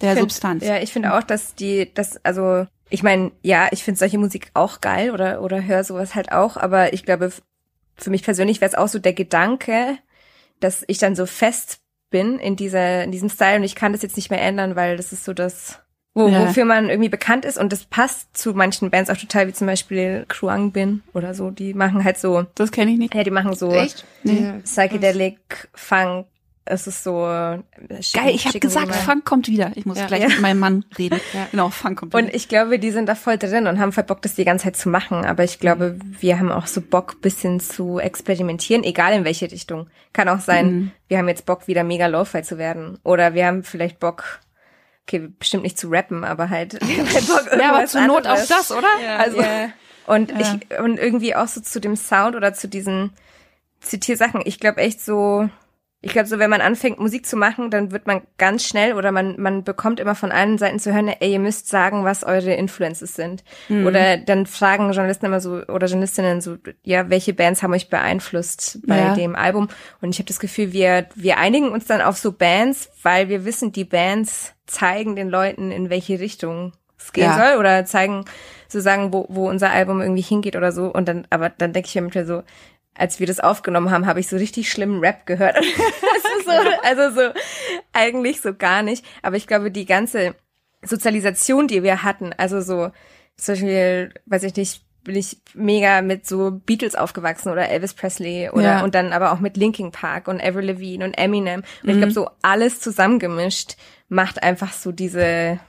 [0.03, 0.63] der find- Substanz.
[0.65, 4.51] Ja, ich finde auch, dass die, das, also, ich meine, ja, ich finde solche Musik
[4.53, 7.31] auch geil oder, oder höre sowas halt auch, aber ich glaube,
[7.97, 9.97] für mich persönlich wäre es auch so der Gedanke,
[10.59, 11.79] dass ich dann so fest
[12.09, 14.97] bin in dieser, in diesem Style und ich kann das jetzt nicht mehr ändern, weil
[14.97, 15.79] das ist so das,
[16.13, 16.47] wo, Ja.
[16.47, 19.65] wofür man irgendwie bekannt ist und das passt zu manchen Bands auch total, wie zum
[19.65, 23.15] Beispiel Kruang Bin oder so, die machen halt so, Das kenne ich nicht.
[23.15, 24.05] ja, die machen so Echt?
[24.23, 24.53] Nee.
[24.63, 26.27] Psychedelic Funk,
[26.65, 27.59] es ist so äh,
[28.13, 28.95] Geil, ich habe gesagt.
[28.95, 29.71] Funk kommt wieder.
[29.75, 30.05] Ich muss Ja.
[30.07, 30.27] gleich Ja.
[30.29, 31.19] mit meinem Mann reden.
[31.33, 31.47] Ja.
[31.51, 32.23] Genau, Funk kommt wieder.
[32.23, 34.65] Und ich glaube, die sind da voll drin und haben voll Bock, das die ganze
[34.65, 35.25] Zeit zu machen.
[35.25, 39.87] Aber ich glaube, wir haben auch so Bock, bisschen zu experimentieren, egal in welche Richtung.
[40.13, 40.91] Kann auch sein, Mhm.
[41.09, 42.97] wir haben jetzt Bock, wieder mega Lo-Fi zu werden.
[43.03, 44.39] Oder wir haben vielleicht Bock,
[45.05, 48.25] okay, bestimmt nicht zu rappen, aber halt, wir haben halt Bock, ja, aber zur Not
[48.25, 48.47] auch anderes.
[48.47, 48.87] das, oder?
[49.17, 49.69] Also, Ja.
[50.05, 50.37] Und Ja.
[50.69, 53.11] ich, und irgendwie auch so zu dem Sound oder zu diesen
[53.79, 54.41] Zitiersachen.
[54.45, 55.49] Ich glaube echt so,
[56.05, 59.13] ich glaube so, wenn man anfängt Musik zu machen, dann wird man ganz schnell oder
[59.13, 62.53] man, man bekommt immer von allen Seiten zu hören, ey, ihr müsst sagen, was eure
[62.53, 63.43] Influences sind.
[63.69, 63.87] Mhm.
[63.87, 68.79] Oder dann fragen Journalisten immer so oder Journalistinnen so, ja, welche Bands haben euch beeinflusst
[68.85, 69.13] bei Ja.
[69.13, 69.69] dem Album?
[70.01, 73.45] Und ich habe das Gefühl, wir, wir einigen uns dann auf so Bands, weil wir
[73.45, 77.37] wissen, die Bands zeigen den Leuten, in welche Richtung es gehen Ja.
[77.51, 78.25] soll oder zeigen,
[78.67, 80.87] so sagen, wo, wo unser Album irgendwie hingeht oder so.
[80.87, 82.43] Und dann, aber dann denke ich mir manchmal so,
[82.95, 85.57] als wir das aufgenommen haben, habe ich so richtig schlimmen Rap gehört.
[85.65, 86.51] ist so,
[86.83, 87.29] also so,
[87.91, 89.05] eigentlich so gar nicht.
[89.21, 90.35] Aber ich glaube, die ganze
[90.81, 92.91] Sozialisation, die wir hatten, also so,
[93.37, 98.49] zum Beispiel, weiß ich nicht, bin ich mega mit so Beatles aufgewachsen oder Elvis Presley
[98.49, 98.83] oder Ja.
[98.83, 101.63] und dann aber auch mit Linkin Park und Avril Lavigne und Eminem.
[101.83, 103.75] Und ich glaube, so alles zusammengemischt
[104.07, 105.59] macht einfach so diese,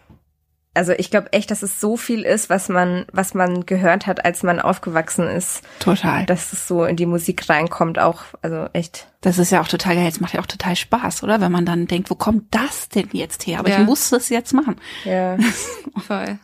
[0.75, 4.25] also ich glaube echt, dass es so viel ist, was man, was man gehört hat,
[4.25, 6.27] als man aufgewachsen ist, total.
[6.27, 9.07] dass es so in die Musik reinkommt, auch, also echt.
[9.21, 10.07] Das ist ja auch total geil.
[10.09, 11.41] Es macht ja auch total Spaß, oder?
[11.41, 13.61] Wenn man dann denkt, wo kommt das denn jetzt her?
[13.61, 13.81] Aber Ja.
[13.81, 14.77] ich muss das jetzt machen.
[15.05, 15.39] Ja.
[16.07, 16.39] Voll.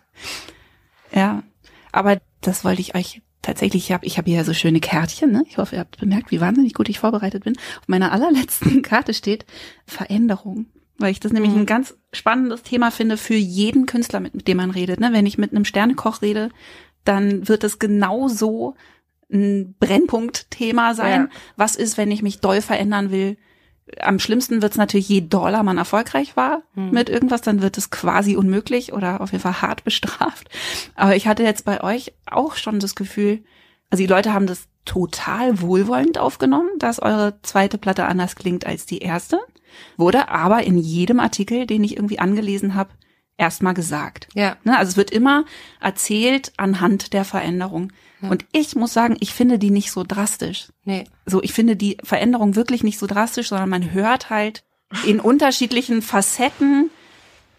[1.13, 1.43] Ja.
[1.93, 5.43] Aber das wollte ich euch tatsächlich, ich habe ich hab hier so schöne Kärtchen, ne?
[5.49, 7.57] Ich hoffe, ihr habt bemerkt, wie wahnsinnig gut ich vorbereitet bin.
[7.81, 9.45] Auf meiner allerletzten Karte steht
[9.87, 10.67] Veränderung.
[11.01, 14.59] Weil ich das nämlich ein ganz spannendes Thema finde für jeden Künstler, mit, mit dem
[14.59, 15.01] man redet.
[15.01, 15.13] Ne?
[15.13, 16.51] Wenn ich mit einem Sternekoch rede,
[17.05, 18.75] dann wird es genauso
[19.33, 21.29] ein Brennpunktthema sein.
[21.31, 21.39] Ja.
[21.57, 23.39] Was ist, wenn ich mich doll verändern will?
[24.01, 27.91] Am schlimmsten wird es natürlich, je doller man erfolgreich war mit irgendwas, dann wird es
[27.91, 30.49] quasi unmöglich oder auf jeden Fall hart bestraft.
[30.95, 33.43] Aber ich hatte jetzt bei euch auch schon das Gefühl,
[33.91, 38.87] also die Leute haben das total wohlwollend aufgenommen, dass eure zweite Platte anders klingt als
[38.87, 39.41] die erste.
[39.97, 42.91] Wurde aber in jedem Artikel, den ich irgendwie angelesen habe,
[43.37, 44.29] erstmal gesagt.
[44.35, 44.57] Ja.
[44.65, 45.45] Ne, also es wird immer
[45.81, 47.93] erzählt anhand der Veränderung.
[48.23, 50.69] Und ich muss sagen, ich finde die nicht so drastisch.
[50.85, 51.05] Nee.
[51.25, 54.63] So, ich finde die Veränderung wirklich nicht so drastisch, sondern man hört halt
[55.07, 56.91] in unterschiedlichen Facetten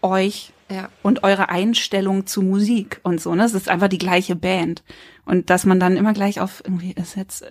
[0.02, 0.88] euch Ja.
[1.02, 3.34] und eure Einstellung zu Musik und so.
[3.34, 3.42] Ne?
[3.42, 4.84] Es ist einfach die gleiche Band.
[5.24, 7.44] Und dass man dann immer gleich auf irgendwie ist jetzt.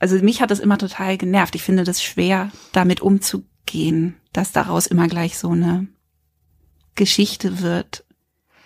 [0.00, 1.54] Also mich hat das immer total genervt.
[1.54, 5.86] Ich finde das schwer, damit umzugehen, dass daraus immer gleich so eine
[6.94, 8.04] Geschichte wird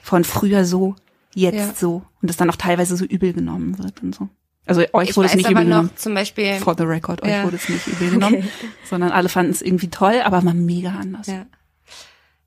[0.03, 0.97] von früher so,
[1.35, 1.75] jetzt Ja.
[1.75, 2.03] so.
[2.23, 4.29] Und das dann auch teilweise so übel genommen wird und so.
[4.67, 5.91] Also euch Ich wurde es nicht aber übel noch genommen.
[5.97, 6.55] zum Beispiel.
[6.55, 7.45] For the record, euch Ja.
[7.45, 8.49] wurde es nicht übel genommen,
[8.89, 11.27] sondern alle fanden es irgendwie toll, aber mal mega anders.
[11.27, 11.45] Ja.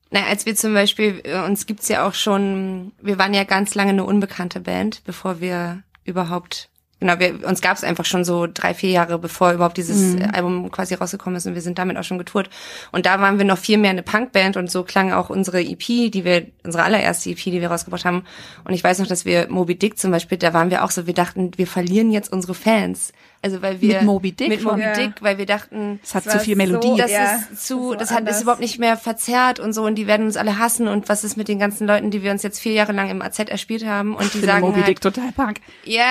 [0.10, 3.76] Na, als wir zum Beispiel, äh, uns gibt's ja auch schon, wir waren ja ganz
[3.76, 8.74] lange eine unbekannte Band, bevor wir überhaupt, genau, wir, uns gab's einfach schon so drei,
[8.74, 10.32] vier Jahre, bevor überhaupt dieses Mhm.
[10.34, 12.50] Album quasi rausgekommen ist und wir sind damit auch schon getourt.
[12.92, 16.12] Und da waren wir noch viel mehr eine Punkband und so klang auch unsere EP,
[16.12, 18.24] die wir, unsere allererste EP, die wir rausgebracht haben.
[18.64, 21.08] Und ich weiß noch, dass wir Moby Dick zum Beispiel, da waren wir auch so,
[21.08, 23.14] wir dachten, wir verlieren jetzt unsere Fans.
[23.42, 24.64] Also weil wir Mit Moby Dick mit?
[24.64, 24.94] Moby Ja.
[24.94, 26.88] Dick, weil wir dachten, Es hat Das zu viel Melodie.
[26.88, 28.38] so- das Ja, ist zu, so das hat, anders.
[28.38, 31.24] ist überhaupt nicht mehr verzerrt und so und die werden uns alle hassen und was
[31.24, 33.86] ist mit den ganzen Leuten, die wir uns jetzt vier Jahre lang im AZ erspielt
[33.86, 35.60] haben und die ich sagen Moby halt, Dick total punk.
[35.86, 36.04] ja,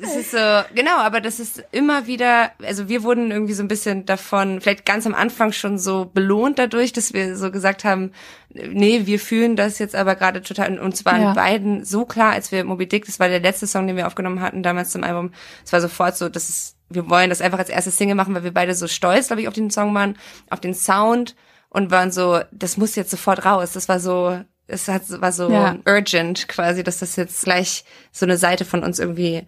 [0.00, 0.38] es ist so,
[0.74, 4.86] genau, aber das ist immer wieder, also wir wurden irgendwie so ein bisschen davon, vielleicht
[4.86, 8.12] ganz am Anfang schon so belohnt dadurch, dass wir so gesagt haben,
[8.52, 11.32] nee, wir fühlen das jetzt aber gerade total, und waren Ja.
[11.34, 14.40] beiden so klar, als wir Moby Dick, das war der letzte Song, den wir aufgenommen
[14.40, 15.32] hatten damals zum Album,
[15.64, 18.44] es war sofort so, das ist, wir wollen das einfach als erstes Single machen, weil
[18.44, 20.16] wir beide so stolz, glaube ich, auf den Song waren,
[20.50, 21.36] auf den Sound
[21.68, 23.72] und waren so, das muss jetzt sofort raus.
[23.72, 25.76] Das war so, es hat, war so Ja.
[25.86, 29.42] urgent quasi, dass das jetzt gleich so eine Seite von uns irgendwie,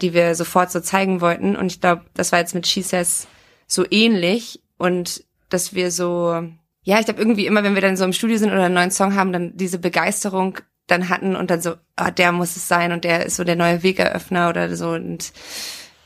[0.00, 1.56] die wir sofort so zeigen wollten.
[1.56, 3.26] Und ich glaube, das war jetzt mit She Says
[3.66, 6.44] so ähnlich und dass wir so,
[6.86, 8.92] ja, ich glaube irgendwie immer, wenn wir dann so im Studio sind oder einen neuen
[8.92, 12.92] Song haben, dann diese Begeisterung dann hatten und dann so, ah, der muss es sein
[12.92, 15.32] und der ist so der neue Wegeröffner oder so und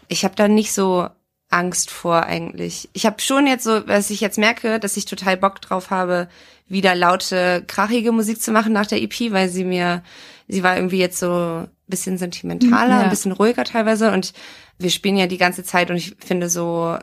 [0.08, 1.06] ich habe da nicht so
[1.50, 2.88] Angst vor eigentlich.
[2.94, 6.28] Ich habe schon jetzt so, was ich jetzt merke, dass ich total Bock drauf habe,
[6.66, 10.02] wieder laute, krachige Musik zu machen nach der EP, weil sie mir,
[10.48, 11.30] sie war irgendwie jetzt so
[11.64, 13.00] ein bisschen sentimentaler, Ja.
[13.02, 14.32] ein bisschen ruhiger teilweise und
[14.78, 16.96] wir spielen ja die ganze Zeit und ich finde so,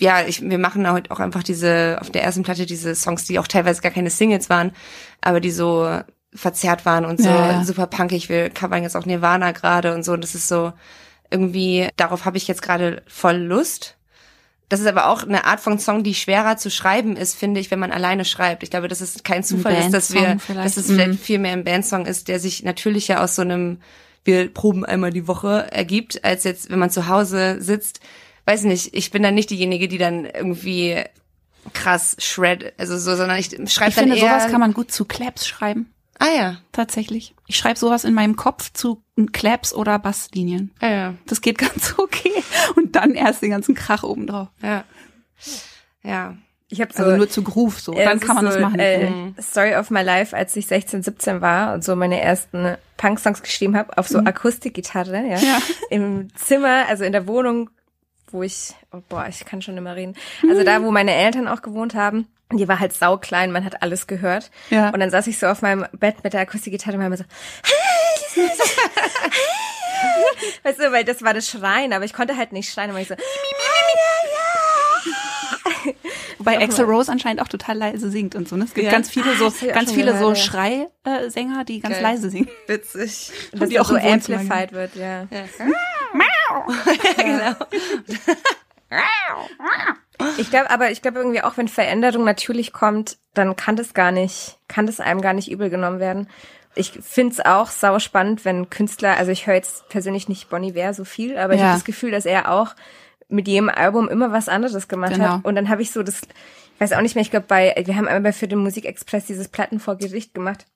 [0.00, 3.38] ja, ich, wir machen heute auch einfach diese, auf der ersten Platte diese Songs, die
[3.38, 4.72] auch teilweise gar keine Singles waren,
[5.20, 6.00] aber die so
[6.34, 8.28] verzerrt waren und so Ja, super punkig.
[8.28, 10.12] Wir covern jetzt auch Nirvana gerade und so.
[10.12, 10.72] Und das ist so
[11.30, 13.96] irgendwie, darauf habe ich jetzt gerade voll Lust.
[14.68, 17.70] Das ist aber auch eine Art von Song, die schwerer zu schreiben ist, finde ich,
[17.70, 18.62] wenn man alleine schreibt.
[18.62, 20.64] Ich glaube, dass es kein Zufall ist, dass wir, vielleicht.
[20.66, 20.94] dass es Mhm.
[20.94, 23.78] vielleicht viel mehr ein Bandsong ist, der sich natürlich ja aus so einem,
[24.24, 28.00] wir proben einmal die Woche ergibt, als jetzt, wenn man zu Hause sitzt.
[28.46, 31.02] Weiß nicht, ich bin dann nicht diejenige, die dann irgendwie
[31.72, 34.20] krass shred, also so, sondern ich schreibe Ich dann finde, eher.
[34.38, 35.90] sowas kann man gut zu Claps schreiben.
[36.18, 37.34] ah ja, Tatsächlich.
[37.46, 39.02] Ich schreibe sowas in meinem Kopf zu
[39.32, 40.72] Claps oder Basslinien.
[40.80, 42.32] ah ja, Das geht ganz okay.
[42.76, 44.48] Und dann erst den ganzen Krach obendrauf.
[44.62, 44.84] ja,
[46.02, 46.36] ja.
[46.70, 47.92] Ich habe so Also nur zu Groove so.
[47.92, 48.80] Dann kann man so, das machen.
[48.80, 49.34] Äh, Mhm.
[49.40, 53.76] Story of my life, als ich 16, 17 war und so meine ersten Punk-Songs geschrieben
[53.76, 55.58] habe auf so Akustikgitarre, ja, Ja.
[55.90, 57.70] im Zimmer, also in der Wohnung,
[58.30, 60.16] wo ich, oh boah, ich kann schon immer reden.
[60.48, 62.26] Also da, wo meine Eltern auch gewohnt haben.
[62.52, 64.50] Die war halt sauklein, man hat alles gehört.
[64.70, 64.90] Ja.
[64.90, 67.24] Und dann saß ich so auf meinem Bett mit der Akustikgitarre und war immer so,
[70.62, 73.08] weißt du, weil das war das Schreien, aber ich konnte halt nicht schreien, aber ich
[73.08, 73.14] so,
[76.38, 78.56] Wobei Axel Rose anscheinend auch total leise singt und so.
[78.56, 78.64] Ne?
[78.64, 78.90] Es gibt Ja.
[78.92, 80.34] ganz viele so, Ah, ich auch ganz viele so ja.
[80.34, 82.02] Schrei-Sänger, die ganz Geil.
[82.02, 82.48] leise singen.
[82.66, 83.32] Witzig.
[83.52, 85.26] dass die das auch so amplified wird, ja.
[87.16, 87.54] genau.
[90.38, 94.12] Ich glaube, aber ich glaube irgendwie auch, wenn Veränderung natürlich kommt, dann kann das gar
[94.12, 96.28] nicht, kann das einem gar nicht übel genommen werden.
[96.76, 100.94] Ich find's auch sau spannend, wenn Künstler, also ich höre jetzt persönlich nicht Bon Iver
[100.94, 101.66] so viel, aber ich Ja.
[101.66, 102.74] habe das Gefühl, dass er auch
[103.28, 105.24] mit jedem Album immer was anderes gemacht Genau.
[105.36, 105.44] hat.
[105.44, 107.96] Und dann habe ich so das, ich weiß auch nicht mehr, ich glaube bei, wir
[107.96, 110.66] haben einmal für den Musikexpress dieses Platten vor Gericht gemacht.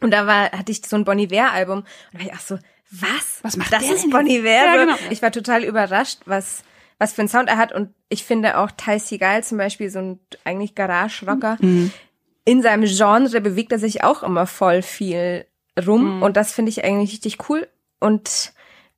[0.00, 1.78] Und da war, hatte ich so ein Bon Iver Album.
[1.80, 2.58] Und da war ich auch so,
[2.90, 3.38] was?
[3.42, 4.26] Was macht das der ist denn Bon?
[4.26, 4.48] Iver?
[4.48, 4.96] Ja, genau.
[5.10, 6.62] Ich war total überrascht, was,
[6.98, 7.72] was für einen Sound er hat.
[7.72, 11.92] Und ich finde auch Ty Seagal zum Beispiel, so ein eigentlich Garage-Rocker, Mhm.
[12.44, 15.44] in seinem Genre bewegt er sich auch immer voll viel
[15.86, 16.16] rum.
[16.16, 16.22] Mhm.
[16.22, 17.68] Und das finde ich eigentlich richtig cool.
[18.00, 18.52] Und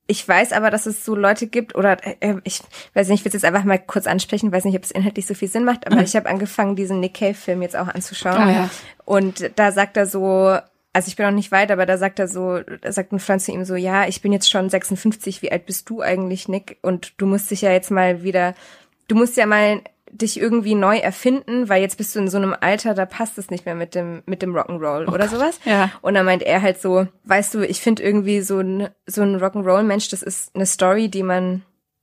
[0.07, 2.61] ich weiß aber, dass es so Leute gibt, oder äh, ich
[2.95, 5.25] weiß nicht, ich will es jetzt einfach mal kurz ansprechen, weiß nicht, ob es inhaltlich
[5.27, 8.37] so viel Sinn macht, aber ich habe angefangen, diesen Nick Cave-Film jetzt auch anzuschauen.
[8.37, 8.71] Ah, ja.
[9.05, 10.59] Und da sagt er so,
[10.93, 13.43] also ich bin noch nicht weit, aber da sagt er so, da sagt ein Freund
[13.43, 16.79] zu ihm so, ja, ich bin jetzt schon 56, wie alt bist du eigentlich, Nick?
[16.83, 18.55] Und du musst dich ja jetzt mal wieder,
[19.09, 22.55] du musst ja mal dich irgendwie neu erfinden, weil jetzt bist du in so einem
[22.59, 25.61] Alter, da passt es nicht mehr mit dem mit dem Rock'n'Roll oder sowas.
[25.65, 25.93] Ja.
[26.03, 29.37] Und dann meint er halt so, weißt du, ich finde irgendwie so ein so ein
[29.37, 31.63] Rock'n'Roll Mensch, das ist eine Story, die man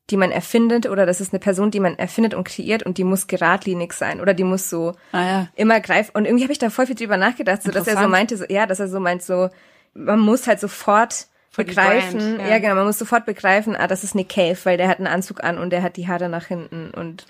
[0.10, 3.04] die man erfindet oder das ist eine Person, die man erfindet und kreiert und die
[3.04, 5.48] muss geradlinig sein oder die muss so Ah ja.
[5.56, 6.12] immer greifen.
[6.14, 8.46] Und irgendwie habe ich da voll viel drüber nachgedacht, so dass er so meinte, so,
[8.48, 9.50] ja, dass er so meint, so,
[9.94, 12.48] man muss halt sofort Für begreifen, Brand, ja.
[12.48, 12.60] ja.
[12.60, 15.44] genau, man muss sofort begreifen, ah, das ist Nick Cave, weil der hat einen Anzug
[15.44, 17.26] an und der hat die Haare nach hinten und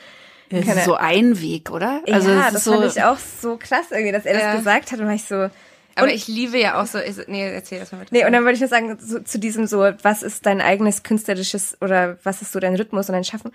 [0.52, 2.02] Das ist so ein Weg, oder?
[2.12, 4.48] Also ja, das ist so, fand ich auch so krass irgendwie, dass er Ja.
[4.52, 5.50] das gesagt hat und war ich so,
[5.98, 8.14] Aber Und- ich liebe ja auch so, ich, nee, erzähl erst mal bitte.
[8.14, 11.04] Nee, und dann wollte ich nur sagen, so, zu diesem so, was ist dein eigenes
[11.04, 13.52] künstlerisches oder was ist so dein Rhythmus und dein Schaffen?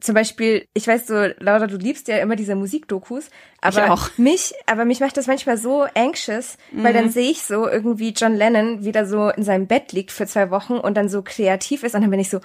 [0.00, 3.30] Zum Beispiel, ich weiß so, Laura, du liebst ja immer diese Musikdokus,
[3.60, 4.10] aber auch.
[4.16, 6.96] mich, aber mich macht das manchmal so anxious, weil Mhm.
[6.96, 10.52] dann sehe ich so irgendwie John Lennon wieder so in seinem Bett liegt für zwei
[10.52, 12.38] Wochen und dann so kreativ ist und dann bin ich so,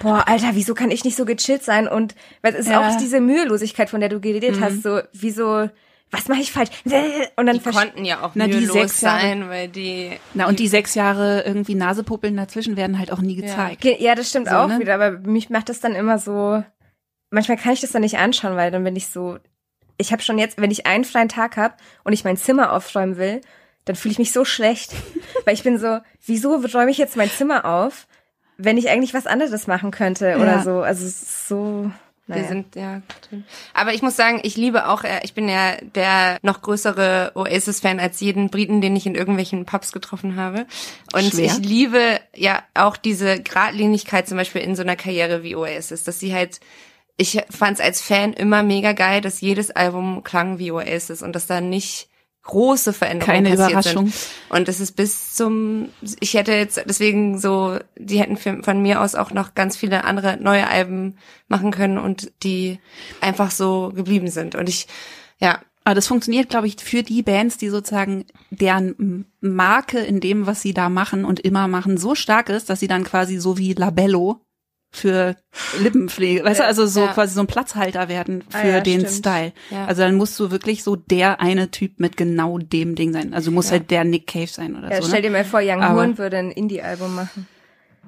[0.00, 1.88] boah, Alter, wieso kann ich nicht so gechillt sein?
[1.88, 2.80] Und weil es ist Ja.
[2.80, 2.86] Mhm.
[2.94, 5.68] auch diese Mühelosigkeit, von der du geredet hast, so, wieso,
[6.10, 6.70] was mache ich falsch?
[7.36, 10.58] Und dann Die konnten ja auch Na, die sechs Jahre- sein, weil die na und
[10.58, 13.80] die sechs Jahre irgendwie Nasepuppeln dazwischen werden halt auch nie gezeigt.
[13.82, 14.80] Ge- Ja, das stimmt So, auch ne?
[14.80, 16.62] wieder, aber mich macht das dann immer so.
[17.30, 19.38] Manchmal kann ich das dann nicht anschauen, weil dann bin ich so.
[19.98, 21.74] Ich habe schon jetzt, wenn ich einen freien Tag habe
[22.04, 23.40] und ich mein Zimmer aufräumen will,
[23.84, 24.92] dann fühle ich mich so schlecht,
[25.44, 28.08] weil ich bin so, wieso räume ich jetzt mein Zimmer auf,
[28.56, 30.62] wenn ich eigentlich was anderes machen könnte oder Ja.
[30.62, 30.80] so.
[30.80, 31.90] Also es ist so,
[32.30, 32.42] Naja.
[32.42, 33.02] Wir sind, ja.
[33.74, 37.98] Aber ich muss sagen, ich liebe auch, äh, ich bin ja der noch größere Oasis-Fan
[37.98, 40.66] als jeden Briten, den ich in irgendwelchen Pubs getroffen habe.
[41.12, 41.46] Und Schwer.
[41.46, 46.20] ich liebe ja auch diese Gradlinigkeit zum Beispiel in so einer Karriere wie Oasis, dass
[46.20, 46.60] sie halt,
[47.16, 51.34] ich fand es als Fan immer mega geil, dass jedes Album klang wie Oasis und
[51.34, 52.09] dass da nicht
[52.42, 54.06] große Veränderungen Keine passiert Überraschung.
[54.08, 54.30] sind.
[54.48, 55.90] Und es ist bis zum,
[56.20, 60.38] ich hätte jetzt deswegen so, die hätten von mir aus auch noch ganz viele andere
[60.40, 61.16] neue Alben
[61.48, 62.78] machen können und die
[63.20, 64.54] einfach so geblieben sind.
[64.54, 64.86] Und ich,
[65.38, 70.46] ja, Aber das funktioniert, glaube ich, für die Bands, die sozusagen deren Marke in dem,
[70.46, 73.58] was sie da machen und immer machen, so stark ist, dass sie dann quasi so
[73.58, 74.40] wie Labello
[74.92, 75.36] für
[75.80, 77.12] Lippenpflege, weißt du, also so Ja.
[77.12, 79.14] quasi so ein Platzhalter werden für Ah ja, den stimmt.
[79.14, 79.52] Style.
[79.70, 79.84] Ja.
[79.86, 83.32] Also dann musst du wirklich so der eine Typ mit genau dem Ding sein.
[83.32, 83.70] Also Ja.
[83.70, 85.08] halt der Nick Cave sein oder Ja, so.
[85.08, 85.28] stell Ne?
[85.28, 87.46] dir mal vor, Young Horn würde ein Indie-Album machen.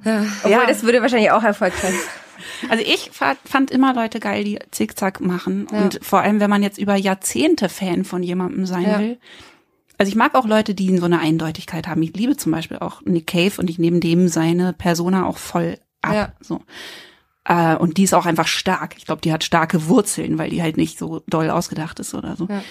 [0.05, 0.25] ja.
[0.43, 1.95] Obwohl, das würde wahrscheinlich auch erfolgreich sein.
[2.71, 5.67] Also ich fand, immer Leute geil, die Zickzack machen.
[5.69, 9.19] Und vor allem, wenn man jetzt über Jahrzehnte Fan von jemandem sein will.
[9.97, 12.03] Also ich mag auch Leute, die so eine Eindeutigkeit haben.
[12.03, 15.79] Ich liebe zum Beispiel auch Nick Cave und ich nehme dem seine Persona auch voll
[16.03, 16.15] ab.
[16.15, 16.33] Ja.
[16.41, 16.63] So.
[17.45, 18.95] Äh, und die ist auch einfach stark.
[18.99, 22.37] Ich glaube, die hat starke Wurzeln, weil die halt nicht so doll ausgedacht ist oder
[22.37, 22.47] so.
[22.49, 22.63] Ja.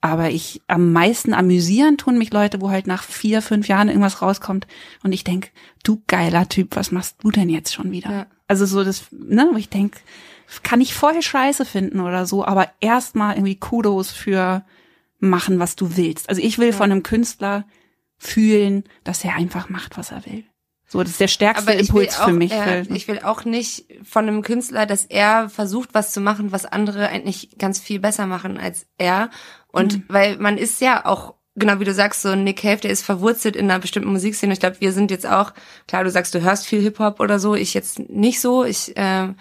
[0.00, 4.20] Aber ich am meisten amüsieren tun mich Leute, wo halt nach vier, fünf Jahren irgendwas
[4.20, 4.66] rauskommt
[5.04, 5.52] und ich denk,
[5.84, 8.10] du geiler Typ, was machst du denn jetzt schon wieder?
[8.10, 8.26] Ja.
[8.48, 10.00] Also so das, ne, wo ich denk,
[10.64, 14.64] kann ich voll scheiße finden oder so, aber erstmal irgendwie Kudos für
[15.20, 16.28] machen, was du willst.
[16.28, 17.64] Also ich will von einem Künstler
[18.18, 20.44] fühlen, dass er einfach macht, was er will.
[20.92, 22.50] So, das ist der stärkste Impuls auch, für mich.
[22.50, 26.52] ja, weil- ich will auch nicht von einem Künstler, dass er versucht, was zu machen,
[26.52, 29.30] was andere eigentlich ganz viel besser machen als er.
[29.68, 30.02] Und Mhm.
[30.08, 33.56] weil man ist ja auch, genau wie du sagst, so Nick Cave, der ist verwurzelt
[33.56, 34.52] in einer bestimmten Musikszene.
[34.52, 35.54] Ich glaube, wir sind jetzt auch,
[35.88, 38.62] klar, du sagst, du hörst viel Hip-Hop oder so, ich jetzt nicht so.
[38.62, 39.36] Ich, ähm,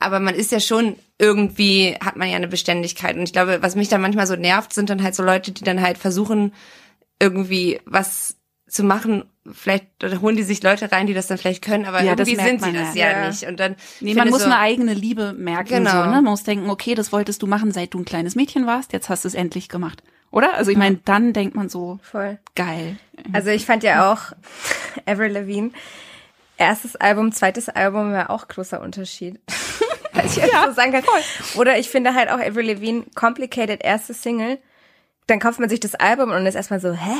[0.00, 3.16] aber man ist ja schon irgendwie, hat man ja eine Beständigkeit.
[3.16, 5.62] Und ich glaube, was mich dann manchmal so nervt, sind dann halt so Leute, die
[5.62, 6.52] dann halt versuchen,
[7.22, 8.36] irgendwie was
[8.68, 9.24] zu machen.
[9.52, 12.26] Vielleicht oder holen die sich Leute rein, die das dann vielleicht können, aber Ja, das
[12.28, 13.06] irgendwie sind sie das ja.
[13.10, 13.28] ja, Ja.
[13.28, 13.44] nicht.
[13.46, 15.68] Und dann Nee, man muss so, eine eigene Liebe merken.
[15.68, 15.90] Genau.
[15.90, 16.10] So, ne?
[16.20, 19.08] Man muss denken, okay, das wolltest du machen, seit du ein kleines Mädchen warst, jetzt
[19.08, 20.02] hast du es endlich gemacht.
[20.32, 20.54] Oder?
[20.54, 22.38] Also ich meine, dann denkt man so, Voll.
[22.56, 22.96] geil.
[23.32, 24.32] Also ich fand ja auch
[25.06, 25.70] Avril Lavigne,
[26.56, 29.38] erstes Album, zweites Album war auch großer Unterschied.
[30.12, 31.04] Als ich jetzt so sagen kann.
[31.54, 34.58] Oder ich finde halt auch Avril Lavigne, Complicated, erste Single,
[35.28, 37.14] dann kauft man sich das Album und ist erstmal so, hä?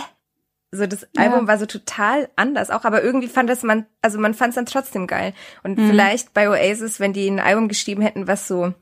[0.73, 4.35] So das Album war so total anders auch, aber irgendwie fand das man, also man
[4.35, 5.33] fand es dann trotzdem geil.
[5.63, 8.75] Und vielleicht bei Oasis, wenn die ein Album geschrieben hätten, was so,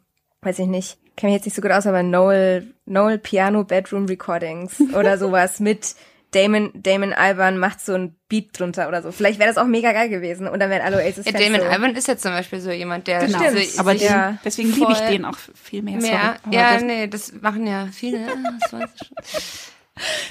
[0.42, 4.06] weiß ich nicht, kenne mich jetzt nicht so gut aus, aber Noel, Noel Piano Bedroom
[4.06, 5.94] Recordings oder sowas mit
[6.34, 9.12] Damon, Damon Alban macht so ein Beat drunter oder so.
[9.12, 11.60] Vielleicht wäre das auch mega geil gewesen und dann wären alle Oasis ja, Fans Damon
[11.60, 13.38] so, Alban ist ja zum Beispiel so jemand, der Genau.
[13.38, 13.78] Stimmt.
[13.78, 15.98] Aber den, ja, deswegen liebe ich den auch viel mehr.
[15.98, 18.18] mehr, ja, das, nee, das machen ja viele.
[18.28, 19.73] ah, Das weiß ich schon.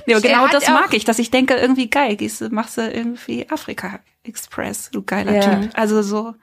[0.05, 2.81] Nee, aber genau das mag ich, dass ich denke, irgendwie geil, gehst du, machst du
[2.81, 5.55] irgendwie Afrika Express, du geiler Ja.
[5.59, 5.69] Typ.
[5.73, 6.33] Also so,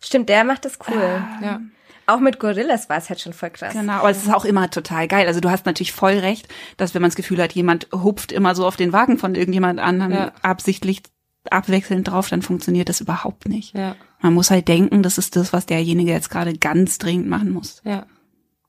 [0.00, 1.22] Stimmt, der macht das cool.
[1.42, 1.60] Ja.
[2.06, 3.72] Auch mit Gorillas war es halt schon voll krass.
[3.74, 3.94] genau.
[3.94, 5.26] Aber es ist auch immer total geil.
[5.26, 8.54] Also du hast natürlich voll recht, dass wenn man das Gefühl hat, jemand hupft immer
[8.54, 10.32] so auf den Wagen von irgendjemand anderen Ja.
[10.42, 11.02] absichtlich
[11.50, 13.74] abwechselnd drauf, dann funktioniert das überhaupt nicht.
[13.74, 13.96] Ja.
[14.20, 17.82] Man muss halt denken, das ist das, was derjenige jetzt gerade ganz dringend machen muss.
[17.84, 18.06] Ja.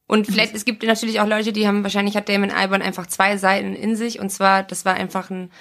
[0.10, 3.38] Und vielleicht, es gibt natürlich auch Leute, die haben, wahrscheinlich hat Damon Albarn einfach zwei
[3.38, 4.19] Seiten in sich.
[4.19, 5.52] Und zwar, das war einfach ein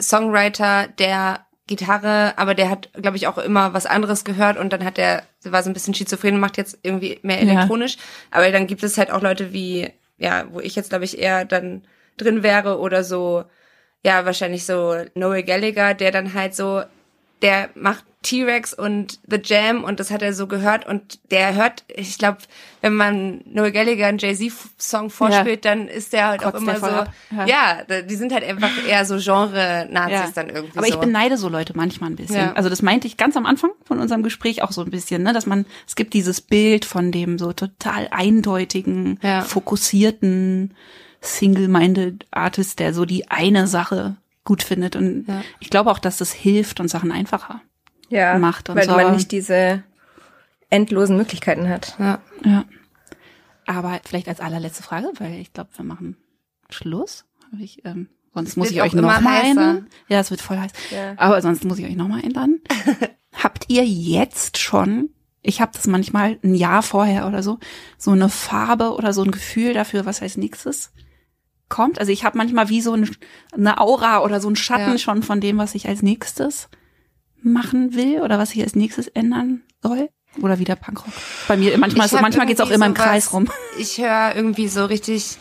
[0.00, 4.84] Songwriter, der Gitarre, aber der hat, glaube ich, auch immer was anderes gehört und dann
[4.84, 7.50] hat der, war so ein bisschen schizophren und macht jetzt irgendwie mehr Ja.
[7.52, 7.96] elektronisch.
[8.30, 11.44] Aber dann gibt es halt auch Leute wie, ja, wo ich jetzt, glaube ich, eher
[11.44, 11.82] dann
[12.16, 13.44] drin wäre oder so,
[14.04, 16.84] ja, wahrscheinlich so Noel Gallagher, der dann halt so,
[17.42, 21.84] der macht T-Rex und The Jam und das hat er so gehört und der hört,
[21.86, 22.38] ich glaube,
[22.80, 27.10] wenn man Noel Gallagher einen Jay-Z-Song vorspielt, dann ist der halt auch Kotzt immer der
[27.30, 27.36] so.
[27.36, 27.46] Ja.
[27.86, 28.02] ja.
[28.02, 30.92] die sind halt einfach eher so Genre-Nazis dann irgendwie Aber so.
[30.94, 32.36] ich beneide so Leute manchmal ein bisschen.
[32.36, 32.52] Ja.
[32.54, 35.32] Also das meinte ich ganz am Anfang von unserem Gespräch auch so ein bisschen, ne,
[35.32, 39.42] dass man, es gibt dieses Bild von dem so total eindeutigen, Ja.
[39.42, 40.74] fokussierten,
[41.20, 44.96] single-minded Artist, der so die eine Sache gut findet.
[44.96, 45.42] Und Ja.
[45.60, 47.60] ich glaube auch, dass das hilft und Sachen einfacher.
[48.08, 49.82] Ja, macht und weil so, man aber- nicht diese
[50.70, 51.94] endlosen Möglichkeiten hat.
[51.98, 52.20] ja.
[52.44, 52.64] Ja.
[53.66, 56.16] Aber vielleicht als allerletzte Frage, weil ich glaube, wir machen
[56.70, 57.26] Schluss.
[57.52, 59.48] Hab Ich, ähm, sonst muss ich euch auch immer noch mal heißer.
[59.50, 59.86] einladen.
[60.08, 60.72] Ja, es wird voll heiß.
[60.90, 61.12] Ja.
[61.18, 62.62] Aber sonst muss ich euch noch mal einladen.
[63.34, 65.10] Habt ihr jetzt schon,
[65.42, 67.58] ich habe das manchmal ein Jahr vorher oder so,
[67.98, 70.92] so eine Farbe oder so ein Gefühl dafür, was als nächstes
[71.68, 71.98] kommt?
[71.98, 73.10] Also ich habe manchmal wie so ein,
[73.52, 74.98] eine Aura oder so ein Schatten Ja.
[74.98, 76.70] schon von dem, was ich als nächstes
[77.42, 80.08] machen will oder was ich als nächstes ändern soll.
[80.42, 81.12] oder wieder Punkrock?
[81.48, 83.48] Bei mir manchmal, so, manchmal geht's auch immer im sowas- Kreis rum.
[83.78, 85.36] Ich höre irgendwie so richtig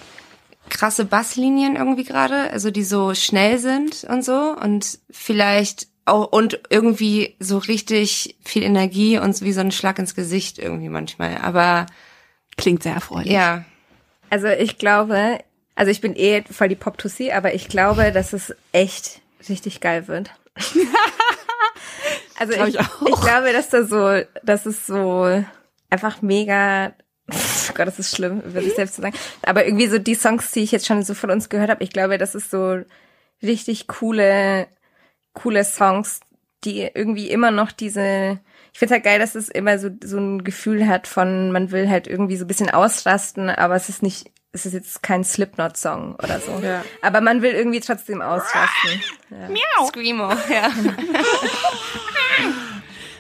[0.69, 6.59] krasse Basslinien irgendwie gerade, also die so schnell sind und so und vielleicht auch und
[6.69, 11.37] irgendwie so richtig viel Energie und so wie so ein Schlag ins Gesicht irgendwie manchmal.
[11.37, 11.85] Aber
[12.57, 13.31] Klingt sehr erfreulich.
[13.31, 13.65] ja,
[14.29, 15.39] Also ich glaube,
[15.75, 20.07] also ich bin eh voll die Pop-Tussi, aber ich glaube, dass es echt richtig geil
[20.07, 20.31] wird.
[22.39, 25.43] also ich, ich ich, glaube, dass da so, dass es so
[25.89, 26.93] einfach mega,
[27.31, 27.35] oh
[27.73, 29.17] Gott, das ist schlimm, über sich selbst zu sagen.
[29.43, 31.91] Aber irgendwie so die Songs, die ich jetzt schon so von uns gehört habe, ich
[31.91, 32.81] glaube, das ist so
[33.41, 34.67] richtig coole,
[35.34, 36.21] coole Songs,
[36.63, 38.39] die irgendwie immer noch diese,
[38.73, 41.89] ich finde halt geil, dass es immer so, so ein Gefühl hat von, man will
[41.89, 46.15] halt irgendwie so ein bisschen ausrasten, aber es ist nicht, es ist jetzt kein Slipknot-Song
[46.15, 46.59] oder so.
[46.63, 46.84] Ja.
[47.03, 49.01] Aber man will irgendwie trotzdem ausrasten.
[49.88, 50.71] Screamo, ja.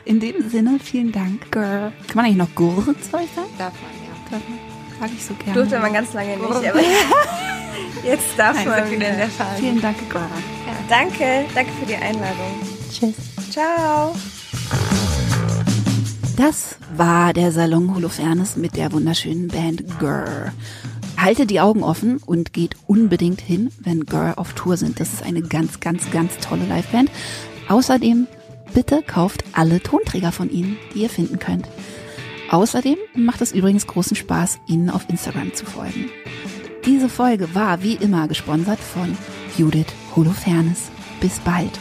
[0.05, 1.91] In dem Sinne, vielen Dank, Girl.
[2.07, 3.49] Kann man eigentlich noch Gurre zu euch sagen?
[3.57, 4.31] Davon, ja.
[4.31, 4.59] Darf man?
[4.99, 5.53] Sag ich so gerne.
[5.53, 6.63] Durfte man ganz lange nicht, aber
[8.03, 9.11] jetzt darf Nein, man wieder.
[9.11, 9.57] der Fall.
[9.57, 10.27] Vielen Dank, Girl.
[10.89, 12.59] Danke, danke für die Einladung.
[12.91, 13.15] Tschüss.
[13.51, 14.15] Ciao.
[16.37, 20.51] Das war der Salon Holofernes mit der wunderschönen Band Girl.
[21.17, 24.99] Haltet die Augen offen und geht unbedingt hin, wenn Girl auf Tour sind.
[24.99, 27.09] Das ist eine ganz, ganz, ganz tolle Liveband.
[27.67, 28.27] Außerdem,
[28.73, 31.67] bitte kauft alle Tonträger von ihnen, die ihr finden könnt.
[32.49, 36.09] Außerdem macht es übrigens großen Spaß, ihnen auf Instagram zu folgen.
[36.85, 39.17] Diese Folge war wie immer gesponsert von
[39.57, 40.89] Judith Holofernes.
[41.19, 41.79] Bis bald.